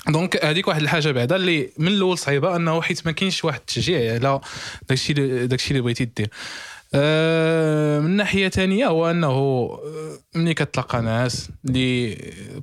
donc 0.07 0.45
هذيك 0.45 0.67
واحد 0.67 0.81
الحاجة 0.81 1.11
بعدا 1.11 1.35
اللي 1.35 1.69
من 1.77 1.87
الأول 1.87 2.17
صعيبة 2.17 2.55
أنه 2.55 2.81
حيت 2.81 3.05
ما 3.05 3.11
كاينش 3.11 3.45
واحد 3.45 3.59
التشجيع 3.59 4.13
على 4.13 4.41
داكشي 4.89 5.13
داكشي 5.47 5.71
اللي 5.71 5.81
بغيتي 5.81 6.05
دير. 6.05 6.27
آه، 6.27 6.72
من 8.03 8.15
ناحية 8.15 8.49
ثانية 8.49 8.87
هو 8.87 9.11
أنه 9.11 9.27
آه، 9.29 10.17
ملي 10.35 10.53
كتلقى 10.53 11.01
ناس 11.01 11.49
اللي 11.65 12.17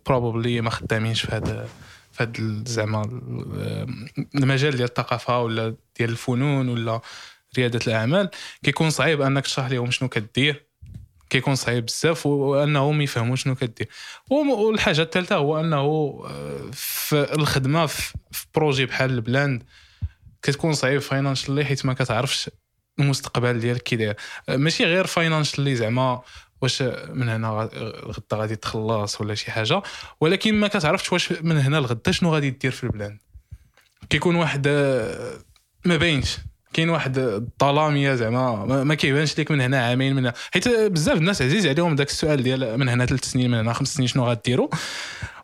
probably 0.07 0.61
ما 0.61 0.71
خدامينش 0.71 1.27
في 1.27 1.33
هذا 1.37 1.69
في 2.13 2.23
هذا 2.23 2.63
زعما 2.67 3.03
ال- 3.05 4.09
المجال 4.35 4.77
ديال 4.77 4.89
الثقافة 4.89 5.43
ولا 5.43 5.75
ديال 5.99 6.11
الفنون 6.11 6.69
ولا 6.69 7.01
ريادة 7.59 7.81
الأعمال. 7.87 8.31
كيكون 8.63 8.91
صعيب 8.91 9.21
أنك 9.21 9.45
تشرح 9.45 9.71
لهم 9.71 9.91
شنو 9.91 10.09
كدير. 10.09 10.67
كيكون 11.31 11.55
صعيب 11.55 11.87
بزاف 11.87 12.27
وأنهم 12.27 13.01
يفهموا 13.03 13.37
شنو 13.37 13.55
كدير. 13.55 13.89
والحاجة 14.31 15.03
الثالثة 15.03 15.37
هو 15.37 15.61
أنه 15.61 15.77
آه، 15.77 16.71
في 16.73 17.35
الخدمة 17.35 17.87
في 17.87 18.13
projet 18.55 18.87
بحال 18.87 19.11
البلاند 19.11 19.63
كتكون 20.43 20.73
صعيب 20.73 21.01
financially 21.01 21.65
حيت 21.65 21.87
ما 21.87 21.93
كتعرفش 21.95 22.51
المستقبل 23.01 23.61
ديالك 23.61 23.83
كي 23.83 23.97
داير 23.97 24.15
آه، 24.49 24.57
ماشي 24.57 24.85
غير 24.85 25.07
financially 25.07 25.77
زعما 25.77 26.21
واش 26.63 26.83
من 27.09 27.29
هنا 27.29 27.69
غدا 28.07 28.37
غادي 28.37 28.57
تخلص 28.57 29.21
ولا 29.21 29.35
شي 29.35 29.51
حاجة. 29.51 29.83
ولكن 30.21 30.55
ما 30.55 30.69
كتعرفش 30.69 31.13
واش 31.13 31.33
من 31.33 31.57
هنا 31.59 31.77
لغدا 31.77 32.13
شنو 32.13 32.35
غادي 32.35 32.51
دير 32.51 32.71
في 32.71 32.85
البلاند 32.85 33.19
كيكون 34.11 34.37
واحد 34.37 34.67
آه، 34.69 35.39
ما 35.85 35.97
باينش. 35.97 36.37
كاين 36.73 36.91
واحد 36.91 37.19
الظلامية 37.19 38.15
زعما 38.15 38.65
ما- 38.85 38.95
كيبانش 38.95 39.39
لك 39.41 39.51
من 39.51 39.61
هنا 39.61 39.85
عامين 39.87 40.13
من 40.15 40.19
هنا. 40.19 40.35
حيت 40.55 40.69
بزاف 40.69 41.17
الناس 41.19 41.43
عزيز 41.43 41.67
عليهم 41.67 41.97
داك 41.97 42.09
السؤال 42.09 42.43
ديال 42.43 42.79
من 42.79 42.89
هنا 42.89 43.07
ثلاث 43.07 43.25
سنين 43.25 43.51
من 43.51 43.59
هنا 43.59 43.73
خمس 43.73 43.95
سنين 43.95 44.09
شنو 44.09 44.25
غديروا 44.31 44.69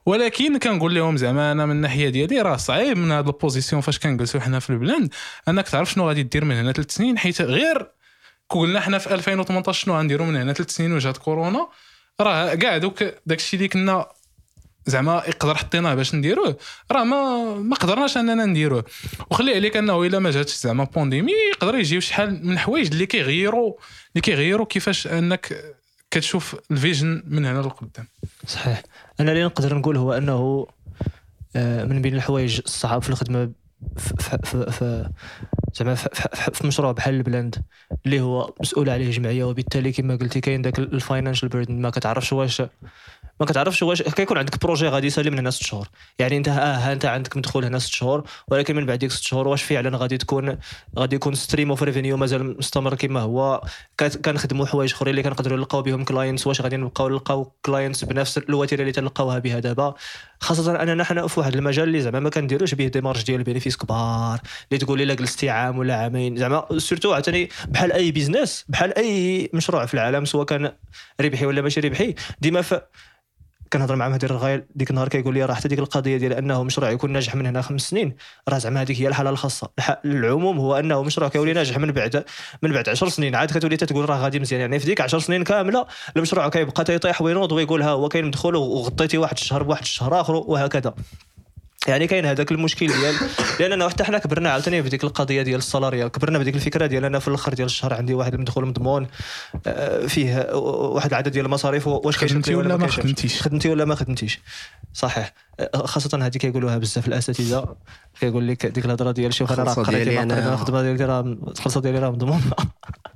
ولكن 0.06 0.58
كنقول 0.58 0.94
لهم 0.94 1.16
زعما 1.16 1.52
أنا 1.52 1.66
من 1.66 1.72
الناحية 1.72 2.08
ديالي 2.08 2.40
راه 2.40 2.56
صعيب 2.56 2.98
من 2.98 3.12
هذا 3.12 3.28
ال 3.28 3.34
position 3.34 3.82
فاش 3.82 3.98
كنجلسوا 3.98 4.40
حنا 4.40 4.60
في 4.60 4.70
البلاند 4.70 5.08
أنك 5.48 5.68
تعرف 5.68 5.90
شنو 5.90 6.08
غادي 6.08 6.22
دير 6.22 6.44
من 6.44 6.56
هنا 6.56 6.72
ثلاث 6.72 6.90
سنين 6.94 7.18
حيت 7.18 7.42
غير 7.42 7.90
قلنا 8.50 8.80
حنا 8.80 8.98
في 8.98 9.14
2018 9.14 9.84
شنو 9.84 9.98
غنديروا 9.98 10.26
من 10.26 10.36
هنا 10.36 10.52
ثلاث 10.52 10.70
سنين 10.70 10.92
وجات 10.92 11.16
كورونا. 11.16 11.68
راه 12.20 12.54
كاع 12.54 12.78
دوك 12.78 13.04
داكشي 13.26 13.56
اللي 13.56 13.68
كنا 13.68 14.06
زعما 14.86 15.22
يقدر 15.28 15.54
حطيناه 15.54 15.94
باش 15.94 16.14
نديروه 16.14 16.56
راه 16.92 17.04
ما 17.04 17.54
ما 17.54 17.76
قدرناش 17.76 18.16
أننا 18.16 18.44
نديروه. 18.44 18.84
وخلي 19.30 19.54
عليك 19.54 19.76
أنه 19.76 20.02
إلا 20.02 20.18
ما 20.18 20.30
جاتش 20.30 20.54
زعما 20.54 20.84
pandémie 20.84 21.32
يقدر 21.52 21.74
يجيو 21.74 22.00
شحال 22.00 22.46
من 22.46 22.52
الحوايج 22.52 22.92
اللي 22.92 23.06
كيغيروا 23.06 23.74
اللي 24.12 24.20
كيغيروا 24.22 24.66
كيفاش 24.66 25.06
أنك 25.06 25.76
كتشوف 26.16 26.56
ال 26.70 26.78
vision 26.78 27.22
من 27.26 27.46
هنا 27.46 27.58
للقدام 27.58 28.06
صحيح. 28.46 28.82
أنا 29.20 29.32
اللي 29.32 29.44
نقدر 29.44 29.74
نقول 29.74 29.96
هو 29.96 30.12
أنه 30.12 30.66
آه، 31.56 31.84
من 31.84 32.02
بين 32.02 32.14
الحوايج 32.14 32.60
الصعاب 32.64 33.02
في 33.02 33.10
الخدمة 33.10 33.52
في 33.96 35.10
زعما 35.74 35.94
في 36.54 36.66
مشروع 36.66 36.92
بحال 36.92 37.14
البلاند 37.14 37.54
اللي 38.06 38.20
هو 38.20 38.54
مسؤول 38.60 38.90
عليه 38.90 39.10
جمعية 39.10 39.44
وبالتالي 39.44 39.92
كما 39.92 40.16
قلتي 40.16 40.40
كاين 40.40 40.62
داك 40.62 40.78
ال 40.78 40.85
financial 40.85 41.48
burden 41.48 41.80
ما 41.80 41.90
كتعرفش 41.90 42.32
واش 42.32 42.62
ما 43.40 43.46
كتعرفش 43.46 43.82
واش 43.82 44.02
كيكون 44.02 44.38
عندك 44.38 44.62
projet 44.62 44.88
غادي 44.88 45.06
يسالي 45.06 45.30
من 45.30 45.38
هنا 45.38 45.50
ست 45.50 45.62
شهور. 45.62 45.88
يعني 46.18 46.36
انت 46.36 46.48
آه 46.48 46.92
انت 46.92 47.04
عندك 47.04 47.36
مدخول 47.36 47.64
هنا 47.64 47.78
ست 47.78 47.92
شهور 47.92 48.24
ولكن 48.48 48.76
من 48.76 48.86
بعد 48.86 48.98
ديك 48.98 49.10
ست 49.10 49.22
شهور 49.22 49.48
واش 49.48 49.62
فعلا 49.62 49.96
غادي 49.96 50.18
تكون 50.18 50.58
غادي 50.98 51.16
يكون 51.16 51.34
stream 51.34 51.70
of 51.70 51.82
revenue 51.82 52.16
مازال 52.16 52.58
مستمر 52.58 52.94
كما 52.94 53.20
هو. 53.20 53.62
كنخدموا 54.24 54.66
حوايج 54.66 54.92
أخرين 54.92 55.10
اللي 55.10 55.22
كنقدروا 55.22 55.58
نلقاو 55.58 55.82
بهم 55.82 56.04
clients 56.04 56.46
واش 56.46 56.60
غادي 56.60 56.76
نبقاو 56.76 57.08
نلقاو 57.08 57.52
clients 57.62 58.04
بنفس 58.04 58.38
الوتيرة 58.38 58.80
اللي 58.80 58.92
تلقاوها 58.92 59.38
بها 59.38 59.58
دابا. 59.58 59.94
خاصة 60.40 60.82
أننا 60.82 61.04
حنا 61.04 61.26
في 61.26 61.40
واحد 61.40 61.54
المجال 61.54 61.84
اللي 61.84 62.00
زعما 62.00 62.20
ما 62.20 62.30
كنديروش 62.30 62.74
به 62.74 62.86
des 62.86 63.00
marges 63.00 63.22
ديال 63.24 63.38
ال 63.38 63.43
bénéfice 63.43 63.76
كبار 63.76 64.40
اللي 64.70 64.78
تقول 64.84 65.06
لي 65.06 65.16
جلستي 65.16 65.50
عام 65.50 65.78
ولا 65.78 65.96
عامين. 65.96 66.36
زعما 66.36 66.78
surtout 66.78 67.12
عاوتاني 67.12 67.48
بحال 67.68 67.92
أي 67.92 68.10
business 68.10 68.64
بحال 68.68 68.98
أي 68.98 69.50
مشروع 69.52 69.86
في 69.86 69.94
العالم 69.94 70.24
سواء 70.24 70.44
كان 70.46 70.72
ربحي 71.20 71.46
ولا 71.46 71.62
ماشي 71.62 71.80
ربحي 71.80 72.14
ديما 72.40 72.62
كنهضر 73.72 73.96
مع 73.96 74.08
مهدي 74.08 74.26
الرغايل 74.26 74.64
ديك 74.74 74.90
النهار 74.90 75.08
كيقول 75.08 75.34
لي 75.34 75.44
راه 75.44 75.54
حتى 75.54 75.68
ديك 75.68 75.78
القضية 75.78 76.16
ديال 76.16 76.32
أنه 76.32 76.62
مشروع 76.62 76.90
يكون 76.90 77.12
ناجح 77.12 77.34
من 77.34 77.46
هنا 77.46 77.62
خمس 77.62 77.80
سنين. 77.80 78.16
راه 78.48 78.58
زعما 78.58 78.82
هذيك 78.82 79.00
هي 79.00 79.08
الحاله 79.08 79.30
الخاصة. 79.30 79.70
العموم 80.04 80.58
هو 80.58 80.76
أنه 80.78 81.02
مشروع 81.02 81.28
كيولي 81.28 81.52
ناجح 81.52 81.78
من 81.78 81.92
بعد 81.92 82.24
من 82.62 82.72
بعد 82.72 82.88
10 82.88 83.08
سنين. 83.08 83.34
عاد 83.34 83.50
كتولي 83.58 83.76
تقول 83.76 84.10
راه 84.10 84.16
غادي 84.16 84.40
مزيان. 84.40 84.60
يعني 84.60 84.78
في 84.78 84.86
ديك 84.86 85.00
10 85.00 85.18
سنين 85.18 85.44
كاملة 85.44 85.86
المشروع 86.16 86.48
كيبقى 86.48 86.84
تيطيح 86.84 87.22
وينوض 87.22 87.52
ويقول 87.52 87.82
ها 87.82 87.90
هو 87.90 88.08
كاين 88.08 88.24
مدخول 88.24 88.56
وغطيتي 88.56 89.18
واحد 89.18 89.36
الشهر 89.36 89.62
بواحد 89.62 89.82
الشهر 89.82 90.20
آخر 90.20 90.34
وهكذا. 90.34 90.94
يعني 91.88 92.06
كاين 92.06 92.26
هذاك 92.26 92.52
المشكل 92.52 92.86
ديال 92.86 93.14
لاننا 93.60 93.88
حتى 93.88 94.04
حنا 94.04 94.18
كبرنا 94.18 94.50
عاوتاني 94.50 94.82
بديك 94.82 95.04
القضية 95.04 95.42
ديال 95.42 95.58
السالاريا 95.58 96.08
كبرنا 96.08 96.38
بديك 96.38 96.54
الفكرة 96.54 96.86
ديال 96.86 97.04
أنا 97.04 97.18
في 97.18 97.28
الأخر 97.28 97.54
ديال 97.54 97.66
الشهر 97.66 97.94
عندي 97.94 98.14
واحد 98.14 98.34
المدخول 98.34 98.66
مضمون 98.66 99.06
آه، 99.66 100.06
فيه 100.06 100.54
واحد 100.54 101.10
العدد 101.10 101.32
ديال 101.32 101.44
المصاريف 101.46 101.86
واش 101.86 102.16
خدمتي 102.18 102.54
ولا 102.54 102.76
ما. 102.76 102.86
خدمتيش؟ 102.86 103.42
خدمتي 103.42 103.68
ولا 103.68 103.84
ما 103.84 103.94
خدمتيش؟ 103.94 104.40
صحيح. 104.92 105.32
آه، 105.60 105.86
خاصة 105.86 106.18
هذه 106.26 106.36
كيقولوها 106.38 106.78
بزاف 106.78 107.08
الأساتذة 107.08 107.76
كيقول 108.20 108.48
لك 108.48 108.66
ديك 108.66 108.84
الهضرة 108.84 109.10
ديال 109.10 109.34
شوف 109.34 109.52
أنا 109.52 109.62
راه 109.62 109.74
قريت 109.74 110.08
الخدمه 110.08 110.82
ديالي 110.82 111.04
راه 111.04 111.20
الخلصه 111.20 111.80
ديالي 111.80 111.98
راه 111.98 112.10
مضمونة. 112.10 112.40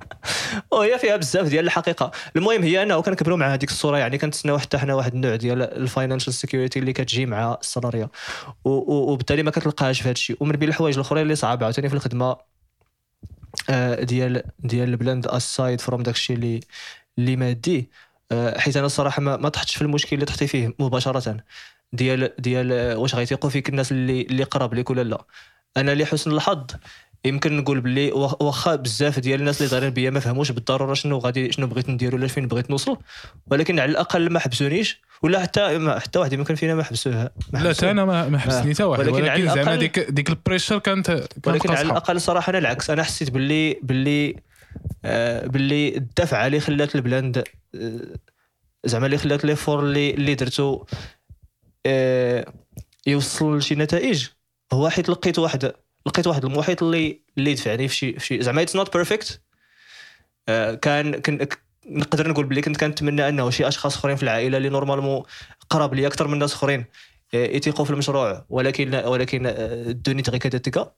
وهي 0.71 0.99
فيها 0.99 1.15
بزاف 1.15 1.47
ديال 1.47 1.65
الحقيقة. 1.65 2.11
المهم 2.35 2.63
هي 2.63 2.83
انه 2.83 3.01
كنكبروا 3.01 3.37
مع 3.37 3.53
هذيك 3.53 3.69
الصورة 3.71 3.97
يعني 3.97 4.17
كنتسناو 4.17 4.57
حتى 4.59 4.77
حنا 4.77 4.93
واحد 4.93 5.13
النوع 5.13 5.35
ديال 5.35 5.61
ال 5.61 5.68
financial 5.68 6.33
security 6.33 6.79
اللي 6.79 6.93
كتجي 6.93 7.25
مع 7.25 7.57
و- 8.65 9.11
وبالتالي 9.13 9.43
ما 9.43 9.51
كتلقاهاش 9.51 9.97
في 10.01 10.05
هذا 10.07 10.11
الشيء 10.11 10.37
ومن 10.39 10.51
بين 10.51 10.69
الحوايج 10.69 10.95
الأخرين 10.95 11.23
اللي 11.23 11.35
صعاب 11.35 11.63
عاوتاني 11.63 11.89
في 11.89 11.95
الخدمة 11.95 12.37
آه، 13.69 14.03
ديال 14.03 14.43
ديال 14.59 14.89
البلاند 14.89 15.27
aside 15.27 15.81
from 15.81 16.03
داك 16.03 16.15
الشيء 16.15 16.35
اللي 16.35 16.59
اللي 17.17 17.35
مادي 17.35 17.89
آه، 18.31 18.59
حيت 18.59 18.77
أنا 18.77 18.85
الصراحة 18.85 19.21
ما, 19.21 19.37
ما 19.37 19.49
طحتش 19.49 19.75
في 19.75 19.81
المشكل 19.81 20.15
اللي 20.15 20.25
طحتي 20.25 20.47
فيه 20.47 20.75
مباشرة. 20.79 21.37
ديال 21.93 22.33
ديال 22.39 22.97
واش 22.97 23.15
غيثيقوا 23.15 23.49
فيك 23.49 23.69
الناس 23.69 23.91
اللي 23.91 24.21
اللي 24.21 24.43
قراب 24.43 24.73
لك 24.73 24.89
ولا 24.89 25.01
لا؟ 25.03 25.25
أنا 25.77 25.95
لحسن 25.95 26.31
الحظ 26.31 26.65
يمكن 27.25 27.57
نقول 27.57 27.81
باللي 27.81 28.11
واخ- 28.11 28.41
واخا 28.41 28.75
بزاف 28.75 29.19
ديال 29.19 29.39
الناس 29.39 29.57
اللي 29.61 29.71
دايرين 29.71 29.89
بيا 29.89 30.09
ما 30.09 30.19
فهموش 30.19 30.51
بالضرورة 30.51 30.93
شنو 30.93 31.17
غادي 31.17 31.51
شنو 31.51 31.67
بغيت 31.67 31.89
ندير 31.89 32.15
ولا 32.15 32.27
فين 32.27 32.47
بغيت 32.47 32.69
نوصل 32.69 32.97
ولكن 33.47 33.79
على 33.79 33.91
الأقل 33.91 34.29
ما 34.29 34.39
حبسونيش 34.39 35.01
ولا 35.23 35.39
حتى 35.39 35.77
ما 35.77 35.99
حتى 35.99 36.19
واحد 36.19 36.33
يمكن 36.33 36.55
فينا 36.55 36.75
ما 36.75 36.83
حبسوه 36.83 37.31
ما 37.53 37.59
لا. 37.59 37.73
حتى 37.73 37.91
أنا 37.91 38.05
ما 38.05 38.37
حبسني 38.39 38.73
حتى 38.73 38.83
واحد 38.83 39.07
ولكن 39.07 39.23
ولكن 39.23 39.47
زعما 39.55 39.75
ديك 39.75 39.99
ديك 39.99 40.29
البريشر 40.29 40.79
كانت 40.79 41.07
كانت 41.11 41.47
ولكن 41.47 41.69
على. 41.69 41.81
الأقل 41.81 42.21
صراحة 42.21 42.49
أنا 42.49 42.57
العكس. 42.57 42.89
أنا 42.89 43.03
حسيت 43.03 43.29
باللي 43.31 43.79
باللي 43.83 44.35
آه 45.05 45.47
باللي 45.47 45.97
الدفعة 45.97 46.47
اللي 46.47 46.59
خلات 46.59 46.95
البلاند 46.95 47.43
آه 47.75 47.99
زعما 48.85 49.05
اللي 49.05 49.17
خلات 49.17 49.45
l'effort 49.45 49.79
اللي 49.79 50.11
اللي 50.11 50.35
درتو 50.35 50.83
آه 51.85 52.45
يوصل 53.07 53.57
لشي 53.57 53.75
نتائج. 53.75 54.27
هو 54.73 54.89
حيت 54.89 55.09
لقيت 55.09 55.39
واحد 55.39 55.71
لقيت 56.05 56.27
واحد 56.27 56.45
المحيط 56.45 56.83
اللي 56.83 57.21
اللي 57.37 57.51
يدفعني 57.51 57.87
في 57.87 58.19
شي 58.19 58.41
زعما 58.43 58.61
it's 58.61 58.75
not 58.75 58.93
perfect 58.97 59.41
كان 60.81 61.21
نقدر 61.85 62.29
نقول 62.29 62.45
بلي 62.45 62.61
كنت 62.61 62.77
كنتمنى 62.77 63.29
أنه 63.29 63.49
شي 63.49 63.67
أشخاص 63.67 63.97
أخرين 63.97 64.15
في 64.15 64.23
العائلة 64.23 64.57
اللي 64.57 64.69
normalement 64.69 65.23
قراب 65.69 65.93
لي 65.93 66.07
أكثر 66.07 66.27
من 66.27 66.39
ناس 66.39 66.53
أخرين 66.53 66.85
آه، 67.33 67.45
يثيقوا 67.45 67.85
في 67.85 67.91
المشروع. 67.91 68.45
ولكن 68.49 68.95
ولكن 68.95 69.45
آه، 69.45 69.91
دوني 69.91 70.21
تغي 70.21 70.39
كذا 70.39 70.91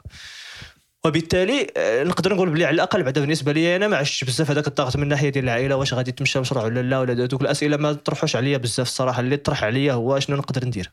وبالتالي 1.05 1.67
آه، 1.77 2.03
نقدر 2.03 2.33
نقول 2.33 2.49
بلي 2.49 2.65
على 2.65 2.75
الأقل 2.75 3.03
بعدا 3.03 3.21
بالنسبة 3.21 3.51
لي 3.51 3.75
أنا 3.75 3.87
ما 3.87 3.97
عشتش 3.97 4.23
بزاف 4.23 4.51
هذاك 4.51 4.67
الضغط 4.67 4.95
من 4.95 5.07
ناحية 5.07 5.29
ديال 5.29 5.43
العائلة 5.43 5.75
واش 5.75 5.93
غادي 5.93 6.11
تمشى 6.11 6.39
مشروع 6.39 6.63
ولا 6.63 6.79
لا 6.79 6.99
ولا 6.99 7.25
دوك 7.25 7.41
الأسئلة 7.41 7.77
ما 7.77 7.93
طرحوش 7.93 8.35
عليا 8.35 8.57
بزاف 8.57 8.87
الصراحة. 8.87 9.19
اللي 9.19 9.37
طرح 9.37 9.63
عليا 9.63 9.93
هو 9.93 10.19
شنو 10.19 10.37
نقدر 10.37 10.65
ندير. 10.65 10.91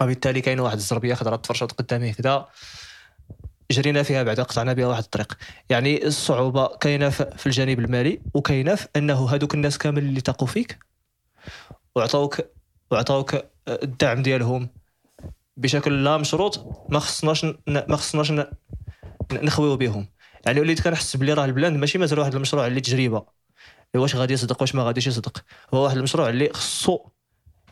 وبالتالي 0.00 0.40
كاين 0.40 0.60
واحد 0.60 0.76
الزربية 0.76 1.14
خضراء 1.14 1.36
تفرشت 1.36 1.72
قدامي 1.72 2.12
كذا 2.12 2.48
جرينا 3.70 4.02
فيها 4.02 4.22
بعدا 4.22 4.42
قطعنا 4.42 4.72
بها 4.72 4.86
واحد 4.86 5.02
الطريق. 5.02 5.38
يعني 5.70 6.06
الصعوبة 6.06 6.66
كاينة 6.66 7.08
في 7.10 7.46
الجانب 7.46 7.78
المالي 7.78 8.20
وكاينة 8.34 8.74
في 8.74 8.88
أنه 8.96 9.30
هذوك 9.30 9.54
الناس 9.54 9.78
كامل 9.78 9.98
اللي 9.98 10.20
تاقوا 10.20 10.48
فيك 10.48 10.78
وعطاوك 11.96 12.40
وعطاوك 12.90 13.36
الدعم 13.68 14.22
ديالهم 14.22 14.68
بشكل 15.56 16.04
لا 16.04 16.16
مشروط 16.16 16.86
ما 16.88 16.98
خصناش 16.98 17.46
ما 17.66 17.96
خصناش 17.96 18.32
نخويو 19.32 19.76
بهم. 19.76 20.08
يعني 20.46 20.60
وليت 20.60 20.80
كنحس 20.80 21.16
بلي 21.16 21.32
راه 21.32 21.44
البلاند 21.44 21.76
ماشي 21.76 21.98
مازال 21.98 22.18
واحد 22.18 22.34
المشروع 22.34 22.66
اللي 22.66 22.80
تجربة. 22.80 23.24
اللي 23.94 24.02
واش 24.02 24.16
غادي 24.16 24.32
يصدق 24.34 24.60
واش 24.60 24.74
ما 24.74 24.82
غاديش 24.82 25.06
يصدق؟ 25.06 25.44
هو 25.74 25.84
واحد 25.84 25.96
المشروع 25.96 26.28
اللي 26.28 26.52
خصو 26.52 26.98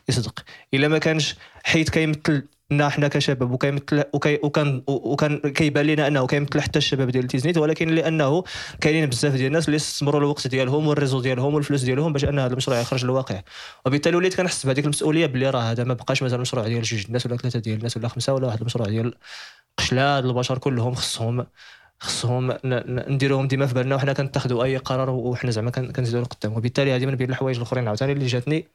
يصدق. 0.09 0.43
إلا 0.73 0.87
ما 0.87 0.97
كانش 0.97 1.35
حيت 1.63 1.89
كيمثل 1.89 2.47
لنا 2.71 2.89
حنا 2.89 3.07
كشباب 3.07 3.51
وكيمثل 3.51 4.03
وكي 4.13 4.39
وكان 4.43 4.83
وكان 4.87 5.37
كيبان 5.39 5.85
لنا 5.85 6.07
أنه 6.07 6.27
كيمثل 6.27 6.61
حتى 6.61 6.79
الشباب 6.79 7.09
ديال 7.09 7.27
تيزنيت 7.27 7.57
ولكن 7.57 7.89
لأنه 7.89 8.43
كاينين 8.81 9.09
بزاف 9.09 9.33
ديال 9.33 9.47
الناس 9.47 9.65
اللي 9.67 9.75
استثمروا 9.75 10.19
الوقت 10.19 10.47
ديالهم 10.47 10.87
وال 10.87 10.95
réseau 10.95 11.21
ديالهم 11.21 11.53
والفلوس 11.53 11.81
ديالهم 11.81 12.13
باش 12.13 12.25
أن 12.25 12.39
هذا 12.39 12.51
المشروع 12.51 12.79
يخرج 12.79 13.03
للواقع. 13.05 13.41
وبالتالي 13.85 14.15
وليت 14.17 14.35
كنحس 14.35 14.65
بهذيك 14.65 14.83
المسؤولية 14.85 15.25
بلي 15.25 15.49
راه 15.49 15.61
هذا 15.61 15.83
ما 15.83 15.93
بقاش 15.93 16.23
مازال 16.23 16.39
مشروع 16.41 16.67
ديال 16.67 16.81
جوج 16.83 17.05
الناس 17.05 17.25
ولا 17.25 17.37
ثلاثة 17.37 17.59
ديال 17.59 17.77
الناس 17.77 17.97
ولا 17.97 18.07
خمسة 18.07 18.33
ولا 18.33 18.47
واحد 18.47 18.59
المشروع 18.59 18.87
ديال 18.87 19.13
شلا 19.77 20.13
د 20.13 20.25
البشر 20.25 20.57
كلهم 20.57 20.93
خصهم 20.95 21.45
خصهم 21.99 22.57
نديروهم 22.65 23.47
ديما 23.47 23.65
في 23.67 23.73
بالنا 23.73 23.95
وحنا 23.95 24.13
كنتخذوا 24.13 24.63
أي 24.63 24.77
قرار 24.77 25.09
وحنا 25.09 25.51
زعما 25.51 25.71
كن- 25.71 25.91
كنزيدوا 25.91 26.21
لقدام. 26.21 26.53
وبالتالي 26.57 26.95
هذه 26.95 27.05
من 27.05 27.15
بين 27.15 27.29
الحوايج 27.29 27.55
الأخرين 27.57 27.87
عاوتاني 27.87 28.11
اللي 28.11 28.25
جاتني 28.25 28.67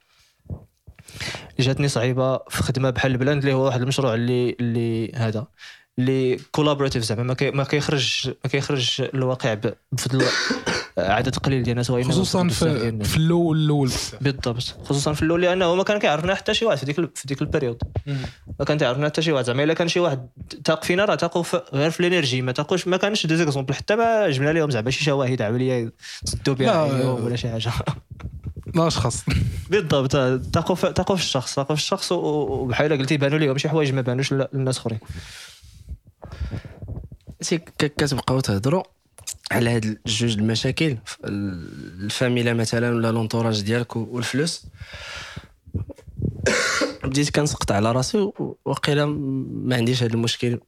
جاتني 1.59 1.87
صعيبة 1.87 2.37
في 2.37 2.63
خدمة 2.63 2.89
بحال 2.89 3.11
البلاند 3.11 3.41
اللي 3.43 3.53
هو 3.55 3.65
واحد 3.65 3.81
المشروع 3.81 4.13
اللي 4.13 4.55
اللي 4.59 5.11
هذا 5.15 5.47
اللي 5.99 6.39
collaborative 6.51 7.03
زعما 7.03 7.23
ما 7.23 7.33
كي- 7.33 7.51
ما 7.51 7.63
كيخرج 7.63 8.27
ما 8.43 8.49
كيخرج 8.51 9.01
الواقع 9.13 9.53
بفضل 9.91 10.25
عدد 10.97 11.35
قليل 11.35 11.63
ديال 11.63 11.71
الناس 11.71 11.91
خصوصا 11.91 12.47
في. 12.47 13.03
في 13.03 13.17
الأول 13.17 13.57
الأول 13.57 13.89
بالضبط. 14.21 14.77
خصوصا 14.85 15.13
في 15.13 15.21
الأول 15.21 15.41
لأنه 15.41 15.75
ما 15.75 15.83
كان 15.83 15.99
كيعرفنا 15.99 16.35
حتى 16.35 16.53
شي 16.53 16.65
واحد 16.65 16.77
في 16.77 16.85
ديك 16.85 16.95
في 16.95 17.27
ديك 17.27 17.41
ال 17.41 17.45
période 17.45 17.77
ما 18.59 18.65
كان 18.65 18.77
تعرفنا 18.77 19.05
حتى 19.05 19.21
شي 19.21 19.31
واحد 19.31 19.45
زعما. 19.45 19.63
إلا 19.63 19.73
كان 19.73 19.87
شي 19.87 19.99
واحد 19.99 20.27
تاق 20.63 20.83
فينا 20.83 21.05
راه 21.05 21.15
تاقوا 21.15 21.43
في- 21.43 21.61
غير 21.73 21.89
في 21.91 21.99
ال 21.99 22.04
energy. 22.04 22.41
ما 22.41 22.51
تاقوش 22.51 22.87
ما 22.87 22.97
كانش 22.97 23.25
des 23.27 23.37
exemples 23.37 23.73
حتى 23.73 23.95
ما 23.95 24.29
جبنا 24.29 24.49
لهم 24.53 24.69
زعما 24.69 24.91
شي 24.91 25.03
شواهد 25.03 25.41
عملية 25.41 25.93
تسدوا 26.25 26.53
بها 26.55 26.83
ولا 27.11 27.35
شي 27.35 27.49
حاجة. 27.49 27.71
الاشخاص 28.75 29.23
بالضبط. 29.69 30.11
تاقوا 30.53 31.15
في 31.15 31.21
الشخص. 31.21 31.59
في 31.59 31.73
الشخص 31.73 32.11
و- 32.11 32.15
وبحال 32.61 32.97
قلتي 32.97 33.17
بانوا 33.17 33.37
لهم 33.39 33.57
شي 33.57 33.69
حوايج 33.69 33.93
ما 33.93 34.01
بانوش 34.01 34.33
للناس 34.33 34.77
أخرين. 34.77 34.99
سي 37.41 37.57
ك- 37.57 37.93
كتبقاو 37.97 38.39
تهضروا 38.39 38.83
على 39.51 39.69
هاد 39.69 39.97
جوج 40.05 40.37
المشاكل. 40.37 40.97
الفاميلا 41.25 42.53
مثلا 42.53 42.95
ولا 42.95 43.11
l'entourage 43.11 43.61
ديالك 43.61 43.95
والفلوس. 43.95 44.63
بديت 47.03 47.29
كنسقط 47.29 47.71
على 47.71 47.91
راسي 47.91 48.31
وقيلا 48.65 49.05
ما 49.65 49.75
عنديش 49.75 50.03
هذا 50.03 50.13
المشكل 50.13 50.59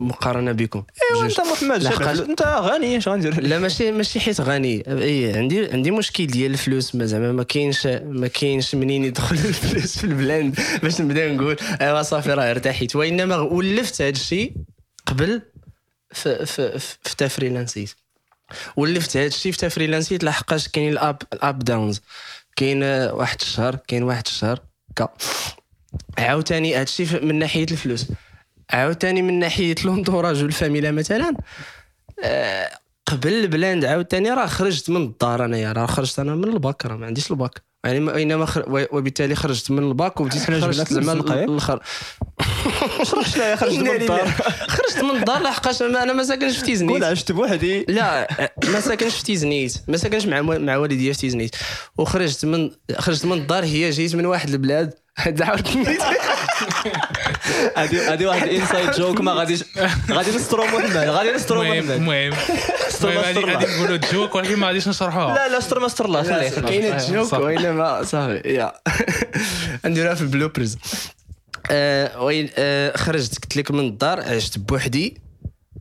مقارنة 0.00 0.52
بكم. 0.52 0.82
إيوا. 1.14 1.24
أنت 1.24 1.40
محمد 1.40 1.82
لحقاش- 1.82 2.20
أنت 2.20 2.42
غني 2.42 2.96
اش 2.96 3.08
غندير؟ 3.08 3.40
لا 3.40 3.58
ماشي 3.58 3.92
ماشي 3.92 4.20
حيت 4.20 4.40
غني. 4.40 4.84
إي 4.88 5.32
عندي 5.36 5.70
عندي 5.72 5.90
مشكل 5.90 6.26
ديال 6.26 6.52
الفلوس. 6.52 6.94
ما 6.94 7.06
زعما 7.06 7.32
ما 7.32 7.42
كاينش 7.42 7.86
ما 8.04 8.26
كاينش 8.28 8.74
منين 8.74 9.04
يدخل 9.04 9.34
الفلوس 9.48 9.98
في 9.98 10.04
البلاند 10.04 10.58
باش 10.82 11.00
نبدا 11.00 11.32
نقول 11.32 11.56
أيوا 11.80 12.02
صافي 12.02 12.32
راه 12.32 12.50
ارتحيت 12.50 12.96
وإنما 12.96 13.36
ولفت 13.36 14.02
هذا 14.02 14.10
الشيء 14.10 14.52
قبل 15.06 15.42
في 16.12 16.46
في 16.46 16.78
في, 16.78 16.96
في 17.04 17.16
تافريلانسيت 17.16 17.90
ولفت 18.76 19.16
هذا 19.16 19.26
الشيء 19.26 19.52
في 19.52 19.58
تافريلانسيت 19.58 20.24
لحقاش 20.24 20.68
كاين 20.68 20.92
ال 20.92 21.00
up 21.00 21.16
ال 21.32 21.39
ups 21.39 21.58
and 21.58 21.74
downs 21.74 22.00
كاين 22.56 22.82
واحد 22.82 23.40
الشهر 23.40 23.76
كاين 23.88 24.02
واحد 24.02 24.22
الشهر. 24.26 24.60
كا 24.96 25.08
عاوتاني 26.18 26.74
هذا 26.74 26.82
الشيء 26.82 27.24
من 27.24 27.38
ناحية 27.38 27.66
الفلوس. 27.70 28.06
عاوتاني 28.70 29.22
من 29.22 29.38
ناحية 29.38 29.74
l'entourage 29.84 30.42
والفاميلا 30.42 30.90
مثلا 30.90 31.36
آه، 32.24 32.70
قبل 33.06 33.32
البلاند 33.32 33.84
عاوتاني 33.84 34.30
راه 34.30 34.46
خرجت 34.46 34.90
من 34.90 35.02
الدار 35.02 35.44
أنايا 35.44 35.72
راه 35.72 35.86
خرجت 35.86 36.18
أنا 36.18 36.34
من 36.34 36.44
الباك 36.44 36.86
راه 36.86 36.96
ما 36.96 37.06
عنديش 37.06 37.30
الباك. 37.30 37.62
يعني 37.86 38.00
ما- 38.00 38.22
إنما 38.22 38.46
خر... 38.46 38.86
وبالتالي 38.92 39.34
خرجت 39.34 39.70
من 39.70 39.78
الباك 39.88 40.20
وبديت 40.20 40.42
خرجت 40.42 40.92
زعما؟ 40.92 41.12
الخر... 41.44 41.80
شرح 43.04 43.28
شنو 43.28 43.56
خرجت 43.56 43.78
من 43.78 43.88
الدار. 44.00 44.26
خرجت 44.68 44.98
من 45.02 45.10
الدار 45.10 45.42
لحقاش 45.42 45.82
أنا 45.82 46.12
ما 46.12 46.22
ساكنش 46.24 46.52
في 46.52 46.58
كون 46.60 46.66
تيزنيت 46.66 47.02
عشت 47.02 47.32
بوحدي. 47.32 47.84
لا 47.88 48.28
ما 48.68 48.80
ساكنش 48.80 49.14
في 49.14 49.24
تيزنيت. 49.24 49.74
ما 49.88 49.96
ساكنش 49.96 50.26
مع 50.26 50.40
مع 50.42 50.76
والديا 50.76 51.12
في 51.12 51.18
تيزنيت. 51.18 51.56
وخرجت 51.98 52.44
من 52.44 52.70
خرجت 52.98 53.24
من 53.26 53.32
الدار 53.32 53.64
هي 53.64 53.90
جيت 53.90 54.14
من 54.16 54.26
واحد 54.26 54.48
البلاد. 54.48 54.94
عاوتاني 55.40 55.98
هذه 57.76 58.12
هذه 58.12 58.26
واحد 58.26 58.48
inside 58.48 58.90
joke 58.90 59.20
ما 59.20 59.32
غاديش 59.32 59.64
غادي 60.10 60.30
نسترو 60.36 60.64
محمد 60.64 60.96
غادي 60.96 61.32
نسترو 61.32 61.62
المهم 61.62 61.78
محمد 61.78 61.90
المهم 61.90 62.32
المهم 63.04 63.46
ما 63.46 63.52
غادي. 63.54 63.66
نقولوا 63.76 63.96
joke 64.12 64.34
ولكن 64.34 64.56
ما 64.56 64.66
غاديش 64.66 64.88
نشرحوها 64.88 65.34
لا 65.34 65.48
لا 65.48 65.58
استر 65.58 65.80
ما 65.80 65.86
استر 65.86 66.04
الله 66.04 66.22
خليه. 66.22 66.48
كاينة 66.48 66.96
joke 67.12 67.26
صافي. 67.28 67.42
وانما 67.42 68.02
صافي. 68.02 68.48
يا. 68.54 68.72
نديرها 69.86 70.14
في 70.14 70.20
ال 70.22 70.28
bloopers 70.28 70.76
آه 71.70 72.22
وين 72.22 72.50
آه 72.58 72.96
خرجت 72.96 73.38
قلت 73.42 73.56
لك 73.56 73.70
من 73.70 73.86
الدار 73.86 74.20
عشت 74.20 74.58
بوحدي 74.58 75.20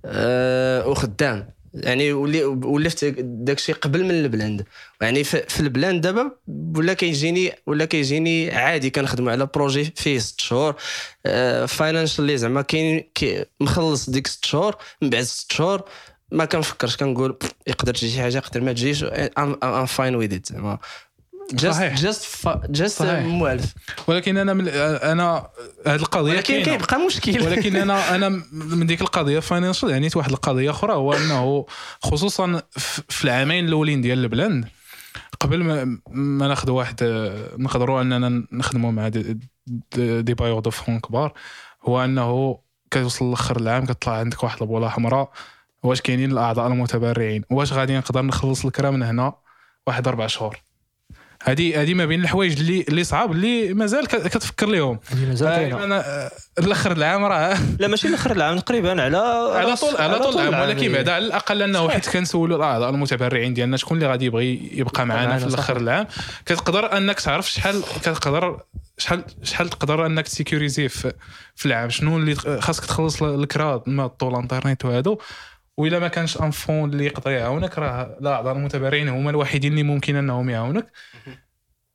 آه 0.05 0.87
وخدام. 0.87 1.54
يعني 1.75 2.13
ولي 2.13 2.43
ولفت 2.45 3.05
داكشي 3.19 3.73
قبل 3.73 4.03
من 4.03 4.11
البلاند 4.11 4.65
يعني 5.01 5.23
في, 5.23 5.59
البلاند 5.59 6.01
دابا 6.01 6.31
ولا 6.47 6.93
كيجيني 6.93 7.51
ولا 7.67 7.85
كيجيني 7.85 8.51
عادي 8.51 8.89
كنخدموا 8.89 9.31
على 9.31 9.47
projet 9.55 9.93
فيه 9.95 10.19
ست 10.19 10.41
شهور. 10.41 10.75
financially 11.67 12.37
زعما 12.37 12.61
كاين 12.61 13.03
مخلص 13.59 14.09
ديك 14.09 14.27
ست 14.27 14.45
شهور 14.45 14.75
من 15.01 15.09
بعد 15.09 15.23
ست 15.23 15.51
شهور 15.51 15.83
ما 16.31 16.45
كنفكرش 16.45 16.95
كنقول 16.95 17.37
يقدر 17.67 17.93
تجي 17.93 18.09
شي 18.09 18.21
حاجة 18.21 18.37
يقدر 18.37 18.61
ما 18.61 18.73
تجيش 18.73 19.03
ام 19.37 19.85
فاين 19.85 20.15
ويز 20.15 20.41
زعما. 20.45 20.79
جاست. 21.53 22.29
جاست. 22.69 23.01
موالف 23.01 23.73
ولكن 24.07 24.37
أنا 24.37 24.53
من 24.53 24.67
أنا 24.67 25.47
هذه 25.87 25.95
القضية 25.95 26.31
ولكن. 26.31 26.63
كيبقى 26.63 26.99
مشكل 26.99 27.41
ولكن 27.41 27.75
أنا 27.75 28.05
أنا 28.15 28.29
من 28.51 28.85
ديك 28.85 29.01
القضية 29.01 29.39
فاينانشال 29.39 29.89
يعني 29.89 30.09
واحد 30.15 30.31
القضية 30.31 30.69
أخرى 30.69 30.93
هو 30.93 31.13
أنه 31.13 31.65
خصوصا 32.01 32.61
في 33.09 33.25
العامين 33.25 33.65
الأولين 33.65 34.01
ديال 34.01 34.19
البلان 34.19 34.63
قبل 35.39 35.63
ما, 35.63 35.99
ما 36.11 36.47
ناخذ 36.47 36.71
واحد 36.71 37.03
نقدروا 37.57 38.01
أننا 38.01 38.47
نخدموا 38.51 38.91
مع 38.91 39.07
دي, 39.07 39.37
دي, 40.21 40.33
بايور 40.33 40.59
دو 40.59 40.69
فون 40.69 40.99
كبار 40.99 41.33
هو 41.83 42.03
أنه 42.03 42.59
كيوصل 42.91 43.29
لاخر 43.29 43.57
العام 43.57 43.85
كتطلع 43.85 44.13
عندك 44.13 44.43
واحد 44.43 44.61
البوله 44.61 44.89
حمراء 44.89 45.31
واش 45.83 46.01
كاينين 46.01 46.31
الأعضاء 46.31 46.67
المتبرعين 46.67 47.43
واش 47.49 47.73
غادي 47.73 47.97
نقدر 47.97 48.21
نخلص 48.21 48.65
الكرا 48.65 48.91
من 48.91 49.03
هنا 49.03 49.33
واحد 49.87 50.07
أربع 50.07 50.27
شهور 50.27 50.64
هذه 51.45 51.81
هذه 51.81 51.93
ما 51.93 52.05
بين 52.05 52.21
الحوايج 52.21 52.59
اللي 52.59 52.85
اللي 52.89 53.03
صعاب 53.03 53.31
اللي 53.31 53.73
مازال 53.73 54.07
كتفكر 54.07 54.67
مازال 55.27 55.47
آه، 55.47 55.83
أنا 55.83 56.25
آه، 56.25 56.31
الأخر 56.59 56.91
العام 56.91 57.25
راه. 57.25 57.57
لا 57.79 57.87
ماشي 57.87 58.07
لاخر 58.07 58.31
العام 58.31 58.59
تقريبا 58.59 59.01
على 59.01 59.17
على 59.55 59.75
طول 59.75 59.95
على 59.97 60.19
طول 60.19 60.33
العام 60.33 60.61
ولكن 60.61 60.81
يعني. 60.81 60.93
بعد 60.93 61.09
على 61.09 61.25
الأقل 61.25 61.61
أنه 61.61 61.89
حيت 61.89 62.09
كنسولوا 62.09 62.57
الأعضاء 62.57 62.89
المتبرعين 62.89 63.53
ديالنا 63.53 63.77
شكون 63.77 63.97
اللي 63.97 64.09
غادي 64.09 64.25
يبغي 64.25 64.69
يبقى 64.73 65.05
معنا 65.05 65.37
في 65.37 65.45
الأخر. 65.45 65.77
العام. 65.77 66.07
كتقدر 66.45 66.97
أنك 66.97 67.19
تعرف 67.19 67.51
شحال 67.51 67.83
كتقدر 68.01 68.59
شحال 68.97 69.23
شحال 69.43 69.69
تقدر 69.69 70.05
أنك 70.05 70.27
تسيكوريزي 70.27 70.89
في, 70.89 71.13
في 71.55 71.65
العام. 71.65 71.89
شنو 71.89 72.17
اللي 72.17 72.35
خاصك 72.35 72.85
تخلص 72.85 73.23
الكرا 73.23 73.83
ما 73.87 74.07
طول 74.07 74.35
الإنترنت 74.35 74.85
وهادو. 74.85 75.19
وإلا 75.77 75.99
ما 75.99 76.07
كانش 76.07 76.41
un 76.41 76.51
fonds 76.51 76.89
اللي 76.89 77.05
يقدر 77.05 77.31
يعاونك 77.31 77.79
راه 77.79 78.17
الاعضاء 78.21 78.55
المتبرعين 78.55 79.09
هما 79.09 79.29
الوحيدين 79.29 79.71
اللي 79.71 79.83
ممكن 79.83 80.15
أنهم 80.15 80.49
يعاونك. 80.49 80.91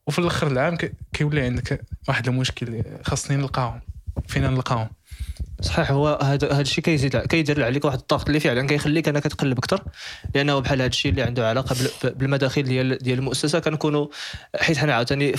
وفي 0.06 0.18
الآخر 0.18 0.46
العام 0.46 0.78
كيولي 1.12 1.40
عندك 1.40 1.80
واحد 2.08 2.28
المشكل 2.28 2.82
خاصني 3.04 3.36
نلقاهم. 3.36 3.80
فين 4.28 4.42
نلقاهم. 4.42 4.88
صحيح 5.60 5.90
هو 5.90 6.18
هذا 6.22 6.52
هذا 6.52 6.60
الشيء 6.60 6.84
كيزيد 6.84 7.16
كيدير 7.16 7.64
عليك 7.64 7.84
واحد 7.84 7.98
الضغط 7.98 8.26
اللي 8.26 8.40
فعلا 8.40 8.66
كيخليك 8.66 9.08
أنك 9.08 9.22
تقلب 9.22 9.58
أكثر 9.58 9.84
لأنه 10.34 10.58
بحال 10.58 10.78
هذا 10.78 10.88
الشيء 10.88 11.10
اللي 11.10 11.22
عنده 11.22 11.48
علاقة 11.48 11.76
بال- 12.02 12.14
بالمداخيل 12.14 12.64
ديال 12.64 12.98
ديال 12.98 13.18
المؤسسة 13.18 13.58
كنكونوا 13.58 14.06
حيت 14.60 14.78
حنا 14.78 14.94
عاوتاني 14.94 15.34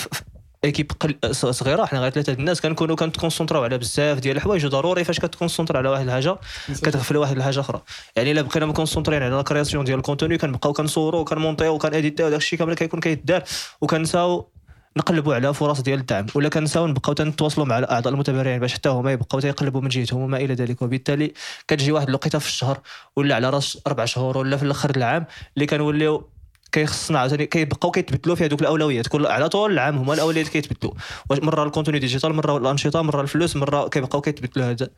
équipe 0.66 0.92
صغيرة 1.32 1.86
حنا 1.86 2.00
غير 2.00 2.12
ثلاثة 2.12 2.34
الناس 2.34 2.62
كنكونوا 2.62 2.96
كنتكونسونطراو 2.96 3.64
على 3.64 3.78
بزاف 3.78 4.20
ديال 4.20 4.38
الحوايج. 4.38 4.66
وضروري 4.66 5.04
فاش 5.04 5.20
كتكونسونطرا 5.20 5.78
على 5.78 5.90
واحد 5.90 6.06
الحاجة 6.06 6.36
كتغفل 6.68 7.18
واحد 7.18 7.38
الحاجة 7.38 7.60
أخرى. 7.60 7.82
يعني 8.16 8.32
إلا 8.32 8.42
بقينا 8.42 8.66
مكونسونطرين 8.66 9.24
على 9.24 9.36
la 9.36 9.42
création 9.42 9.86
ديال 9.86 9.98
ال 9.98 10.03
contenu 10.03 10.38
كنبقاو 10.38 10.74
كنصوروا 10.74 11.22
وكنمونطيو 11.22 11.74
وكناديتيو 11.76 12.30
داك 12.30 12.40
الشيء 12.40 12.60
كامل 12.60 12.74
كيكون 12.74 13.00
كيدار 13.00 13.44
وكنساو 13.82 14.50
نقلبوا 14.98 15.36
على 15.36 15.54
فرص 15.54 15.82
ديال 15.82 16.00
الدعم. 16.00 16.26
ولا 16.36 16.50
كنساو 16.50 16.88
نبقاو 16.88 17.14
نتواصلوا 17.14 17.66
مع 17.66 17.80
الأعضاء 17.80 18.14
المتبرعين 18.14 18.60
باش 18.60 18.74
حتى 18.74 18.90
هما 18.90 19.12
يبقاو 19.12 19.40
تيقلبوا 19.40 19.82
من 19.82 19.90
جهتهم 19.90 20.22
وما 20.22 20.38
إلى 20.38 20.54
ذلك. 20.54 20.82
وبالتالي 20.82 21.34
كتجي 21.68 21.92
واحد 21.92 22.08
الوقيتة 22.08 22.40
في 22.40 22.48
الشهر 22.48 22.80
ولا 23.16 23.36
على 23.36 23.50
رأس 23.50 23.78
أربع 23.88 24.06
شهور 24.06 24.38
ولا 24.38 24.58
في 24.58 24.64
الأخر 24.64 24.90
العام 24.98 25.26
اللي 25.56 25.66
كنوليو 25.66 26.30
كيخصنا 26.72 27.20
عاوتاني 27.20 27.46
كيبقاو 27.46 27.92
كيتبدلوا 27.92 28.36
فيها 28.36 28.48
دوك 28.48 28.62
الأولويات. 28.62 29.08
كل 29.08 29.26
على 29.26 29.50
طول 29.50 29.72
العام 29.72 29.98
هما 29.98 30.14
الأولويات 30.14 30.48
كيتبدلوا. 30.48 30.94
واش 31.30 31.40
مرة 31.40 31.64
ال 31.64 31.68
contenu 31.68 32.00
digital 32.00 32.34
مرة 32.34 32.58
الأنشطة 32.58 33.02
مرة 33.02 33.22
الفلوس 33.22 33.56
مرة 33.56 33.88
كيبقاو 33.88 34.22
كيتبدلوا 34.22 34.70
هاد 34.70 34.92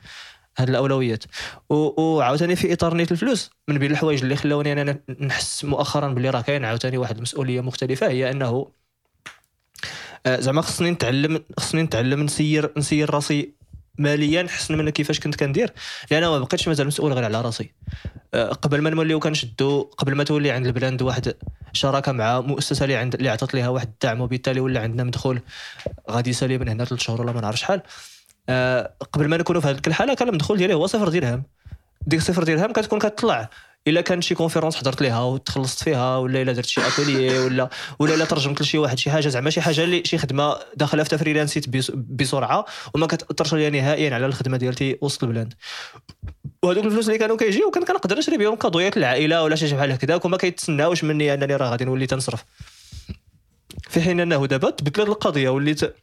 هاد 0.58 0.70
الأولويات. 0.70 1.24
وعاوتاني 1.70 2.56
في 2.56 2.74
إطار 2.74 2.94
نيت 2.94 3.12
الفلوس. 3.12 3.52
من 3.68 3.78
بين 3.78 3.92
الحوايج 3.92 4.22
اللي 4.24 4.36
خلاوني 4.36 4.72
أنا 4.72 5.00
نحس 5.22 5.66
مؤخرا 5.66 6.08
باللي 6.08 6.30
راه 6.30 6.42
كاين 6.42 6.66
عاوتاني 6.66 6.98
واحد 6.98 7.18
المسؤوليه 7.18 7.62
مختلفة 7.62 8.08
هي 8.08 8.32
أنه 8.32 8.68
آه، 10.26 10.40
زعما 10.40 10.62
خصني 10.62 10.92
نتعلم 10.92 11.44
خصني 11.60 11.82
نتعلم 11.82 12.24
نسير 12.24 12.74
نسير 12.78 13.10
راسي 13.14 13.54
ماليا 13.98 14.48
حسن 14.48 14.78
من 14.78 14.90
كيفاش 14.90 15.20
كنت 15.20 15.36
كندير. 15.36 15.74
لأن 16.12 16.22
ما 16.24 16.40
بقيتش 16.40 16.68
مازال 16.68 16.88
مسؤول 16.88 17.14
غير 17.14 17.24
على 17.24 17.42
راسي. 17.42 17.72
آه، 18.34 18.50
قبل 18.50 18.82
ما 18.82 18.90
نوليو 18.90 19.20
كنشدو 19.20 19.82
قبل 19.82 20.16
ما 20.16 20.24
تولي 20.24 20.52
عند 20.52 20.66
البلاند 20.66 21.02
واحد 21.02 21.34
شراكة 21.74 22.12
مع 22.12 22.42
مؤسسة 22.42 22.84
اللي 22.84 22.96
عند 22.96 23.16
اللي 23.16 23.30
عطات 23.30 23.54
ليها 23.54 23.70
واحد 23.70 23.88
الدعم 23.88 24.22
وبالتالي 24.22 24.60
ولا 24.60 24.82
عندنا 24.82 25.04
مدخول 25.04 25.42
غادي 26.12 26.30
يسالي 26.30 26.58
من 26.58 26.68
هنا 26.68 26.86
ثلاث 26.86 27.02
شهور 27.02 27.22
ولا 27.22 27.32
ما 27.32 27.42
نعرف 27.42 27.60
شحال. 27.60 27.82
آه، 28.50 28.94
قبل 29.14 29.28
ما 29.28 29.38
نكونوا 29.38 29.62
في 29.62 29.68
هذيك 29.68 29.88
الحالة 29.88 30.14
كان 30.14 30.30
المدخول 30.30 30.58
ديالي 30.58 30.74
هو 30.74 30.88
صفر 30.88 31.10
درهم 31.10 31.44
ديك 32.08 32.22
صفر 32.22 32.44
درهم 32.44 32.74
كتكون 32.74 33.00
كتطلع. 33.00 33.50
إلا 33.88 34.02
كانت 34.02 34.24
شي 34.24 34.36
conférence 34.36 34.76
حضرت 34.76 35.02
ليها 35.02 35.24
وتخلصت 35.24 35.84
فيها 35.84 36.18
ولا 36.18 36.42
إلا 36.42 36.52
درت 36.54 36.66
شي 36.66 36.88
اتولي 36.88 37.40
ولا 37.40 37.70
ولا 38.00 38.14
إلا 38.16 38.26
ترجمت 38.26 38.62
لشي 38.62 38.78
واحد 38.78 38.98
شي 39.00 39.12
حاجة 39.12 39.28
زعما 39.28 39.50
شي 39.50 39.62
حاجة 39.62 39.84
اللي 39.84 40.02
شي 40.06 40.18
خدمة 40.18 40.56
داخلة 40.76 41.04
في 41.04 41.18
freelancing 41.18 41.70
بس- 41.70 41.92
بسرعة 41.96 42.66
وما 42.96 43.08
كتأثرش 43.08 43.54
ليا 43.54 43.70
نهائيا 43.70 44.16
على 44.16 44.26
الخدمة 44.26 44.58
ديالتي 44.58 44.98
وسط 45.02 45.24
البلاد. 45.24 45.54
وهذوك 46.64 46.86
الفلوس 46.86 47.08
اللي 47.08 47.18
كانوا 47.20 47.38
كيجيو 47.38 47.72
كان 47.72 47.84
كنقدر 47.86 48.18
نشري 48.18 48.38
بهم 48.38 48.56
كادويات 48.56 48.98
للعائله 48.98 49.44
ولا 49.44 49.56
شي 49.56 49.76
بحال 49.76 49.92
هكذاك 49.92 50.26
وما 50.26 50.38
كيتسناوش 50.38 51.04
مني 51.04 51.34
انني 51.34 51.56
راه 51.56 51.70
غادي 51.70 51.86
نولي 51.86 52.06
تنصرف. 52.08 52.44
في 53.90 54.02
حين 54.02 54.20
أنه 54.20 54.46
دابا 54.48 54.70
تبدلت 54.70 55.10
القضية 55.10 55.50
وليت 55.50 55.96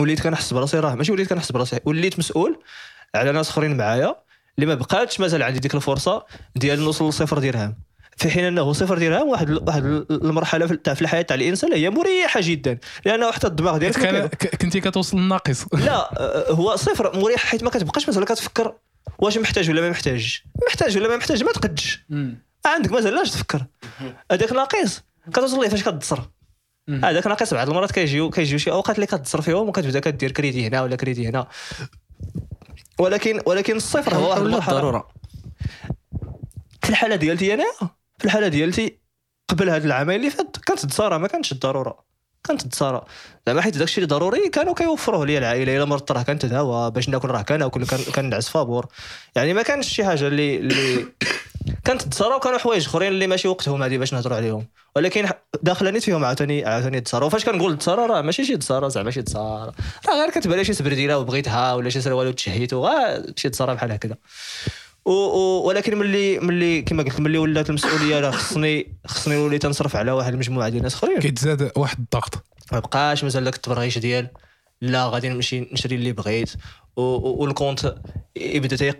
وليت 0.00 0.20
كنحس 0.22 0.52
براسي 0.52 0.80
راه 0.80 0.94
ماشي 0.94 1.12
وليت 1.12 1.28
كنحس 1.28 1.52
براسي 1.52 1.80
وليت 1.84 2.18
مسؤول 2.18 2.58
على 3.14 3.32
ناس 3.32 3.48
أخرين 3.50 3.76
معايا 3.76 4.14
اللي 4.58 4.66
ما 4.66 4.74
بقاتش 4.74 5.20
مازال 5.20 5.42
عندي 5.42 5.58
ديك 5.58 5.74
الفرصة 5.74 6.24
ديال 6.56 6.80
نوصل 6.80 7.08
لصفر 7.08 7.38
درهم. 7.38 7.74
في 8.16 8.30
حين 8.30 8.44
أنه 8.44 8.72
صفر 8.72 8.98
درهم 8.98 9.28
واحد 9.28 9.50
واحد 9.50 9.84
المرحلة 10.10 10.66
في- 10.66 10.76
تاع 10.76 10.94
في 10.94 11.02
الحياة 11.02 11.22
تاع 11.22 11.36
الإنسان 11.36 11.72
هي 11.72 11.90
مريحة 11.90 12.40
جدا 12.42 12.78
لأنه 13.04 13.30
حتى 13.32 13.46
الدماغ 13.46 13.78
ديالك 13.78 13.98
كان 13.98 14.28
كنتي 14.60 14.80
كتوصل 14.80 15.16
للناقص. 15.16 15.64
لا 15.74 16.20
آه، 16.20 16.52
هو 16.52 16.76
صفر 16.76 17.20
مريح 17.20 17.40
حيت 17.46 17.62
ما 17.62 17.70
كتبقاش 17.70 18.06
مازال 18.08 18.24
كتفكر 18.24 18.74
واش 19.18 19.38
محتاج 19.38 19.70
ولا 19.70 19.80
ما 19.80 19.90
محتاجش. 19.90 20.44
محتاج 20.68 20.96
ولا 20.96 21.08
ما 21.08 21.16
محتاج 21.16 21.44
ما 21.44 21.52
تقدش. 21.52 22.04
عندك 22.66 22.92
مازال 22.92 23.14
لاش 23.14 23.30
تفكر. 23.30 23.64
هذاك 24.32 24.52
ناقص. 24.52 25.02
كتوصل 25.32 25.60
ليه 25.62 25.68
فاش 25.68 25.82
كتصر. 25.82 26.18
هذاك 26.90 27.26
ناقص 27.26 27.54
بعض 27.54 27.68
المرات 27.68 27.92
كيجيو 27.92 28.30
كيجيو 28.30 28.58
شي 28.58 28.70
أوقات 28.70 28.96
اللي 28.96 29.06
كتصر 29.06 29.40
فيهم 29.40 29.68
وكتبدأ 29.68 30.00
كدير 30.00 30.32
كريدي 30.32 30.66
هنا 30.66 30.82
ولا 30.82 30.96
كريدي 30.96 31.28
هنا. 31.28 31.46
ولكن 32.98 33.40
ولكن 33.46 33.76
الصفر 33.76 34.14
هو 34.14 34.32
الضروره 34.36 35.08
في 36.82 36.90
الحالة 36.90 37.16
ديالتي 37.16 37.54
أنا 37.54 37.64
في 38.18 38.24
الحالة 38.24 38.48
ديالتي 38.48 38.98
قبل 39.48 39.68
هاد 39.68 39.84
العامين 39.84 40.16
اللي 40.16 40.30
فات 40.30 40.56
كانت 40.56 40.84
الضرورة 40.84 41.18
ما 41.18 41.28
كانتش 41.28 41.52
الضرورة. 41.52 42.04
كانت 42.44 42.64
الضرورة 42.64 43.04
زعما 43.46 43.60
حيت 43.62 43.78
داكشي 43.78 43.98
اللي 43.98 44.08
ضروري 44.08 44.48
كانوا 44.48 44.74
كيوفروه 44.74 45.26
لي 45.26 45.38
العائلة 45.38 45.76
إلا 45.76 45.84
مرضت 45.84 46.12
راه 46.12 46.22
كنتداوى 46.22 46.90
باش 46.90 47.08
ناكل 47.08 47.28
راه 47.28 47.42
كناكل 47.42 47.84
كنعس 48.14 48.48
فابور. 48.48 48.86
يعني 49.36 49.54
ما 49.54 49.62
كانش 49.62 49.88
شي 49.88 50.04
حاجة 50.04 50.26
اللي 50.26 50.56
اللي 50.56 51.06
كانت 51.84 52.02
الضرورة 52.02 52.36
وكانوا 52.36 52.58
حوايج 52.58 52.86
أخرين 52.86 53.08
اللي 53.08 53.26
ماشي 53.26 53.48
وقتهم 53.48 53.82
هذه 53.82 53.98
باش 53.98 54.14
نهضروا 54.14 54.36
عليهم. 54.36 54.66
ولكن 54.96 55.28
داخله 55.62 55.90
نيت 55.90 56.02
فيهم 56.02 56.24
عاوتاني 56.24 56.64
عاوتاني 56.64 56.98
الضرورة 56.98 57.26
وفاش 57.26 57.44
كنقول 57.44 57.72
الضرورة 57.72 58.06
راه 58.06 58.22
ماشي 58.22 58.44
شي 58.44 58.56
ضرورة 58.56 58.88
زعما 58.88 59.10
شي 59.10 59.20
ضرورة 59.20 59.74
راه 60.08 60.14
غير 60.20 60.30
كتبان 60.30 60.58
لي 60.58 60.64
شي 60.64 60.72
سبرديله 60.72 61.18
وبغيتها 61.18 61.74
ولا 61.74 61.90
شي 61.90 62.00
سروال 62.00 62.28
وتشهيتو 62.28 62.86
غا 62.86 63.22
شي 63.36 63.48
ضرورة 63.48 63.74
بحال 63.74 63.92
هكذا. 63.92 64.16
ولكن 65.06 65.98
ملي 65.98 66.38
ملي 66.38 66.82
كما 66.82 67.02
قلت 67.02 67.20
ملي 67.20 67.38
ولات 67.38 67.68
المسؤولية 67.70 68.20
راه 68.20 68.30
خصني 68.30 68.96
خصني 69.06 69.34
نولي 69.34 69.58
تنصرف 69.58 69.96
على 69.96 70.12
واحد 70.12 70.32
المجموعة 70.32 70.68
ديال 70.68 70.78
الناس 70.78 70.94
أخرين. 70.94 71.18
كيتزاد 71.20 71.72
واحد 71.76 71.98
الضغط. 71.98 72.44
ما 72.72 72.78
بقاش 72.78 73.24
مازال 73.24 73.44
داك 73.44 73.54
التبريش 73.56 73.98
ديال 73.98 74.28
لا 74.80 75.06
غادي 75.08 75.28
نمشي 75.28 75.60
نشري 75.60 75.94
اللي 75.96 76.12
بغيت. 76.12 76.50
وال 76.96 77.20
compte 77.20 77.94
يبدا 78.36 78.90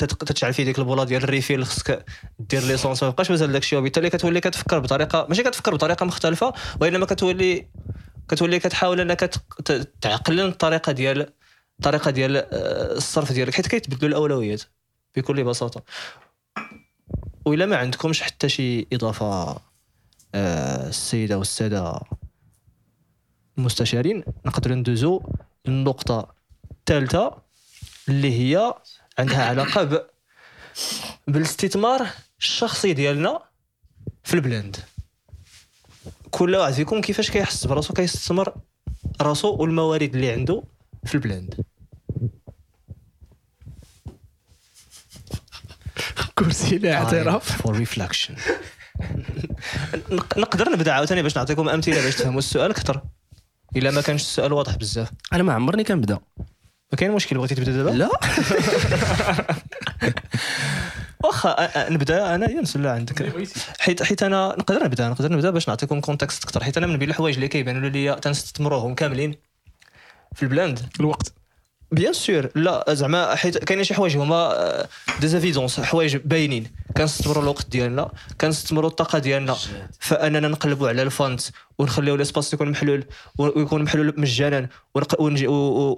تتشعل 0.00 0.54
فيه 0.54 0.64
ديك 0.64 0.78
البوله 0.78 1.04
ديال 1.04 1.22
ال 1.24 1.29
réserve 1.29 1.66
خصك 1.66 2.04
دير 2.38 2.62
l'essence 2.62 3.02
ما 3.02 3.08
بقاش 3.10 3.30
مازال 3.30 3.52
داك 3.52 3.62
الشيء 3.62 3.78
وبالتالي 3.78 4.10
كتولي 4.10 4.40
كتفكر 4.40 4.78
بطريقه 4.78 5.26
ماشي 5.28 5.42
كتفكر 5.42 5.74
بطريقة 5.74 6.06
مختلفة 6.06 6.52
وإنما 6.80 7.06
كتولي 7.06 7.66
كتولي 8.28 8.58
كتحاول 8.58 9.00
إنك 9.00 9.20
تق- 9.20 9.60
ت- 9.64 9.92
تعقل 10.00 10.40
الطريقة 10.40 10.92
ديال 10.92 11.26
الطريقة 11.80 12.10
ديال 12.10 12.36
آه، 12.36 12.96
الصرف 12.96 13.32
ديالك 13.32 13.54
حيت 13.54 13.66
كيتبدلوا 13.66 14.08
الأولويات. 14.10 14.62
بكل 15.16 15.44
بساطة. 15.44 15.82
وإلا 17.44 17.66
ما 17.66 17.76
عندكمش 17.76 18.22
حتى 18.22 18.48
شي 18.48 18.86
إضافة 18.92 19.60
آه، 20.34 20.88
السيدة 20.88 21.38
والسادة 21.38 22.00
المستشارين 23.58 24.24
نقدر 24.46 24.74
ندوزو 24.74 25.22
للنقطة 25.66 26.34
الثالثة 26.70 27.36
اللي 28.08 28.40
هي 28.40 28.74
عندها 29.18 29.44
علاقة 29.48 29.84
ب... 29.84 30.06
بالاستثمار 31.28 32.06
الشخصيه 32.38 32.92
ديالنا 32.92 33.40
في 34.24 34.34
البلاند 34.34 34.76
كل 36.30 36.56
واحد 36.56 36.72
فيكم 36.72 37.00
كيفاش 37.00 37.30
كيحس 37.30 37.66
براسو؟ 37.66 37.94
كيستثمر 37.94 38.54
راسو 39.20 39.56
والموارد 39.56 40.14
اللي 40.14 40.30
عنده 40.30 40.62
في 41.04 41.14
البلاند 41.14 41.64
كرسي 46.38 46.76
الاعتراف 46.76 47.62
for 47.62 47.76
reflection 47.76 48.34
نقدر 50.36 50.68
نبدأ 50.68 50.92
عاوتاني 50.92 51.22
باش 51.22 51.36
نعطيكم 51.36 51.68
أمثلة 51.68 52.02
باش 52.02 52.16
تفهموا 52.16 52.38
السؤال. 52.38 52.70
أكثر 52.70 53.02
إلا 53.76 53.90
ما 53.90 54.00
كانش 54.00 54.22
السؤال 54.22 54.52
واضح 54.52 54.76
بزاف. 54.76 55.10
أنا 55.32 55.42
ما 55.42 55.52
عمرني 55.52 55.84
كنبدأ. 55.84 56.18
ما 56.92 56.98
كاين 56.98 57.12
مشكل 57.12 57.36
بغيتي 57.38 57.54
تبدأ 57.54 57.72
دابا؟ 57.72 57.90
لا. 57.90 58.10
واخا 61.24 61.90
نبدأ 61.90 62.34
أنا 62.34 62.50
يونس 62.50 62.76
لا 62.76 62.92
عندك. 62.92 63.48
حيت 63.78 64.02
حيت 64.02 64.22
أنا 64.22 64.54
نقدر 64.58 64.84
نبدأ 64.84 65.08
نقدر 65.08 65.32
نبدأ 65.32 65.50
باش 65.50 65.68
نعطيكم 65.68 66.00
context 66.00 66.44
أكثر. 66.44 66.64
حيت 66.64 66.76
أنا 66.76 66.86
من 66.86 66.96
بين 66.96 67.10
الحوايج 67.10 67.34
اللي 67.34 67.48
كيبانوا 67.48 67.88
لي 67.88 68.14
تنستثمروهم 68.22 68.94
كاملين 68.94 69.34
في 70.34 70.42
البلاند 70.42 70.80
الوقت. 71.00 71.32
bien 71.92 72.12
sûr 72.12 72.48
لا 72.54 72.84
زعما 72.88 73.34
حيت 73.34 73.58
كاينين 73.58 73.84
شي 73.84 73.94
حوايج 73.94 74.16
هما 74.16 74.86
des 75.20 75.35
évidences 75.35 75.80
حوايج 75.80 76.16
باينين 76.16 76.70
كنستثمروا 76.96 77.42
الوقت 77.42 77.66
ديالنا 77.70 78.10
كنستثمروا 78.40 78.90
الطاقه 78.90 79.18
ديالنا 79.18 79.56
فاننا 80.00 80.48
نقلبوا 80.48 80.88
على 80.88 81.02
ال 81.02 81.08
fonds 81.08 81.40
ونخليو 81.78 82.16
l'espace 82.16 82.54
يكون 82.54 82.70
محلول 82.70 83.04
ويكون 83.38 83.82
محلول 83.82 84.14
مجانا 84.16 84.68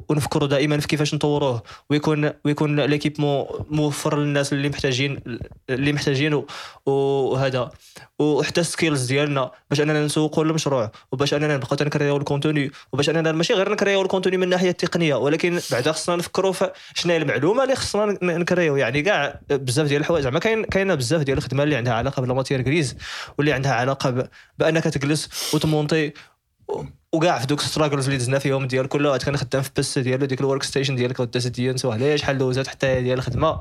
ونفكروا 0.09 0.49
دائما 0.49 0.81
في 0.81 0.87
كيفاش 0.87 1.15
نطوروه. 1.15 1.63
ويكون 1.91 2.31
ويكون 2.45 2.81
l'équipement 2.81 3.47
موفر 3.71 4.19
للناس 4.19 4.53
اللي 4.53 4.69
محتاجين 4.69 5.41
اللي 5.71 5.93
محتاجينه 5.93 6.47
وهذا. 6.87 7.71
وحتى 8.19 8.61
ال 8.61 8.67
skills 8.67 9.07
ديالنا 9.07 9.51
باش 9.71 9.81
أننا 9.81 10.05
نسوقوا 10.05 10.45
المشروع 10.45 10.91
وباش 11.13 11.35
أننا 11.35 11.57
نبقاو 11.57 11.77
تنكرييو 11.77 12.17
ال 12.17 12.23
contenu 12.23 12.71
وباش 12.93 13.11
أننا 13.11 13.33
ماشي 13.33 13.55
غير 13.55 13.73
نكرييو 13.73 14.03
ال 14.03 14.07
contenu 14.07 14.37
من 14.37 14.43
الناحية 14.43 14.71
التقنية 14.71 15.15
ولكن 15.15 15.61
بعدا 15.71 15.93
خصنا 15.93 16.17
نفكروا 16.17 16.53
في 16.53 16.71
شنو 16.95 17.13
هي 17.13 17.19
المعلومة 17.19 17.63
اللي 17.63 17.77
خصنا 17.77 18.19
نكرييو. 18.23 18.77
يعني 18.77 19.03
كاع 19.03 19.41
بزاف 19.51 19.87
ديال 19.87 20.01
الحوايج. 20.01 20.25
زعما 20.25 20.39
كاين 20.39 20.65
كاينة 20.65 20.95
بزاف 20.95 21.23
ديال 21.23 21.39
الخدمة 21.39 21.63
اللي 21.63 21.77
عندها 21.77 21.95
علاقة 21.95 22.21
بال 22.21 22.30
matière 22.30 22.63
grise 22.63 22.97
واللي 23.39 23.53
عندها 23.53 23.73
علاقة. 23.73 24.29
بأنك 24.59 24.85
تجلس 24.85 25.55
و- 25.75 26.83
وكاع 27.13 27.39
في 27.39 27.47
دوك 27.47 27.61
ستراجلز 27.61 28.05
اللي 28.07 28.19
دزنا 28.19 28.39
فيهم 28.39 28.67
ديال 28.67 28.89
كل 28.89 29.07
واحد 29.07 29.23
كان 29.23 29.37
خدام 29.37 29.63
في 29.63 29.71
بس 29.77 29.99
ديالو 29.99 30.27
ديك 30.27 30.41
الورك 30.41 30.63
ستيشن 30.63 30.97
ديالك 30.97 31.21
ودازت 31.21 31.51
ديال 31.51 31.81
سوا 31.81 31.95
عليه 31.95 32.17
شحال 32.17 32.39
دوزات 32.39 32.67
حتى 32.67 32.87
هي 32.87 33.03
ديال 33.03 33.19
الخدمه 33.19 33.61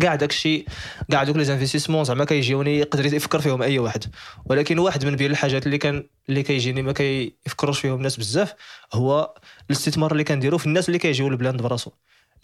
كاع 0.00 0.14
داك 0.14 0.30
الشيء 0.30 0.66
كاع 1.10 1.24
دوك 1.24 1.36
لي 1.36 1.44
زانفيستيسمون 1.44 2.04
زعما 2.04 2.24
كيجيوني 2.24 2.78
يقدر 2.78 3.14
يفكر 3.14 3.40
فيهم 3.40 3.62
اي 3.62 3.78
واحد 3.78 4.04
ولكن 4.46 4.78
واحد 4.78 5.04
من 5.04 5.16
بين 5.16 5.30
الحاجات 5.30 5.66
اللي 5.66 5.78
كان 5.78 6.04
اللي 6.28 6.42
كيجيني 6.42 6.82
ما 6.82 6.92
كيفكروش 6.92 7.80
فيهم 7.80 7.94
الناس 7.96 8.16
بزاف 8.16 8.54
هو 8.92 9.34
الاستثمار 9.70 10.12
اللي 10.12 10.24
كنديرو 10.24 10.58
في 10.58 10.66
الناس 10.66 10.88
اللي 10.88 10.98
كيجيو 10.98 11.28
للبلاند 11.28 11.62
براسو 11.62 11.90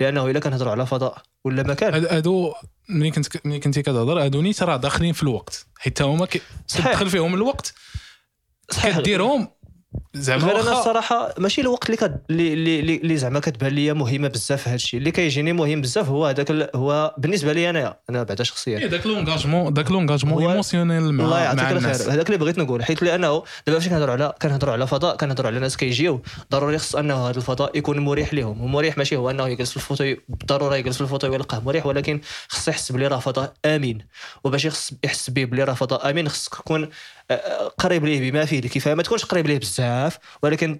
لأنه 0.01 0.27
الا 0.31 0.41
كنهضروا 0.41 0.73
على 0.73 0.87
فضاء 0.87 1.23
ولا 1.45 1.63
مكان 1.63 1.95
هاد- 1.95 2.07
هادو 2.13 2.53
ملي 2.89 3.11
كنت 3.11 3.47
ملي 3.47 3.59
كنتي 3.61 3.83
كتهضر 3.83 4.25
هادو 4.25 4.41
نيت 4.41 4.63
راه 4.63 4.77
داخلين 4.77 5.13
في 5.13 5.23
الوقت 5.23 5.67
حيت 5.79 6.03
هما 6.03 6.27
كي- 6.27 6.41
صحيح. 6.67 6.87
كتدخل 6.87 7.11
فيهم 7.11 7.35
الوقت 7.35 7.75
كديرهم 8.83 9.49
زعما 10.15 10.45
غير 10.45 10.61
أنا 10.61 10.79
الصراحه 10.79 11.35
ماشي 11.39 11.61
الوقت 11.61 11.87
اللي 11.87 11.97
كد... 11.97 12.21
اللي 12.31 12.97
اللي 12.97 13.17
زعما 13.17 13.41
كتبان 13.41 13.73
ليا 13.73 13.93
مهمة 13.93 14.29
بزاف 14.29 14.63
في 14.63 14.69
هذا 14.69 14.75
الشيء 14.75 14.99
اللي 15.01 15.11
كيجيني 15.11 15.53
مهم 15.53 15.81
بزاف 15.81 16.09
هو 16.09 16.27
هذاك 16.27 16.51
ال... 16.51 16.69
هو 16.75 17.15
بالنسبة 17.19 17.53
لي 17.53 17.71
أنايا. 17.71 17.99
أنا 18.11 18.23
بعدا 18.23 18.45
شخصيا. 18.45 18.79
إيه، 18.79 18.87
داك 18.87 19.07
l'engagement 19.07 19.73
داك 19.75 19.91
l'engagement 19.91 20.43
هو- 20.43 20.51
émotionnel 20.51 21.03
الله 21.03 21.31
مع 21.31 21.41
يعطيك 21.41 21.63
مع 21.63 21.71
الناس. 21.71 22.01
الخير 22.01 22.15
هذاك 22.15 22.27
اللي 22.27 22.39
بغيت 22.39 22.59
نقول 22.59 22.85
حيت 22.85 23.03
لأنه 23.03 23.43
دابا 23.67 23.79
فاش 23.79 23.89
كنهضروا 23.89 24.13
على 24.13 24.33
كنهضروا 24.43 24.73
على 24.73 24.87
فضاء 24.87 25.17
كنهضروا 25.17 25.51
على 25.51 25.59
ناس 25.61 25.77
كيجيو 25.77 26.23
ضروري 26.53 26.79
خص 26.79 26.97
أنه 26.97 27.29
هذا 27.29 27.37
الفضاء 27.37 27.79
يكون 27.79 27.99
مريح 27.99 28.35
لهم 28.35 28.61
ومريح 28.63 28.99
ماشي 28.99 29.17
هو 29.17 29.31
أنه 29.31 29.49
يجلس 29.49 29.71
في 29.71 29.77
ال 29.77 29.82
fauteuil 29.82 30.21
بالضروره 30.29 30.77
يجلس 30.77 30.97
في 30.97 31.01
ال 31.03 31.06
fauteuil 31.06 31.31
ويلقاه 31.31 31.61
مريح 31.61 31.87
ولكن 31.87 32.21
خص 32.49 32.69
يحس 32.69 32.93
بلي 32.93 33.07
راه 33.07 33.19
فضاء 33.19 33.53
امين 33.67 33.99
وباش 34.45 34.65
يحس 35.05 35.31
به 35.31 35.45
بلي 35.45 35.65
راه 35.65 35.75
فضاء 35.75 36.11
امين 36.11 36.29
خصك 36.29 36.55
تكون 36.55 36.89
قريب 37.79 38.05
ليه 38.05 38.31
بما 38.31 38.45
فيه 38.45 38.59
الكفاية. 38.59 38.95
ما 38.95 39.03
تكونش 39.03 39.25
قريب 39.25 39.47
ليه 39.47 39.59
بزاف 39.59 40.19
ولكن 40.43 40.79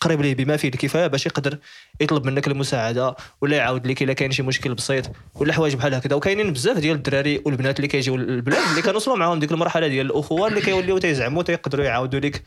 قريب 0.00 0.20
ليه 0.22 0.34
بما 0.34 0.56
فيه 0.56 0.68
الكفاية 0.68 1.06
باش 1.06 1.26
يقدر 1.26 1.58
يطلب 2.00 2.26
منك 2.26 2.46
المساعدة 2.48 3.16
ولا 3.40 3.56
يعاود 3.56 3.86
لك 3.86 4.02
إلا 4.02 4.12
كاين 4.12 4.30
شي 4.32 4.42
مشكل 4.42 4.74
بسيط 4.74 5.10
ولا 5.34 5.52
حوايج 5.52 5.74
بحال 5.74 5.94
هكذا. 5.94 6.16
وكاينين 6.16 6.52
بزاف 6.52 6.78
ديال 6.78 6.96
الدراري 6.96 7.42
والبنات 7.44 7.76
اللي 7.76 7.88
كيجيو 7.88 8.16
للبلاند 8.16 8.68
اللي 8.70 8.82
كنوصلوا 8.82 9.16
معاهم 9.16 9.38
ديك 9.38 9.52
المرحلة 9.52 9.88
ديال 9.88 10.06
الأخوة 10.06 10.48
اللي 10.48 10.60
كيوليو 10.60 10.98
تيزعموا 10.98 11.42
تيقدروا 11.42 11.84
يعاودوا 11.84 12.20
لك 12.20 12.42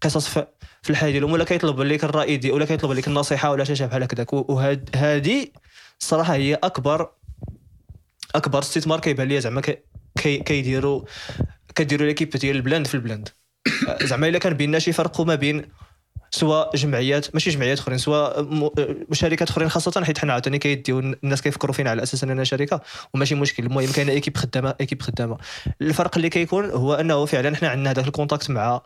قصص 0.00 0.28
في 0.28 0.90
الحياة 0.90 1.10
ديالهم 1.10 1.32
ولا 1.32 1.44
كيطلب 1.44 1.80
لك 1.80 2.04
الرأي 2.04 2.36
دي 2.36 2.50
ولا 2.50 2.64
كيطلب 2.64 2.92
لك 2.92 3.08
النصيحة 3.08 3.50
ولا 3.50 3.64
شي 3.64 3.86
بحال 3.86 4.02
هكذاك 4.02 4.32
وهذه 4.32 5.46
الصراحه 6.00 6.34
هي 6.34 6.54
أكبر 6.54 7.10
أكبر 8.34 8.58
استثمار 8.58 9.00
كيبان 9.00 9.28
لي 9.28 9.40
زعما 9.40 9.60
كي- 9.60 9.78
كي 10.18 10.38
كيديروا 10.38 11.02
كديروا 11.74 12.06
l'équipe 12.06 12.30
ديال 12.30 12.56
البلاند 12.56 12.86
في 12.86 12.94
البلاند 12.94 13.28
زعما 14.02 14.28
إلا 14.28 14.38
كان 14.38 14.54
بيننا 14.54 14.78
شي 14.78 14.92
فرق 14.92 15.20
ما 15.20 15.34
بين 15.34 15.64
سواء 16.30 16.76
جمعيات 16.76 17.34
ماشي 17.34 17.50
جمعيات 17.50 17.78
أخرين 17.78 17.98
سواء 17.98 18.42
م- 18.42 18.70
شركات 19.12 19.50
أخرين 19.50 19.68
خاصة 19.68 20.04
حيت 20.04 20.18
حنا 20.18 20.32
عاوتاني 20.32 20.58
كيديو 20.58 20.98
الناس 20.98 21.42
كيفكروا 21.42 21.74
فينا 21.74 21.90
على 21.90 22.02
أساس 22.02 22.24
أننا 22.24 22.44
شركة 22.44 22.80
وماشي 23.14 23.34
مشكل. 23.34 23.64
المهم 23.66 23.92
كاينة 23.92 24.12
équipe 24.12 24.36
خدامة 24.36 24.74
équipe 24.80 25.02
خدامة. 25.02 25.38
الفرق 25.82 26.16
اللي 26.16 26.28
كيكون 26.28 26.70
هو 26.70 26.94
أنه 26.94 27.24
فعلا 27.24 27.56
حنا 27.56 27.68
عندنا 27.68 27.90
هذاك 27.90 28.06
ال 28.06 28.11
contact 28.11 28.50
مع 28.50 28.82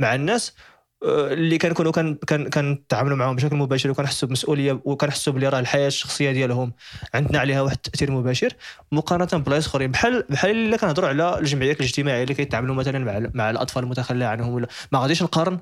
مع 0.00 0.14
الناس 0.14 0.54
آه، 0.56 0.77
اللي 1.02 1.58
كنكونوا 1.58 1.92
كان 1.92 2.50
كنتعاملوا 2.50 3.16
معهم 3.16 3.36
بشكل 3.36 3.56
مباشر 3.56 3.90
وكنحسوا 3.90 4.28
بمسؤولية 4.28 4.80
وكنحسوا 4.84 5.32
بلي 5.32 5.48
راه 5.48 5.60
الحياة 5.60 5.86
الشخصية 5.86 6.32
ديالهم 6.32 6.72
عندنا 7.14 7.38
عليها 7.38 7.60
واحد 7.62 7.76
التأثير 7.76 8.10
مباشر. 8.10 8.52
مقارنة 8.92 9.44
بلايص 9.44 9.66
أخرين 9.66 9.90
بحال 9.90 10.24
بحال 10.30 10.50
الا 10.50 10.76
كنهضروا 10.76 11.08
على 11.08 11.38
الجمعيات 11.38 11.76
الاجتماعية 11.76 12.22
اللي 12.22 12.34
كيتعاملوا 12.34 12.74
مثلا 12.74 12.98
مع 12.98 13.30
مع 13.34 13.50
الأطفال 13.50 13.82
المتخلى 13.82 14.24
عنهم 14.24 14.52
ولا 14.52 14.68
ما 14.92 14.98
غاديش 14.98 15.22
نقارن. 15.22 15.58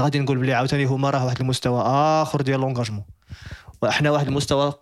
غادي 0.00 0.18
نقول 0.18 0.38
بلي 0.38 0.52
عاوتاني 0.52 0.84
هما 0.84 1.10
راه 1.10 1.24
واحد 1.24 1.40
المستوى 1.40 1.82
آخر 1.82 2.42
ديال 2.42 2.60
لونغاجمون 2.60 3.04
وحنا 3.82 4.10
واحد 4.10 4.26
المستوى 4.26 4.72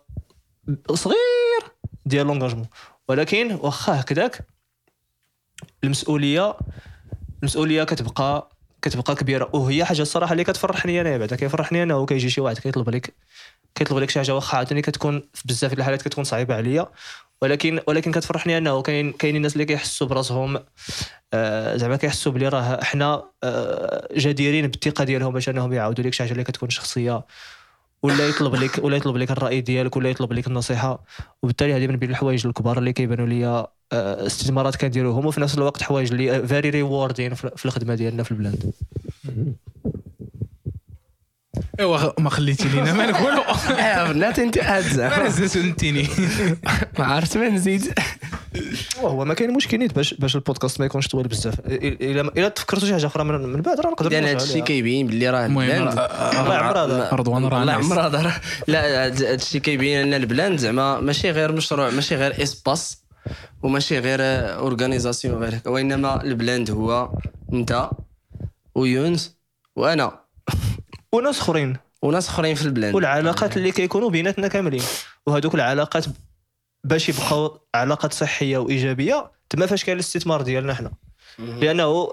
صغير 0.93 1.61
ديال 2.05 2.27
لونغاجمون 2.27 2.67
ولكن 3.07 3.51
واخا 3.61 4.01
هكذاك 4.01 4.47
المسؤوليه 5.83 6.57
المسؤولية 7.43 7.83
كتبقى 7.83 8.56
كتبقى 8.81 9.15
كبيرة. 9.15 9.49
وهي 9.53 9.85
حاجة 9.85 10.01
الصراحة 10.01 10.31
اللي 10.31 10.43
كتفرحني 10.43 11.01
أنا 11.01 11.17
بعدا 11.17 11.35
كيفرحني 11.35 11.83
أنا 11.83 11.95
وكيجي 11.95 12.29
شي 12.29 12.41
واحد 12.41 12.59
كيطلب 12.59 12.89
لك 12.89 13.13
كيطلب 13.75 13.97
لك 13.97 14.09
شي 14.09 14.19
حاجة. 14.19 14.35
واخا 14.35 14.57
عاوتاني 14.57 14.81
كتكون 14.81 15.23
في 15.33 15.43
بزاف 15.45 15.69
ديال 15.71 15.79
الحالات 15.79 16.01
كتكون 16.01 16.23
صعيبة 16.23 16.55
عليا. 16.55 16.87
ولكن 17.41 17.79
ولكن 17.87 18.11
كتفرحني 18.11 18.57
انه 18.57 18.81
كاين 18.81 19.11
كاينين 19.11 19.37
الناس 19.37 19.53
اللي 19.53 19.65
كيحسوا 19.65 20.07
براسهم. 20.07 20.59
آه، 21.33 21.77
زعما 21.77 21.95
كيحسوا 21.95 22.31
بلي 22.31 22.47
راه 22.47 22.83
حنا 22.83 23.23
آه، 23.43 24.07
جديرين 24.17 24.67
بالثقة 24.67 25.03
ديالهم 25.03 25.33
باش 25.33 25.49
أنهم 25.49 25.73
يعاودوا 25.73 26.03
لك 26.03 26.13
شي 26.13 26.23
حاجة 26.23 26.31
اللي 26.31 26.43
كتكون 26.43 26.69
شخصية. 26.69 27.23
ولا 28.03 28.27
يطلب 28.27 28.55
لك 28.55 28.79
ولا 28.83 28.97
يطلب 28.97 29.17
لك 29.17 29.31
الرأي 29.31 29.61
ديالك 29.61 29.97
ولا 29.97 30.09
يطلب 30.09 30.33
لك 30.33 30.47
النصيحة. 30.47 31.03
وبالتالي 31.43 31.73
هذه 31.73 31.87
من 31.87 31.95
بين 31.95 32.09
الحوايج 32.09 32.47
الكبار 32.47 32.79
اللي 32.79 32.93
كيبانوا 32.93 33.27
لي 33.27 33.67
آه، 33.93 34.25
استثمارات 34.25 34.75
كنديروهم 34.75 35.25
وفي 35.25 35.41
نفس 35.41 35.57
الوقت 35.57 35.83
حوايج 35.83 36.11
اللي 36.11 36.47
very 36.47 36.69
rewarding 36.69 37.33
في 37.33 37.65
الخدمة 37.65 37.95
ديالنا 37.95 38.23
في 38.23 38.31
البلاند. 38.31 38.73
ايوا 41.79 42.21
ما 42.21 42.29
خليتي 42.29 42.67
لينا 42.67 42.93
ما 42.93 43.11
نقولوا 43.11 43.43
بنات 44.13 44.39
أنت 44.39 44.57
ما 44.57 44.81
زعما 44.81 45.29
نتيني 45.55 46.07
ما 46.99 47.05
عرفت 47.05 47.37
ما 47.37 47.49
نزيد 47.49 47.93
وهو 49.01 49.25
ما 49.25 49.33
كاين 49.33 49.53
مشكل 49.53 49.77
نيت 49.77 49.93
باش 49.95 50.13
باش 50.13 50.35
البودكاست 50.35 50.79
ما 50.79 50.85
يكونش 50.85 51.07
طويل 51.07 51.27
بزاف. 51.27 51.53
إلا 51.65 52.21
إلا 52.21 52.47
تفكرتوا 52.47 52.87
شي 52.87 52.93
حاجة 52.93 53.05
أخرى 53.05 53.23
من 53.23 53.33
من 53.49 53.61
بعد 53.61 53.79
راه 53.79 53.89
نقدر 53.91 54.11
لأن 54.11 54.23
هذا 54.23 54.43
الشيء. 54.43 54.63
كيبين 54.63 55.07
باللي 55.07 55.29
راه 55.29 55.45
البلاند 55.45 55.87
الله. 55.87 55.95
ما- 55.95 57.09
رضوان 57.13 57.45
راه 57.45 57.61
الله 57.79 58.21
راه- 58.21 58.41
لا 58.67 59.05
هذا 59.05 59.33
الشيء 59.33 59.61
كيبين 59.61 59.99
أن 60.01 60.13
البلاند 60.13 60.59
زعما 60.59 60.99
ماشي 60.99 61.31
غير 61.31 61.51
مشروع 61.51 61.89
ماشي 61.89 62.15
غير 62.15 62.43
espace 62.43 63.03
وماشي 63.63 63.99
غير 63.99 64.19
organisation 64.59 65.43
غير 65.43 65.55
هكا. 65.57 65.69
وإنما 65.69 66.23
البلاند 66.23 66.71
هو 66.71 67.11
أنت 67.53 67.89
ويونس 68.75 69.37
وأنا. 69.75 70.26
وناس 71.11 71.39
اخرين 71.39 71.77
وناس 72.01 72.29
اخرين 72.29 72.55
في 72.55 72.61
البلاند 72.61 72.95
والعلاقات 72.95 73.57
اللي 73.57 73.71
كيكونوا 73.71 74.09
بيناتنا 74.09 74.47
كاملين. 74.47 74.83
وهذوك 75.25 75.55
العلاقات 75.55 76.05
باش 76.83 77.09
يبقاو 77.09 77.59
علاقات 77.75 78.13
صحية 78.13 78.57
وإيجابية 78.57 79.31
تما 79.49 79.65
فاش 79.65 79.83
كاين 79.83 79.95
الاستثمار 79.97 80.41
ديالنا 80.41 80.73
حنا. 80.73 80.91
لأنه 81.39 82.09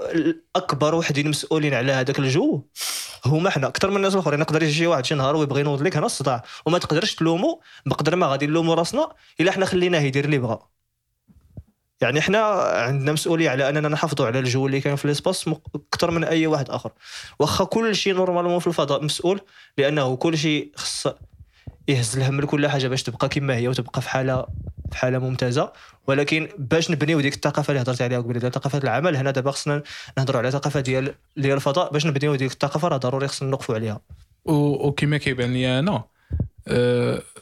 اكبر 0.57 0.95
وحدين 0.95 1.29
مسؤولين 1.29 1.75
على 1.75 1.93
هذاك 1.93 2.19
الجو 2.19 2.63
هما 3.27 3.51
حنا. 3.51 3.67
أكثر 3.67 3.91
من 3.91 3.97
الناس 3.97 4.15
الأخرين. 4.15 4.41
يقدر 4.41 4.63
يجي 4.63 4.87
واحد 4.87 5.05
شي 5.05 5.15
نهار 5.15 5.37
ويبغي 5.37 5.61
ينوض 5.61 5.83
لك 5.83 5.97
هنا 5.97 6.07
الصداع 6.07 6.45
وما 6.67 6.79
تقدرش 6.79 7.15
تلومو 7.15 7.61
بقدر 7.87 8.17
ما 8.17 8.27
غادي 8.27 8.47
نلومو 8.47 8.75
راسنا 8.75 9.13
إلا 9.41 9.53
حنا 9.53 9.67
خليناه 9.67 10.01
يدير 10.01 10.25
اللي 10.25 10.39
بغا 10.39 10.74
يعني 12.05 12.21
حنا 12.21 12.39
عندنا 12.63 13.13
مسؤولية 13.13 13.51
على 13.51 13.69
أننا 13.69 13.89
نحافظوا 13.89 14.27
على 14.27 14.39
الجو 14.39 14.67
اللي 14.67 14.81
كاين 14.81 14.97
في 14.97 15.09
l'espace 15.09 15.51
أكثر 15.75 16.11
من 16.11 16.25
أي 16.25 16.47
واحد 16.47 16.71
آخر. 16.71 16.91
واخا 17.39 17.65
كل 17.65 17.97
شيء 17.97 18.15
normalement 18.15 18.59
في 18.59 18.67
الفضاء 18.67 19.05
مسؤول 19.05 19.41
لأنه 19.79 20.17
كل 20.17 20.39
شيء 20.39 20.73
خص 20.77 21.07
يهز 21.89 22.17
الهم 22.17 22.41
لكل 22.41 22.69
حاجة 22.69 22.89
باش 22.89 23.03
تبقى 23.03 23.29
كما 23.29 23.57
هي 23.57 23.69
وتبقى 23.69 24.03
في 24.03 24.09
حاله 24.09 24.47
في 24.93 24.97
حالة 24.99 25.19
ممتازة. 25.19 25.73
ولكن 26.07 26.49
باش 26.59 26.91
نبنيو 26.91 27.21
ديك 27.21 27.35
الثقافة 27.35 27.71
اللي 27.71 27.83
هضرت 27.83 28.03
عليها 28.03 28.19
قبل 28.19 28.39
ديال 28.39 28.53
ثقافة 28.53 28.79
العمل 28.79 29.17
هنا 29.17 29.31
دابا 29.31 29.51
خصنا 29.51 29.83
نهضروا 30.19 30.41
على 30.41 30.51
ثقافة 30.51 30.81
ديال 30.81 31.15
ديال 31.37 31.55
الفضاء. 31.55 31.93
باش 31.93 32.07
نبنيو 32.07 32.35
ديك 32.35 32.53
الثقافة 32.53 32.89
راه 32.89 32.97
ضروري 32.97 33.29
خصنا 33.29 33.51
نوقفوا 33.51 33.75
عليها. 33.75 34.01
وكما 34.45 35.17
كيبان 35.17 35.53
لي 35.53 35.79
أنا 35.79 36.05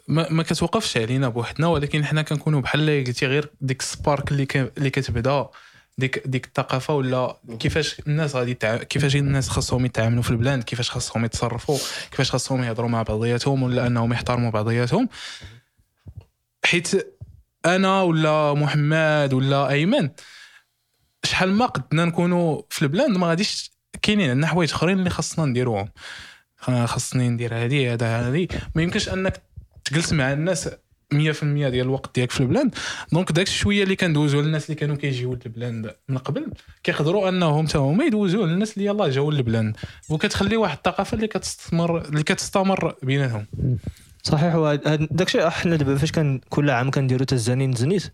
ما, 0.08 0.28
ما 0.30 0.42
كتوقفش 0.42 0.96
علينا 0.96 1.28
بوحدنا 1.28 1.66
ولكن 1.66 2.04
حنا 2.04 2.22
كنكونوا 2.22 2.60
بحال 2.60 3.04
قلتي 3.06 3.26
غير 3.26 3.50
ديك 3.60 3.80
السبارك 3.80 4.32
اللي 4.32 4.70
اللي 4.78 4.90
كتبدا 4.90 5.48
ديك 5.98 6.22
ديك 6.26 6.46
الثقافة 6.46 6.94
ولا 6.94 7.36
كيفاش 7.58 8.00
الناس 8.06 8.36
غادي 8.36 8.50
يتع... 8.50 8.76
كيفاش 8.76 9.16
الناس 9.16 9.48
خاصهم 9.48 9.86
يتعاملوا 9.86 10.22
في 10.22 10.30
البلاد 10.30 10.62
كيفاش 10.62 10.90
خاصهم 10.90 11.24
يتصرفوا 11.24 11.78
كيفاش 12.10 12.30
خاصهم 12.30 12.64
يهضروا 12.64 12.88
مع 12.88 13.02
بعضياتهم 13.02 13.62
ولا 13.62 13.86
أنهم 13.86 14.12
يحترموا 14.12 14.50
بعضياتهم. 14.50 15.08
حيت 16.64 17.14
أنا 17.66 18.02
ولا 18.02 18.54
محمد 18.54 19.32
ولا 19.32 19.68
أيمن 19.68 20.10
شحال 21.24 21.52
ما 21.52 21.66
قدنا 21.66 22.04
نكونوا 22.04 22.62
في 22.70 22.82
البلاد 22.82 23.10
ما 23.10 23.26
غاديش 23.26 23.72
كاينين 24.02 24.30
عندنا 24.30 24.46
حوايج 24.46 24.72
آخرين 24.72 24.98
اللي 24.98 25.10
خاصنا 25.10 25.44
نديروهم. 25.44 25.88
آه، 25.88 25.92
خاصني 26.86 27.28
ندير 27.28 27.54
هذه 27.54 27.92
هذا 27.92 28.06
هذه 28.06 28.48
ما 28.74 28.82
يمكنش 28.82 29.08
أنك 29.08 29.42
تجلس 29.84 30.12
مع 30.12 30.32
الناس 30.32 30.68
100% 30.68 31.14
ديال 31.14 31.74
الوقت 31.74 32.14
ديالك 32.14 32.30
في 32.30 32.40
البلاند. 32.40 32.74
donc 33.12 33.32
داك 33.32 33.46
شوية 33.46 33.82
اللي 33.82 33.96
كندوزو 33.96 34.40
للناس 34.40 34.64
اللي 34.64 34.74
كانوا 34.74 34.96
كيجيو 34.96 35.32
للبلاند 35.32 35.94
من 36.08 36.18
قبل. 36.18 36.46
كيقدروا 36.82 37.28
أنهم 37.28 37.66
حتى 37.66 37.78
هما 37.78 38.04
يدوزوا 38.04 38.46
للناس 38.46 38.74
اللي 38.74 38.88
يلاه 38.88 39.08
جاوا 39.08 39.32
للبلاند. 39.32 39.76
وكتخلي 40.08 40.56
واحد 40.56 40.76
الثقافة 40.76 41.14
اللي 41.14 41.26
كتستمر 41.26 42.04
اللي 42.04 42.22
كتستمر 42.22 42.94
بيناتهم. 43.02 43.46
صحيح. 44.22 44.78
داكشي 45.10 45.50
حنا 45.50 45.76
دابا 45.76 45.96
فاش 45.96 46.12
كان 46.12 46.40
كل 46.48 46.70
عام 46.70 46.90
كنديروا 46.90 47.26
تزانين 47.26 47.72
تيزنيت. 47.72 48.12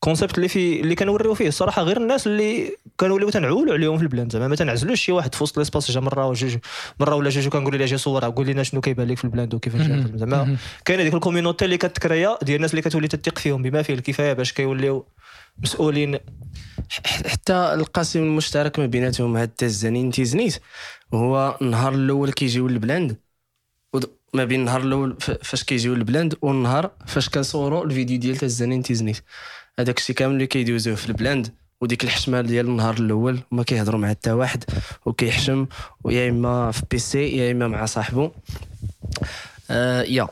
concept 0.00 0.36
اللي 0.36 0.48
في 0.48 0.80
اللي 0.80 0.94
كنوريو 0.94 1.34
فيه. 1.34 1.48
الصراحة 1.48 1.82
غير 1.82 1.96
الناس 1.96 2.26
اللي 2.26 2.76
كنوليو 2.96 3.30
تنعولوا 3.30 3.74
عليهم 3.74 3.96
في 3.96 4.02
البلاند 4.02 4.30
زعما 4.30 4.48
ما 4.48 4.56
تنعزلوش 4.56 5.00
شي 5.00 5.12
واحد 5.12 5.34
في 5.34 5.42
وسط 5.42 5.58
l'espace 5.58 5.90
جا 5.90 6.00
مرة 6.00 6.26
وجوج 6.26 6.56
مرة 7.00 7.14
ولا 7.14 7.30
جوج 7.30 7.46
وكنقول 7.46 7.78
ليه 7.78 7.84
أجي 7.84 7.98
صور 7.98 8.24
قول 8.24 8.46
لنا 8.46 8.62
شنو 8.62 8.80
كيبان 8.80 9.08
لك 9.08 9.18
في 9.18 9.24
البلاند 9.24 9.48
وكيفاش. 9.54 9.82
زعما. 10.14 10.56
كاينة 10.84 11.02
ديك 11.02 11.14
ال 11.14 11.19
community 11.19 11.64
اللي 11.64 11.76
كت 11.78 11.98
créa 11.98 12.38
ديال 12.42 12.56
الناس 12.56 12.70
اللي 12.70 12.82
كتولي 12.82 13.08
تثق 13.08 13.38
فيهم 13.38 13.62
بما 13.62 13.82
فيه 13.82 13.94
الكفاية 13.94 14.32
باش 14.32 14.52
كيوليو 14.52 15.06
مسؤولين. 15.62 16.18
حتى 17.06 17.52
القاسم 17.52 18.20
المشترك 18.20 18.78
ما 18.78 18.86
بيناتهم 18.86 19.36
هاد 19.36 19.48
التزانين 19.48 20.10
تيزنيت 20.10 20.58
هو 21.14 21.58
النهار 21.62 21.94
الأول 21.94 22.32
كيجيو 22.32 22.68
للبلاند 22.68 23.16
ما 24.34 24.44
بين 24.44 24.60
النهار 24.60 24.80
الأول 24.80 25.16
فاش 25.42 25.64
كيجيو 25.64 25.94
للبلاند 25.94 26.34
والنهار 26.42 26.90
فاش 27.06 27.28
كنصوروا 27.28 27.84
الفيديو 27.84 28.18
ديال 28.18 28.36
تزانين 28.36 28.82
تيزنيت 28.82 29.16
هذاك 29.78 29.98
الشيء 29.98 30.16
كامل 30.16 30.34
اللي 30.34 30.46
كيدوزوه 30.46 30.94
في 30.94 31.08
البلاند 31.08 31.52
وديك 31.80 32.04
الحشمه 32.04 32.40
ديال 32.40 32.66
النهار 32.66 32.94
الأول 32.94 33.40
ما 33.50 33.62
كيهضروا 33.62 34.00
مع 34.00 34.08
حتى 34.08 34.32
واحد 34.32 34.64
وكيحشم 35.06 35.66
ويا 36.04 36.28
إما 36.30 36.70
في 36.70 36.82
بيسي 36.90 37.36
يا 37.36 37.52
إما 37.52 37.68
مع 37.68 37.86
صاحبه 37.86 38.30
آه 39.70 40.02
يا. 40.02 40.28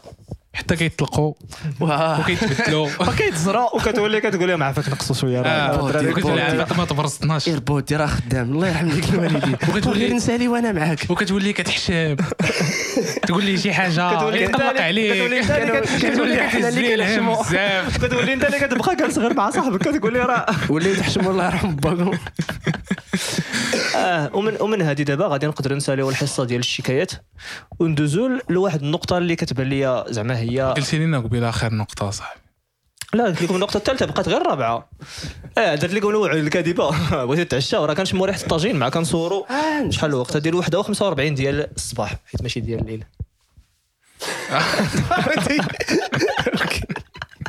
حتى 0.56 0.76
كيطلقوا 0.76 1.32
وكيتبدلوا. 1.80 2.88
وكيتزرع 3.08 3.64
وكتولي 3.74 4.20
كتقول 4.20 4.48
لهم 4.48 4.62
عافاك 4.62 4.88
نقصوا 4.88 5.14
شوية 5.16 5.40
راه. 5.40 5.48
آه، 5.48 5.76
بودي. 5.76 6.40
عافاك 6.40 6.78
ما 6.78 6.84
تبرزتناش. 6.84 7.48
ايربودي 7.48 7.96
راه 7.96 8.06
خدام. 8.06 8.52
الله 8.52 8.68
يرحم 8.68 8.88
ديك 8.88 9.08
الوالدين. 9.14 9.56
وكتولي- 9.74 10.12
نسالي 10.12 10.48
وأنا 10.48 10.72
معاك. 10.72 10.98
وكتولي 11.10 11.52
كتحشم. 11.52 12.16
تقول 13.26 13.44
لي 13.44 13.56
شي 13.58 13.72
حاجة. 13.72 14.16
كتولي 14.16 14.46
انت- 14.46 14.60
عليك. 14.60 15.12
كتولي 15.12 15.40
انت 15.40 15.50
اللي 15.50 15.80
كت- 15.80 15.96
كتولي 15.96 16.10
كتولي 16.10 16.48
كتهز 16.48 16.78
لي 16.78 16.94
الهم 16.94 17.32
بزاف. 17.42 17.96
كتولي 18.06 18.32
انت 18.32 18.44
اللي 18.44 18.58
كتبقى 18.58 18.96
غير 19.18 19.34
مع 19.34 19.50
صاحبك. 19.50 19.80
كتقول 19.88 20.12
لي 20.12 20.18
راه. 20.18 20.46
ولا 20.68 20.94
تحشم 20.94 21.28
الله 21.28 21.44
يرحم 21.46 21.76
باكم 21.76 22.10
آه 23.96 24.36
ومن 24.36 24.56
ومن 24.60 24.82
هذه 24.82 25.02
دابا 25.02 25.26
غادي 25.26 25.46
نقدر 25.46 25.74
نساليو 25.74 26.10
الحصة 26.10 26.44
ديال 26.44 26.60
الشكايات. 26.60 27.12
وندوزو 27.78 28.30
لواحد 28.48 28.82
النقطة 28.82 29.18
اللي 29.18 29.36
كتبان 29.36 29.68
لي 29.68 30.04
زعما 30.08 30.38
هي 30.38 30.74
قلتي 30.76 30.98
لنا 30.98 31.18
قبيلة 31.18 31.48
آخر 31.48 31.74
نقطة 31.74 32.10
صاحبي. 32.10 32.40
لا 33.14 33.24
قلت 33.24 33.42
لكم 33.42 33.54
النقطة 33.54 33.76
الثالثة 33.76 34.06
بقات 34.06 34.28
غير 34.28 34.40
الرابعة. 34.40 34.88
آه 35.58 35.74
درت 35.74 35.92
لكم 35.92 36.10
نوع 36.10 36.32
الكذبه 36.32 36.90
بغيت 37.24 37.40
نتعشى 37.40 37.76
وراه 37.76 37.94
كنشموا 37.94 38.26
ريحه 38.26 38.40
الطاجين 38.40 38.76
مع 38.76 38.88
كنصوروا 38.88 39.44
شحال 39.90 40.10
الوقت؟ 40.10 40.36
ديال 40.36 40.54
1 40.54 40.76
45 40.76 41.34
ديال 41.34 41.68
الصباح 41.76 42.16
حيت 42.26 42.42
ماشي 42.42 42.60
ديال 42.60 42.80
الليل. 42.80 43.04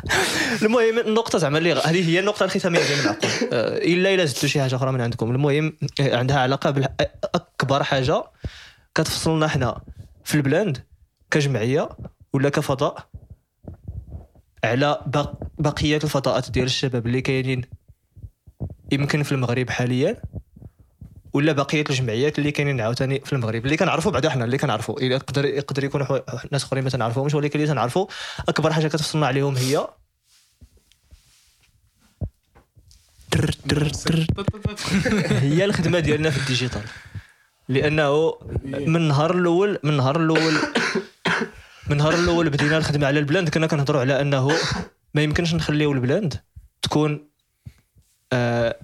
المهم 0.62 0.98
النقطة 0.98 1.38
زعما 1.38 1.58
اللي 1.58 1.72
هذه 1.72 2.08
هي 2.10 2.20
النقطة 2.20 2.44
الختامية 2.44 2.78
ديال 2.78 3.00
العقل 3.00 3.28
آه، 3.52 3.76
إلا 3.78 4.14
إلا 4.14 4.24
زدتوا 4.24 4.48
شي 4.48 4.60
حاجة 4.60 4.76
أخرى 4.76 4.92
من 4.92 5.00
عندكم. 5.00 5.30
المهم 5.30 5.76
آه، 6.00 6.16
عندها 6.16 6.38
علاقة 6.40 6.70
بأكبر 6.70 7.82
حاجة 7.82 8.24
كتفصلنا 8.94 9.48
حنا 9.48 9.80
في 10.24 10.34
البلاند 10.34 10.78
كجمعية 11.30 11.88
ولا 12.32 12.48
كفضاء 12.48 13.08
على 14.64 15.00
بقية 15.58 15.96
الفضاءات 16.04 16.50
ديال 16.50 16.64
الشباب 16.66 17.06
اللي 17.06 17.20
كاينين 17.20 17.62
يمكن 18.92 19.22
في 19.22 19.32
المغرب 19.32 19.70
حاليا 19.70 20.22
ولا 21.32 21.52
بقية 21.52 21.84
الجمعيات 21.90 22.38
اللي 22.38 22.50
كاينين 22.50 22.80
عاوتاني 22.80 23.20
في 23.24 23.32
المغرب. 23.32 23.64
اللي 23.64 23.76
كنعرفوا 23.76 24.12
بعدا 24.12 24.30
حنا 24.30 24.44
اللي 24.44 24.58
كنعرفوا 24.58 25.00
الا 25.00 25.14
يقدر 25.14 25.44
يقدر 25.44 26.04
حوا- 26.04 26.46
ناس 26.52 26.64
أخرين 26.64 26.84
ما 26.84 26.90
تنعرفوهمش 26.90 27.34
ولكن 27.34 27.60
اللي 27.60 27.72
تنعرفوا 27.72 28.06
أكبر 28.48 28.72
حاجة 28.72 28.88
كتفصلنا 28.88 29.26
عليهم 29.26 29.56
هي 29.56 29.86
هي 35.30 35.64
الخدمة 35.64 35.98
ديالنا 35.98 36.30
في 36.30 36.38
ال 36.40 36.45
digital. 36.45 36.82
لأنه 37.68 38.38
من 38.64 38.96
النهار 38.96 39.34
الأول 39.38 39.78
من 39.82 39.90
النهار 39.90 40.20
الأول 40.20 40.52
من 41.86 41.92
النهار 41.92 42.14
الأول 42.14 42.50
بدينا 42.50 42.78
الخدمة 42.78 43.06
على 43.06 43.18
البلاند 43.18 43.48
كنا 43.48 43.66
كنهضروا 43.66 44.00
على 44.00 44.20
أنه 44.20 44.52
ما 45.14 45.22
يمكنش 45.22 45.54
نخليو 45.54 45.92
البلاند 45.92 46.34
تكون 46.82 47.28
آه 48.32 48.76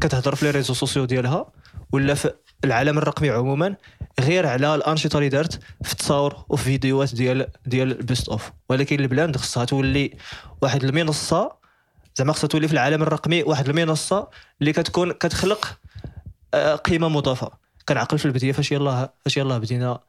كتهضر 0.00 0.34
في 0.34 0.44
les 0.44 0.50
réseaux 0.50 0.74
sociaux 0.74 1.04
ديالها 1.04 1.46
ولا 1.92 2.14
في 2.14 2.32
العالم 2.64 2.98
الرقمي 2.98 3.30
عموما 3.30 3.76
غير 4.20 4.46
على 4.46 4.74
الأنشطة 4.74 5.16
اللي 5.16 5.28
دارت 5.28 5.60
في 5.84 5.92
التصاور 5.92 6.44
وفي 6.48 6.64
فيديوهات 6.64 7.14
ديال 7.14 7.46
ديال 7.66 7.98
ال 7.98 8.04
best 8.04 8.28
of 8.28 8.52
ولكن 8.68 9.00
البلاند 9.00 9.36
خصها 9.36 9.64
تولي 9.64 10.16
واحد 10.62 10.84
المنصة 10.84 11.63
زعما 12.16 12.32
خصها 12.32 12.48
تولي 12.48 12.68
في 12.68 12.74
العالم 12.74 13.02
الرقمي 13.02 13.42
واحد 13.42 13.68
المنصة 13.68 14.28
اللي 14.60 14.72
كتكون 14.72 15.12
كتخلق 15.12 15.78
آه، 16.54 16.74
قيمة 16.74 17.08
مضافة 17.08 17.50
كنعقل 17.88 18.18
في 18.18 18.24
البداية 18.24 18.52
فاش 18.52 18.72
يلاه 18.72 19.14
فاش 19.24 19.36
يلاه 19.36 19.58
بدينا 19.58 20.00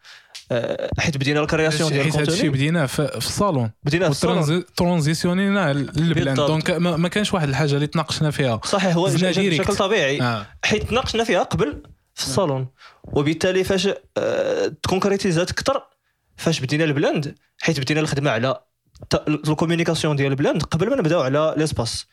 آه، 0.52 0.90
حيت 1.00 1.18
بدينا 1.18 1.40
ال 1.40 1.45
création 1.45 1.92
ديال 1.92 2.04
حيت 2.04 2.16
هادشي 2.16 2.32
ال 2.32 2.34
contenu 2.34 2.50
بدينا 2.50 2.86
في 2.86 3.18
الصالون 3.18 3.72
بدينا 3.84 4.06
في 4.06 4.12
الصالون. 4.12 4.58
وترانزيسيونينا 4.58 5.74
للبلاند. 5.74 6.36
donc 6.36 6.72
ما 6.72 7.08
كانش 7.08 7.34
واحد 7.34 7.50
الحاجة 7.50 7.76
اللي 7.76 7.88
تناقشنا 7.88 8.32
فيها 8.32 8.62
صحيح 8.64 8.96
هو. 8.96 9.06
بشكل 9.06 9.76
طبيعي 9.76 10.22
آه. 10.22 10.46
حيت 10.66 10.90
تناقشنا 10.90 11.24
فيها 11.24 11.44
قبل 11.44 11.84
في 12.14 12.24
الصالون 12.24 12.68
وبالتالي 13.04 13.64
فاش 13.64 13.90
آه، 14.18 14.68
تكونكريتيزات 14.84 15.52
أكثر 15.52 15.84
فاش 16.38 16.60
بدينا 16.60 16.84
البلاند 16.84 17.36
حيت 17.62 17.80
بدينا 17.80 18.00
الخدمة 18.00 18.32
على 18.32 18.62
ال 19.28 19.34
communication 19.34 20.16
ديال 20.16 20.32
البلاند 20.32 20.64
قبل 20.64 20.90
ما 20.90 20.96
نبداو 20.96 21.22
على 21.22 21.54
l'espace 21.58 22.08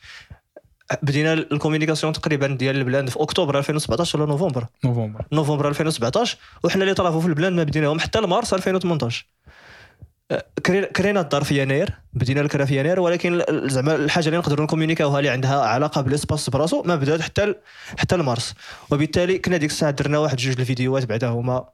بدينا 1.01 1.33
ال 1.33 1.39
communication 1.39 2.13
تقريبا 2.13 2.47
ديال 2.47 2.75
البلاند 2.75 3.09
في 3.09 3.21
أكتوبر 3.21 3.57
2017 3.57 4.21
ولا 4.21 4.29
نوفمبر؟ 4.31 4.65
نوفمبر. 4.85 5.25
نوفمبر 5.31 5.67
2017 5.67 6.37
وحنا 6.63 6.81
les 6.83 6.93
travaux 6.93 7.21
في 7.21 7.27
البلاند 7.27 7.51
ما 7.51 7.63
بديناهم 7.63 7.99
حتى 7.99 8.19
لمارس 8.21 8.53
2018 8.53 9.25
أه، 10.31 10.45
كرينا- 10.97 11.19
الدار 11.21 11.43
في 11.43 11.61
يناير 11.61 11.89
بدينا 12.13 12.41
الكرا 12.41 12.65
في 12.65 12.79
يناير 12.79 12.99
ولكن 12.99 13.43
زعما 13.49 13.95
الحاجة 13.95 14.25
اللي 14.25 14.37
نقدروا 14.37 14.63
نكومونيكاوها 14.63 15.19
اللي 15.19 15.29
عندها 15.29 15.61
علاقة 15.65 16.01
بال 16.01 16.13
espace 16.13 16.49
براسو 16.49 16.83
ما 16.83 16.95
بدات 16.95 17.21
حتى 17.21 17.55
حتى 17.97 18.17
لمارس. 18.17 18.53
وبالتالي 18.91 19.39
كنا 19.39 19.57
ديك 19.57 19.69
الساعة 19.69 19.91
درنا 19.91 20.17
واحد 20.17 20.37
جوج 20.37 20.59
الفيديوهات 20.59 21.05
بعدا 21.05 21.27
هما 21.27 21.65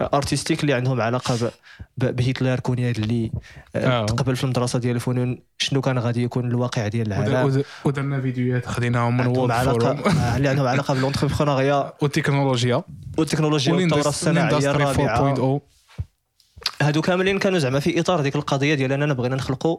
ارتستيك 0.00 0.60
اللي 0.60 0.72
عندهم 0.72 1.00
علاقه 1.00 1.50
بهتلر 1.98 2.60
كونياد 2.60 2.98
اللي 2.98 3.30
آه. 3.76 4.06
تقبل 4.06 4.36
في 4.36 4.44
المدرسة 4.44 4.78
ديال 4.78 4.96
الفنون 4.96 5.38
شنو 5.58 5.80
كان 5.80 5.98
غادي 5.98 6.22
يكون 6.22 6.44
الواقع 6.46 6.88
ديال 6.88 7.06
العالم 7.12 7.44
ود- 7.46 7.64
ودرنا 7.84 8.20
فيديوهات 8.20 8.66
خديناهم 8.66 9.16
من 9.16 9.26
وورد 9.26 9.50
علاقه 9.50 9.94
فورم 9.96 10.16
اللي 10.36 10.48
عندهم 10.48 10.66
علاقه 10.66 10.94
بالونتربرونيا 10.94 11.92
والتكنولوجيا 12.02 12.82
والتكنولوجيا 13.18 13.72
والثوره 13.74 14.08
الصناعيه 14.08 14.70
الرابعه 14.70 15.34
4.0 15.58 15.60
هادو 16.82 17.00
كاملين 17.02 17.38
كانوا 17.38 17.58
زعما 17.58 17.80
في 17.80 18.00
اطار 18.00 18.20
ديك 18.20 18.36
القضية 18.36 18.74
ديال 18.74 18.92
اننا 18.92 19.14
بغينا 19.14 19.36
نخلقوا 19.36 19.78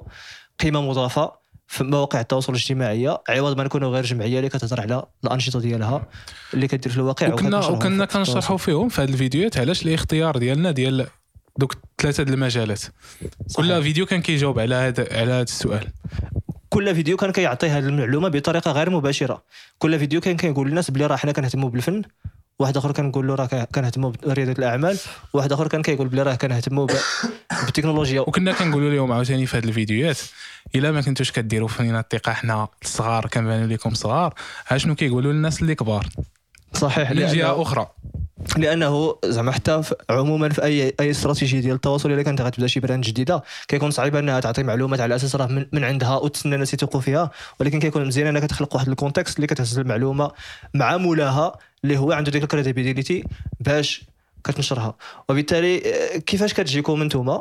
قيمه 0.60 0.82
مضافه 0.82 1.32
في 1.68 1.84
مواقع 1.84 2.22
التواصل 2.22 2.54
الاجتماعية 2.54 3.22
عوض 3.30 3.58
ما 3.58 3.64
نكونوا 3.64 3.90
غير 3.90 4.04
جمعية 4.04 4.38
اللي 4.38 4.50
كتهضر 4.50 4.82
على 4.82 5.04
الأنشطة 5.24 5.60
ديالها 5.60 6.08
اللي 6.54 6.68
كدير 6.68 6.92
في 6.92 6.98
الواقع 6.98 7.34
وكنا 7.34 7.68
وكنا. 7.68 8.06
كنشرحوا 8.06 8.58
فيهم 8.58 8.90
في 8.90 9.02
هذه 9.02 9.10
الفيديوهات 9.10 9.58
علاش 9.58 9.86
الاختيار 9.86 10.38
ديالنا 10.38 10.72
ديال 10.72 11.08
دوك 11.58 11.76
ثلاثة 12.02 12.24
المجالات 12.24 12.82
كل. 13.56 13.84
فيديو 13.84 14.06
كان 14.06 14.22
كيجاوب 14.22 14.60
على 14.60 14.76
هذا 14.76 15.08
على 15.12 15.32
هذا 15.32 15.42
السؤال 15.42 15.88
كل 16.70 16.96
فيديو 16.96 17.18
كان 17.18 17.32
كيعطي 17.32 17.70
هذه 17.70 17.86
المعلومة 17.86 18.30
بطريقة 18.30 18.72
غير 18.72 18.90
مباشرة 18.90 19.44
كل 19.78 20.00
فيديو 20.00 20.22
كان 20.22 20.38
كيقول 20.38 20.68
للناس 20.68 20.92
بلي 20.92 21.06
راه 21.06 21.16
حنا 21.16 21.32
كنهتموا 21.32 21.70
بالفن 21.70 22.02
واحد 22.60 22.78
آخر 22.78 22.92
كنقول 22.92 23.28
له 23.28 23.36
راه 23.36 23.68
كنهتموا 23.76 24.12
برياده 24.26 24.52
الأعمال 24.52 24.98
واحد 25.34 25.54
آخر 25.54 25.68
كان 25.68 25.82
كيقول 25.82 26.08
بلي 26.08 26.24
راه 26.24 26.36
كنهتموا 26.36 26.88
بالتكنولوجيا 27.62 28.22
وكنا 28.22 28.54
كنقولوا 28.54 28.90
لهم 28.90 29.12
عاوتاني 29.12 29.46
في 29.46 29.58
هذه 29.58 29.64
الفيديوهات 29.64 30.20
إلا 30.76 30.92
ما 30.92 31.02
كنتوش 31.02 31.32
كديروا 31.32 31.68
فينا 31.68 32.00
الثقة 32.00 32.34
حنا 32.34 32.68
الصغار 32.82 33.28
كنبانوا 33.28 33.68
لكم 33.68 33.94
صغار 33.94 34.34
ها 34.68 34.78
شنو 34.78 34.96
كيقولوا 34.96 35.34
للناس 35.34 35.62
اللي 35.62 35.76
كبار؟ 35.76 36.08
صحيح 36.74 37.12
من 37.12 37.28
جهه 37.28 37.62
أخرى. 37.62 37.88
لأنه 38.58 39.16
زعما 39.26 39.52
حتى 39.52 39.82
عموما 40.10 40.50
في 40.50 40.64
اي 40.64 40.94
أي 41.00 41.12
استراتيجية 41.12 41.60
ديال 41.60 41.76
التواصل 41.76 42.12
إلا 42.12 42.24
كانت 42.24 42.42
غتبدا 42.42 42.68
شي 42.68 42.80
brand 42.80 43.04
جديدة 43.04 43.44
كيكون 43.68 43.92
صعيب 43.92 44.16
أنها 44.16 44.40
تعطي 44.40 44.64
معلومات 44.64 45.00
على 45.00 45.16
أساس 45.16 45.36
راه 45.36 45.48
من, 45.48 45.66
من 45.72 45.84
عندها 45.84 46.18
وتسنى 46.18 46.56
الناس 46.56 46.74
يثقوا 46.74 47.02
فيها 47.02 47.32
ولكن 47.60 47.80
كيكون 47.80 48.08
مزيان 48.08 48.28
أنك 48.28 48.44
تخلق 48.44 48.76
واحد 48.76 48.88
ال 48.88 48.93
contexte 48.93 49.36
اللي 49.36 49.48
كتهز 49.48 49.80
المعلومة 49.80 50.32
مع 50.74 50.98
مولاها 50.98 51.58
اللي 51.86 51.98
هو 51.98 52.12
عنده 52.12 52.32
ديك 52.32 52.44
ال 52.44 52.51
crédibilité 52.51 53.24
باش 53.60 54.04
كتنشرها. 54.44 54.98
وبالتالي 55.30 55.82
آه، 55.86 56.18
كيفاش 56.18 56.54
كتجيكم 56.54 57.02
أنتم 57.02 57.40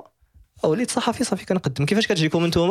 وليت 0.65 0.91
صحفي 0.91 1.25
صافي 1.25 1.45
كنقدم. 1.45 1.87
كيفاش 1.87 2.07
كتجيكم 2.07 2.45
أنتم 2.45 2.71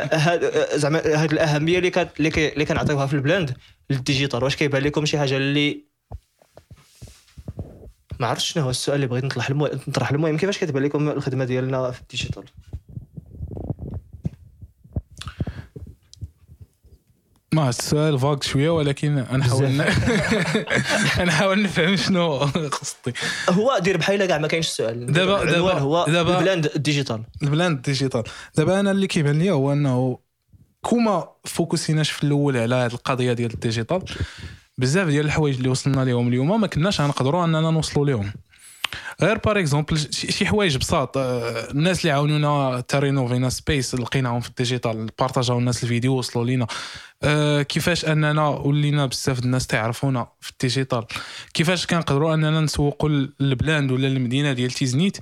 هاد 0.00 0.44
آه، 0.44 0.76
زعما 0.76 0.98
هاد 1.22 1.32
الأهمية 1.32 1.78
اللي 1.78 1.90
كت- 1.90 2.20
اللي 2.20 2.64
كنعطيوها 2.64 3.06
في 3.06 3.14
البلاند 3.14 3.56
لل 3.90 4.01
digital. 4.01 4.44
واش 4.44 4.56
كيبان 4.56 4.82
لكم 4.82 5.04
شي 5.06 5.18
حاجة 5.18 5.36
اللي 5.36 5.84
ما 8.20 8.26
عرفتش 8.26 8.52
شنو 8.52 8.64
هو 8.64 8.70
السؤال 8.70 8.94
اللي 8.96 9.06
بغيت 9.06 9.24
نطرح 9.24 9.48
المهم 9.50 9.70
نطرح 9.88 10.10
المهم. 10.10 10.36
كيفاش 10.36 10.58
كتبان 10.58 10.82
لكم 10.82 11.08
الخدمة 11.08 11.44
ديالنا 11.44 11.90
في 11.90 12.00
ال 12.00 12.05
digital؟ 12.05 12.44
ما 17.52 17.68
السؤال 17.68 18.18
فاق 18.18 18.42
شوية 18.42 18.70
ولكن 18.70 19.14
نحاول 19.14 19.68
ن... 19.68 19.84
نحاول 21.26 21.62
نفهم 21.62 21.96
شنو 21.96 22.36
قصدي. 22.38 23.12
هو 23.50 23.78
دير 23.82 23.96
بحال 23.96 24.26
كاع 24.26 24.38
ما 24.38 24.48
كاينش 24.48 24.66
السؤال 24.66 25.06
دابا- 25.06 25.44
دابا- 25.44 25.78
هو 25.78 26.04
دابا- 26.08 26.38
البلاند 26.38 26.70
ال 26.76 26.82
digital 26.82 27.22
البلاند 27.42 27.82
digital. 27.82 28.22
دابا 28.56 28.80
أنا 28.80 28.90
اللي 28.90 29.06
كيبان 29.06 29.38
لي 29.38 29.50
هو 29.50 29.72
إنه 29.72 30.18
كون 30.82 31.16
ما 31.16 31.28
فوكسيناش 31.44 32.10
في 32.10 32.24
الأول 32.24 32.56
على 32.56 32.74
هذه 32.74 32.92
القضية 32.92 33.32
ديال 33.32 33.54
ال 33.54 33.59
digital. 33.59 34.02
بزاف 34.78 35.06
ديال 35.08 35.24
الحوايج 35.26 35.56
اللي 35.56 35.68
وصلنا 35.68 36.04
لهم 36.04 36.28
اليوم 36.28 36.60
ما 36.60 36.66
كناش 36.66 37.00
غنقدروا 37.00 37.44
أننا 37.44 37.70
نوصلوا 37.70 38.06
لهم 38.06 38.32
غير 39.20 39.38
par 39.38 39.58
exemple 39.58 39.98
شي 40.12 40.46
حوايج 40.46 40.76
بساط. 40.76 41.16
آه، 41.16 41.70
الناس 41.70 42.00
اللي 42.00 42.12
عاونونا 42.12 42.80
تا 42.80 42.89
rénovينا 42.89 43.48
espace 43.48 43.94
لقيناهم 43.94 44.40
في 44.40 44.48
ال 44.48 44.55
digital 44.55 45.06
partageاو 45.18 45.58
الناس 45.58 45.82
الفيديو 45.82 46.18
وصلوا 46.18 46.44
لينا. 46.44 46.66
آه، 47.22 47.62
كيفاش 47.62 48.04
أننا 48.04 48.48
ولينا 48.48 49.06
بزاف 49.06 49.38
الناس 49.38 49.66
تعرفونا 49.66 50.28
في 50.40 50.50
ال 50.50 50.56
digital؟ 50.56 51.04
كيفاش 51.54 51.86
كنقدروا 51.86 52.34
أننا 52.34 52.60
نسوقوا 52.60 53.08
البلاند 53.40 53.92
ولا 53.92 54.08
المدينة 54.08 54.52
ديال 54.52 54.70
تيزنيت 54.70 55.16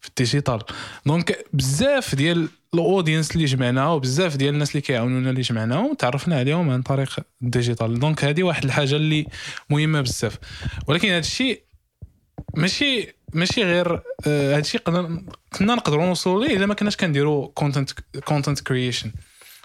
في 0.00 0.08
ال 0.08 0.14
digital؟ 0.14 0.62
donc 1.06 1.44
بزاف 1.52 2.14
ديال 2.14 2.48
ال 2.74 2.80
audience 2.80 3.30
اللي 3.30 3.44
جمعناها 3.44 3.88
وبزاف 3.88 4.36
ديال 4.36 4.54
الناس 4.54 4.70
اللي 4.70 4.80
كيعاونونا 4.80 5.30
اللي 5.30 5.40
جمعناهم 5.40 5.94
تعرفنا 5.94 6.36
عليهم 6.36 6.70
عن 6.70 6.82
طريق 6.82 7.16
ال 7.42 7.48
digital. 7.48 7.98
donc 8.00 8.24
هذه 8.24 8.42
واحد 8.42 8.64
الحاجة 8.64 8.96
اللي 8.96 9.26
مهمة 9.70 10.00
بزاف. 10.00 10.38
ولكن 10.86 11.08
هذا 11.08 11.18
الشيء 11.18 11.62
ماشي 12.54 13.14
ماشي 13.32 13.64
غير 13.64 14.02
هذا 14.26 14.58
الشيء 14.58 14.80
كنا 14.80 15.74
نقدروا 15.74 16.06
نوصلوا 16.06 16.44
ليه 16.44 16.56
إلا 16.56 16.66
ما 16.66 16.74
كناش 16.74 16.96
كنديروا 16.96 17.48
content 17.54 17.90
content 18.24 18.60
creation 18.60 19.12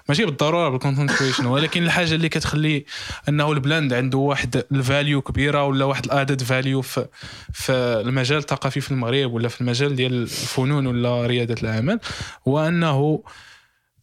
ماشي 0.09 0.25
بالضرورة 0.25 0.69
بال 0.69 0.79
content 0.79 1.11
creation 1.11 1.45
ولكن 1.45 1.83
الحاجة 1.83 2.15
اللي 2.15 2.29
كتخلي 2.29 2.85
أنه 3.29 3.51
البلاند 3.51 3.93
عنده 3.93 4.17
واحد 4.17 4.63
ال 4.71 4.80
value 4.80 5.21
كبيرة 5.21 5.63
ولا 5.63 5.85
واحد 5.85 6.05
ال 6.05 6.12
added 6.12 6.43
value 6.43 6.81
في 6.81 7.07
في 7.53 7.71
المجال 8.05 8.37
الثقافي 8.37 8.81
في 8.81 8.91
المغرب 8.91 9.33
ولا 9.33 9.47
في 9.47 9.61
المجال 9.61 9.95
ديال 9.95 10.13
الفنون 10.13 10.87
ولا 10.87 11.25
ريادة 11.25 11.53
الأعمال 11.53 11.99
هو 12.47 12.67
أنه 12.67 13.23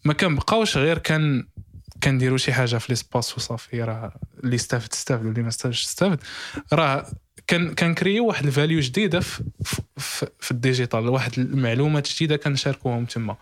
ما 0.05 0.12
كنبقاوش 0.12 0.76
غير 0.76 0.99
كان 0.99 1.47
كنديروا 2.03 2.39
شي 2.39 2.53
حاجة 2.53 2.76
في 2.76 2.87
l'espace 2.93 3.37
وصافي 3.37 3.82
راه 3.82 4.12
اللي 4.45 4.57
استافد 4.57 4.93
استافد 4.93 5.26
واللي 5.26 5.43
ما 5.43 5.49
استافدش 5.49 5.85
استافد 5.85 6.18
راه 6.72 7.07
كان 7.47 7.75
كن 7.75 7.86
créerيو 7.86 8.27
واحد 8.27 8.47
ال 8.47 8.52
value 8.52 8.81
جديدة 8.81 9.21
في, 9.21 9.43
في, 9.97 10.27
في 10.41 10.51
ال 10.51 10.58
digital 10.58 11.09
واحد 11.09 11.39
المعلومات 11.39 12.09
جديدة 12.09 12.37
كنشاركوهم 12.37 13.05
تما. 13.05 13.37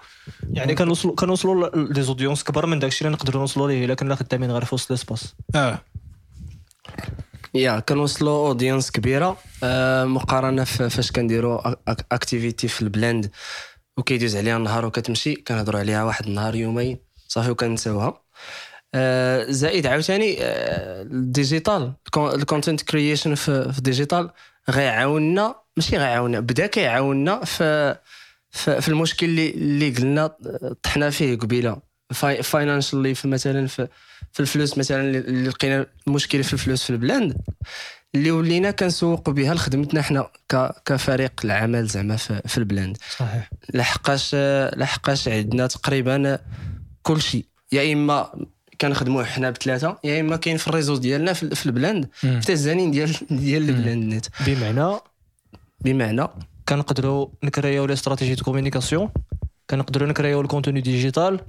يعني 0.53 0.75
كنوصلوا 0.75 1.15
كنوصلوا 1.15 1.77
ل 1.77 2.03
des 2.03 2.13
audiences 2.13 2.45
كبر 2.45 2.67
من 2.67 2.79
داكشي 2.79 3.05
اللي 3.05 3.17
نقدروا 3.17 3.41
نوصلوا 3.41 3.69
ليه 3.69 3.85
الا 3.85 3.95
كنا 3.95 4.15
خدامين 4.15 4.51
غير 4.51 4.65
في 4.65 4.75
وسط 4.75 4.91
l'espace 4.91 5.35
آه. 5.55 5.81
يا 7.55 7.81
كنوصلوا 7.81 8.49
audience 8.49 8.91
كبيرة. 8.91 9.37
آه 9.65 10.05
مقارنة 10.05 10.65
فاش 10.65 11.13
كنديروا 11.13 11.75
activité 12.13 12.69
في 12.69 12.83
البلاند 12.83 13.31
وكيدوز 13.97 14.37
عليها 14.37 14.57
النهار 14.57 14.87
وكتمشي 14.87 15.35
كنهضروا 15.35 15.81
عليها 15.81 16.05
واحد 16.05 16.27
النهار 16.27 16.55
يومين. 16.55 16.99
صافي 17.29 17.51
وكنساوها. 17.51 18.07
آه 18.07 18.23
زائد 19.53 19.87
عاوتاني 19.87 20.37
آه 20.41 21.03
ال 21.03 21.14
digital 21.14 21.93
ال 22.17 22.25
content 22.25 22.83
creation 22.83 23.35
في 23.35 23.75
ال 23.79 23.85
digital 23.85 24.31
غيعاوننا 24.71 25.55
ماشي 25.77 25.97
غيعاوننا 25.97 26.41
بدا 26.41 26.67
كيعاوننا 26.67 27.45
في 27.45 27.97
في 28.51 28.89
المشكل 28.89 29.27
اللي 29.27 29.51
اللي 29.51 29.91
قلنا 29.91 30.31
طحنا 30.83 31.11
فيه 31.11 31.37
قبيلة. 31.39 31.77
financially 32.43 33.15
في 33.15 33.29
مثلا 33.29 33.67
في 33.67 33.89
في 34.33 34.41
الفلوس 34.41 34.79
مثلا 34.79 35.01
اللي- 35.01 35.49
لقينا 35.49 35.87
المشكلة 36.07 36.43
في 36.43 36.53
الفلوس 36.53 36.85
في 36.85 36.91
البلاند 36.91 37.37
اللي 38.15 38.31
ولينا 38.31 38.71
كنسوقوا 38.71 39.35
بها 39.35 39.55
لخدمتنا 39.55 40.03
حنا 40.03 40.31
كفريق 40.87 41.33
العمل 41.45 41.87
زعما 41.87 42.17
في, 42.17 42.41
في 42.47 42.59
البلاند 42.59 42.97
صحيح. 43.19 43.51
لحقاش 43.75 44.35
لحقاش 44.77 45.29
عندنا 45.29 45.67
تقريبا 45.67 46.39
كل 47.03 47.23
شيء 47.23 47.45
يا 47.73 47.93
إما 47.93 48.47
كنخدموا 48.83 49.25
حنا 49.25 49.51
بثلاثه 49.51 49.99
يا 50.05 50.21
اما 50.21 50.37
كاين 50.37 50.57
في 50.57 50.69
ال 50.69 50.73
réseau 50.73 50.97
ديالنا 50.97 51.33
في, 51.33 51.55
في 51.55 51.67
البلاند 51.67 52.09
مم. 52.23 52.41
حتى 52.43 52.53
les 52.53 52.69
ânes 52.69 52.91
ديال 52.91 53.17
ديال 53.31 53.69
البلاند 53.69 54.15
نت 54.15 54.27
بمعنى؟ 54.47 54.99
بمعنى 55.81 56.29
كنقدروا 56.69 57.29
ن 57.45 57.50
créerيو 57.50 57.87
les 57.87 57.93
stratégies 57.93 58.35
de 58.35 58.45
communication 58.45 59.11
كنقدروا 59.71 60.09
ن 60.09 60.13
créerيو 60.13 60.41
ال 60.41 60.46
contenu 60.46 60.81
digital 60.81 61.41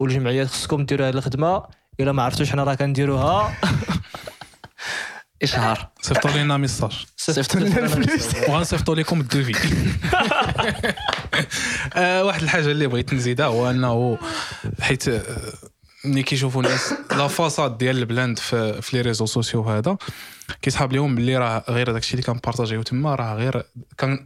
والجمعيات 0.00 0.46
خصكم 0.46 0.84
ديروا 0.84 1.08
هذه 1.08 1.14
الخدمة 1.14 1.62
إلا 2.00 2.12
ما 2.12 2.22
عرفتوش 2.22 2.50
حنا 2.50 2.64
راه 2.64 2.74
كنديروها. 2.74 3.52
إشهار. 5.42 5.88
صيفطوا 6.00 6.30
لنا 6.30 6.56
message 6.56 7.06
صيفطوا 7.16 7.60
لنا 7.60 7.78
الفلوس 7.78 8.48
وغنصيفطوا 8.48 8.94
لكم 8.94 9.20
ال 9.20 9.26
devis 9.26 9.54
آه، 11.96 12.24
واحد 12.24 12.42
الحاجة 12.42 12.66
اللي 12.66 12.86
بغيت 12.86 13.14
نزيدها 13.14 13.46
هو 13.46 13.70
أنه 13.70 14.18
حيت 14.80 15.08
آه، 15.08 15.22
ملي 16.04 16.22
كيشوفوا 16.22 16.62
الناس 16.62 16.94
la 17.10 17.28
façade 17.28 17.78
ديال 17.78 17.98
البلاند 17.98 18.38
في, 18.38 18.82
في 18.82 18.96
les 18.96 19.02
réseaux 19.02 19.26
sociaux 19.26 19.62
هذا 19.62 19.96
كيسحاب 20.62 20.92
لهم 20.92 21.14
باللي 21.14 21.38
راه 21.38 21.64
غير 21.68 21.92
داكشي 21.92 22.14
اللي 22.14 22.22
كن 22.22 22.32
partagerيو 22.32 22.82
تما 22.82 23.14
راه 23.14 23.34
غير 23.34 23.66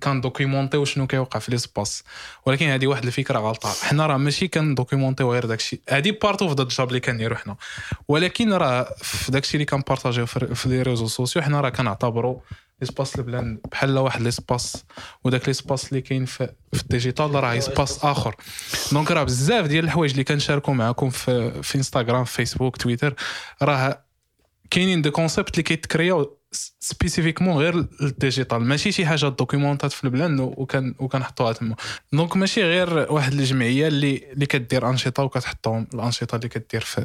كن 0.02 0.14
documenterيو 0.14 0.84
شنو 0.84 1.06
كيوقع 1.06 1.40
في 1.40 1.50
l'espace 1.50 2.04
ولكن 2.46 2.66
هذه 2.66 2.86
واحد 2.86 3.04
الفكرة 3.04 3.38
غلطة. 3.38 3.72
حنا 3.82 4.06
راه 4.06 4.16
ماشي 4.16 4.48
كن 4.48 4.60
documenterيو 4.60 5.32
غير 5.32 5.46
داكشي. 5.46 5.80
هذه 5.88 6.16
partie 6.22 6.54
في 6.54 6.62
ال 6.62 6.69
job 6.69 6.88
اللي 6.88 7.00
كنديرو 7.00 7.36
حنا. 7.36 7.56
ولكن 8.08 8.52
راه 8.52 8.94
في 9.02 9.32
داكشي 9.32 9.54
اللي 9.54 9.64
كن 9.64 9.75
partagerيو 9.75 10.26
في 10.26 10.68
les 10.68 10.82
réseaux 10.82 11.06
sociaux 11.06 11.42
حنا 11.42 11.60
راه 11.60 11.68
كنعتبروا 11.68 12.40
l'espace 12.80 13.16
البلاند 13.18 13.58
بحال 13.72 13.98
واحد 13.98 14.22
l'espace 14.22 14.84
وداك 15.24 15.48
l'espace 15.48 15.88
اللي 15.88 16.00
كاين 16.00 16.24
في, 16.24 16.52
في 16.72 16.82
ال 16.82 16.89
digital 16.89 17.34
راه 17.34 17.58
espace 17.58 18.04
آخر. 18.04 18.36
donc 18.92 19.10
راه 19.10 19.22
بزاف 19.22 19.66
ديال 19.66 19.84
الحوايج 19.84 20.10
اللي 20.10 20.24
كنشاركوا 20.24 20.74
معكم 20.74 21.10
في 21.10 21.62
في 21.62 21.74
انستغرام 21.74 22.24
في 22.24 22.32
فيسبوك 22.32 22.76
تويتر 22.76 23.14
راه 23.62 24.04
كاينين 24.70 25.02
des 25.02 25.10
concepts 25.10 25.50
اللي 25.50 25.62
كيت 25.62 25.88
créerاو 25.88 26.38
spécifiquement 26.80 27.56
غير 27.56 27.86
ال 28.00 28.07
digital. 28.07 28.58
ماشي 28.58 28.92
شي 28.92 29.06
حاجة 29.06 29.28
documentات 29.28 29.92
في 29.92 30.04
البلاند 30.04 30.40
وكان 30.40 30.94
وكنحطوها 30.98 31.52
تما. 31.52 31.76
donc 32.12 32.36
ماشي 32.36 32.62
غير 32.62 33.12
واحد 33.12 33.32
الجمعية 33.32 33.88
اللي 33.88 34.32
اللي 34.32 34.46
كدير 34.46 34.88
أنشطة 34.90 35.22
وكتحطهم 35.22 35.86
الأنشطة 35.94 36.36
اللي 36.36 36.48
كدير 36.48 36.80
في 36.80 37.04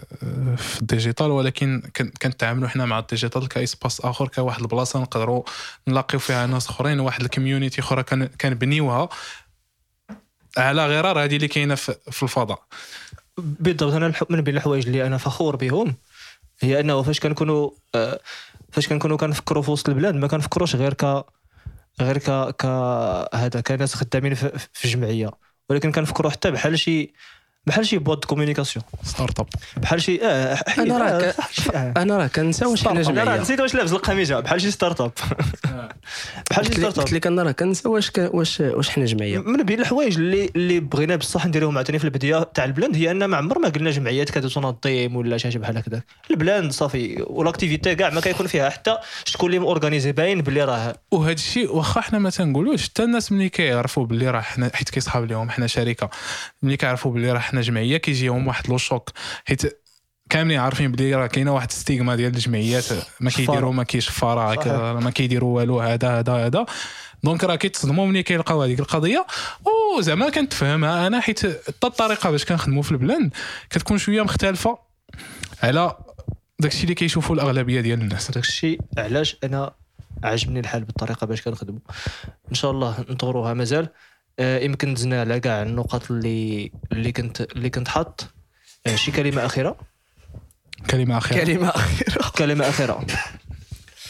في 0.57 0.81
ال 0.81 0.87
digital. 0.87 1.31
ولكن 1.31 1.81
كن- 1.95 2.11
كنتعاملوا 2.21 2.69
حنا 2.69 2.85
مع 2.85 2.99
ال 2.99 3.05
digital 3.05 3.47
ك 3.47 3.55
espace 3.55 4.01
آخر 4.01 4.27
كواحد 4.27 4.61
البلاصة 4.61 4.99
نقدروا 5.01 5.43
نلاقيو 5.87 6.19
فيها 6.19 6.45
ناس 6.47 6.69
أخرين 6.69 6.99
واحد 6.99 7.21
ال 7.21 7.27
community 7.27 7.81
أخرى 7.81 8.03
كن- 8.03 8.29
كنبنيوها 8.41 9.09
على 10.57 10.87
غرار 10.87 11.23
هذه 11.23 11.35
اللي 11.35 11.47
كاينة 11.47 11.75
في, 11.75 11.95
الفضاء. 12.23 12.63
بالضبط. 13.37 13.93
أنا 13.93 14.13
من 14.29 14.41
بين 14.41 14.55
الحوايج 14.57 14.85
اللي 14.87 15.07
أنا 15.07 15.17
فخور 15.17 15.55
بهم 15.55 15.95
هي 16.61 16.79
أنه 16.79 17.01
فاش 17.01 17.19
كنكونوا 17.19 17.69
آه، 17.95 18.19
فاش 18.71 18.87
كنكونوا 18.89 19.17
كنفكروا 19.17 19.63
في 19.63 19.71
وسط 19.71 19.89
البلاند 19.89 20.15
ما 20.15 20.27
كنفكروش 20.27 20.75
غير 20.75 20.93
ك 20.93 21.25
غير 22.01 22.17
ك 22.17 22.55
ك 22.55 22.65
هذا 23.35 23.61
كناس 23.61 23.95
خدامين 23.95 24.33
في, 24.33 24.59
في 24.73 24.87
جمعية. 24.87 25.31
ولكن 25.69 25.91
كنفكروا 25.91 26.31
حتى 26.31 26.51
بحال 26.51 26.79
شي 26.79 27.13
بحال 27.67 27.85
شي 27.87 27.97
boîte 27.97 28.25
de 28.25 28.85
communication 29.03 29.39
startup 29.39 29.47
بحال 29.77 30.01
شي 30.01 30.19
آه 30.23 30.53
أنا 30.77 30.97
راه. 30.97 31.33
أنا 31.75 32.17
راه 32.17 32.27
كنسى 32.27 32.65
واش 32.65 32.87
حنا 32.87 33.01
جمعية. 33.01 33.41
نسيت 33.41 33.59
واش 33.61 33.75
لابس 33.75 33.91
القميجة. 33.91 34.39
بحال 34.39 34.61
شي 34.61 34.71
ستارت 34.71 35.01
اب 35.01 35.11
بحال 36.51 36.65
شي 36.65 36.73
startup 36.73 37.03
قلت 37.03 37.13
لك 37.13 37.27
أنا 37.27 37.43
راه 37.43 37.51
كنسى 37.51 37.87
واش 37.89 38.11
واش 38.17 38.59
واش 38.59 38.89
حنا 38.89 39.05
جمعية. 39.05 39.39
من 39.39 39.63
بين 39.63 39.79
الحوايج 39.79 40.15
اللي 40.17 40.49
اللي 40.55 40.79
بغينا 40.79 41.15
بصح 41.15 41.45
نديروهم 41.45 41.75
عاوتاني 41.77 41.99
في 41.99 42.05
البداية 42.05 42.43
تاع 42.43 42.65
البلاند 42.65 42.95
هي 42.95 43.11
أن 43.11 43.25
ما 43.25 43.37
عمر 43.37 43.59
ما 43.59 43.69
قلنا 43.69 43.91
جمعيات 43.91 44.29
كتنظم 44.29 45.15
ولا 45.15 45.37
شي 45.37 45.47
حاجة 45.47 45.57
بحال 45.57 45.77
هكذا 45.77 46.01
البلاند 46.31 46.71
صافي 46.71 47.23
وال 47.27 47.40
activités 47.40 47.95
كاع 47.95 48.09
ما 48.09 48.21
كيكون 48.21 48.47
فيها 48.47 48.69
حتى 48.69 48.97
شكون 49.25 49.49
اللي 49.49 49.59
م 49.59 49.65
organisé 49.65 50.11
باين 50.11 50.41
باللي 50.41 50.63
راه 50.63 50.95
وهذا 51.11 51.31
الشيء 51.31 51.75
واخا 51.75 52.01
حنا 52.01 52.19
ما 52.19 52.29
تنقولوش 52.29 52.83
حتى 52.89 53.03
الناس 53.03 53.31
ملي 53.31 53.49
كيعرفوا 53.49 54.05
باللي 54.05 54.29
راه 54.29 54.41
حنا 54.41 54.71
حيت 54.73 54.89
كيصحاب 54.89 55.25
لهم 55.25 55.49
حنا 55.49 55.67
شركة 55.67 56.09
ملي 56.63 56.77
كيعرفوا 56.77 57.11
باللي 57.11 57.31
راه 57.31 57.39
حنا 57.49 57.61
جمعية 57.61 57.97
كيجيهم 57.97 58.47
واحد 58.47 58.69
le 58.69 58.77
choc. 58.77 59.09
حيت 59.45 59.81
كاملين 60.29 60.59
عارفين 60.59 60.91
بلي 60.91 61.15
راه 61.15 61.27
كاينة 61.27 61.53
واحد 61.53 61.67
ال 61.69 61.76
stigma 61.76 62.15
ديال 62.15 62.33
الجمعيات 62.33 62.85
ما. 63.19 63.29
كيديروا 63.31 63.73
ما 63.73 63.85
صحيح. 63.89 64.23
هكا 64.23 64.93
ما 64.93 65.11
كيديروا 65.11 65.55
والو 65.55 65.79
هذا 65.79 66.19
هذا 66.19 66.33
هذا. 66.33 66.65
donc 67.23 67.43
راه 67.43 67.55
كيتصدموا 67.55 68.05
ملي 68.05 68.23
كيلقاو 68.23 68.63
هذيك 68.63 68.79
القضية. 68.79 69.25
وزعما 69.97 70.29
كنتفهمها 70.29 71.07
أنا 71.07 71.19
حيت 71.19 71.39
حتى 71.39 71.87
الطريقة 71.87 72.31
باش 72.31 72.45
كنخدموا 72.45 72.83
في 72.83 72.91
البلاند 72.91 73.29
كتكون 73.69 73.97
شوية 73.97 74.21
مختلفة 74.21 74.79
على 75.63 75.97
داكشي 76.59 76.83
اللي 76.83 76.95
كيشوفوا 76.95 77.35
الأغلبية 77.35 77.81
ديال 77.81 78.01
الناس. 78.01 78.31
داك 78.31 78.43
الشيء 78.43 78.81
علاش 78.97 79.37
أنا 79.43 79.71
عجبني 80.23 80.59
الحال 80.59 80.83
بالطريقة 80.83 81.27
باش 81.27 81.41
كنخدموا. 81.41 81.79
إن 82.49 82.55
شاء 82.55 82.71
الله 82.71 83.05
نطوروها 83.09 83.53
مازال. 83.53 83.89
يمكن 84.39 84.93
دزنا 84.93 85.19
على 85.19 85.39
كاع 85.39 85.61
النقط 85.61 86.11
اللي 86.11 86.71
اللي 86.91 87.11
كنت 87.11 87.41
اللي 87.41 87.69
كنت 87.69 87.87
حاط. 87.87 88.27
آه، 88.87 88.95
شي 88.95 89.11
كلمة 89.11 89.45
أخيرة؟ 89.45 89.77
كلمة 90.89 91.17
أخيرة. 91.17 91.45
كلمة 91.45 91.69
أخيرة. 91.69 92.31
كلمة 92.37 92.69
أخيرة. 92.69 93.05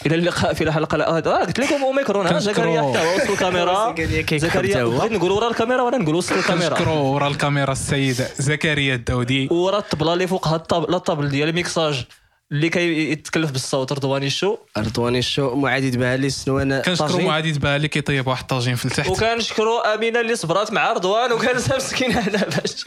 إلى 0.06 0.16
اللقاء 0.16 0.54
في 0.54 0.64
الحلقة 0.64 0.96
القادمه 0.96 1.34
آه 1.34 1.46
قلت 1.46 1.60
لكم 1.60 1.84
اوميكرون 1.84 2.26
ها؟ 2.26 2.32
كنشكرو. 2.32 2.54
زكريا 2.54 2.82
حتى 2.82 3.00
هو 3.00 3.16
وسط 3.16 3.30
الكاميرا. 3.30 3.96
زكريا 4.48 4.84
بغيت 4.84 5.12
نقول 5.12 5.32
ورا 5.32 5.48
الكاميرا 5.50 5.82
ولا 5.82 5.98
نقول 5.98 6.16
وسط 6.16 6.32
الكاميرا؟ 6.32 6.70
كنشكرو 6.70 7.14
ورا 7.14 7.28
الكاميرا 7.28 7.72
السيد 7.72 8.16
زكريا 8.38 8.96
الداودي. 8.96 9.48
ورا 9.52 9.78
الطبلة 9.78 10.14
اللي 10.14 10.28
فوقها 10.28 10.56
الطابل 10.56 10.96
الطابل 10.96 11.30
ديال 11.30 11.50
الميكساج. 11.50 12.06
اللي 12.52 12.70
كيتكلف 12.70 13.52
بالصوت 13.52 13.92
رضواني 13.92 14.28
الشو 14.28 14.58
رضواني 14.78 15.20
الشو 15.20 15.56
معادي 15.56 15.92
تبع 15.92 16.16
لي 16.16 16.28
السنوانة. 16.28 16.82
كنشكرو. 16.82 17.20
معادي 17.20 17.52
تبع 17.52 17.76
اللي 17.76 17.88
كيطيب 17.88 18.28
واحد 18.28 18.42
الطاجين 18.42 18.76
في 18.76 18.86
التحت. 18.86 19.10
وكنشكروا 19.10 19.96
أمينة 19.96 20.20
اللي 20.20 20.36
صبرات 20.36 20.74
مع 20.74 20.94
رضوان 20.94 21.32
وكان 21.32 21.56
مسكين 21.56 22.12
هنا 22.12 22.46
باش. 22.46 22.86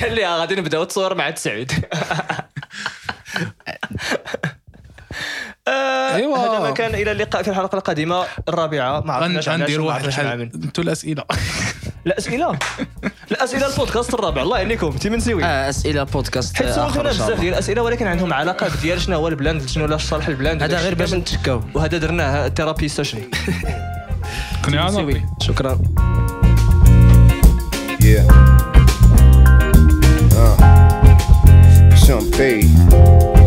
قال 0.00 0.14
لي 0.14 0.26
آه، 0.26 0.40
غادي 0.40 0.54
نبداو 0.54 0.82
التصوير 0.82 1.14
مع 1.14 1.30
تسعود. 1.30 1.72
آه 5.68 6.14
أيوة. 6.14 6.38
هذا 6.38 6.58
ما 6.58 6.70
كان 6.70 6.94
إلى 6.94 7.12
اللقاء 7.12 7.42
في 7.42 7.50
الحلقة 7.50 7.76
القادمة. 7.76 8.24
الرابعة. 8.48 9.00
مع 9.00 9.18
غندير 9.20 9.80
واحد 9.80 10.04
الحل. 10.04 10.26
أنتوا 10.42 10.84
الأسئلة. 10.84 11.24
لا 12.04 12.18
أسئلة. 12.18 12.58
لا 13.30 13.44
أسئلة 13.44 13.66
البودكاست 13.66 14.14
الرابع. 14.14 14.42
الله 14.42 14.58
يعينكم 14.58 14.96
من 15.04 15.12
منسيوي 15.12 15.44
آه 15.44 15.68
أسئلة 15.70 16.02
بودكاست 16.02 16.56
حيت 16.56 16.70
سولتونا 16.70 17.08
آه، 17.08 17.12
بزاف 17.12 17.40
ديال 17.40 17.52
الأسئلة 17.52 17.82
ولكن 17.82 18.06
عندهم 18.06 18.32
علاقه 18.32 18.70
ديال 18.82 19.00
شنو 19.00 19.16
هو 19.16 19.28
البلاند 19.28 19.66
شنو 19.68 19.86
لا 19.86 19.96
صالح 19.96 20.28
البلاند 20.28 20.62
هذا 20.62 20.78
غير 20.80 20.94
باش 20.94 21.14
نتشكاو. 21.14 21.62
وهذا 21.74 21.98
درناه 21.98 22.48
ثيرابي 22.48 22.88
سيشن. 22.88 23.18
قنعنا 24.62 25.28
شكرا. 25.42 25.78
Yeah. 28.00 28.22
Uh. 30.42 30.56
Champagne. 32.04 33.45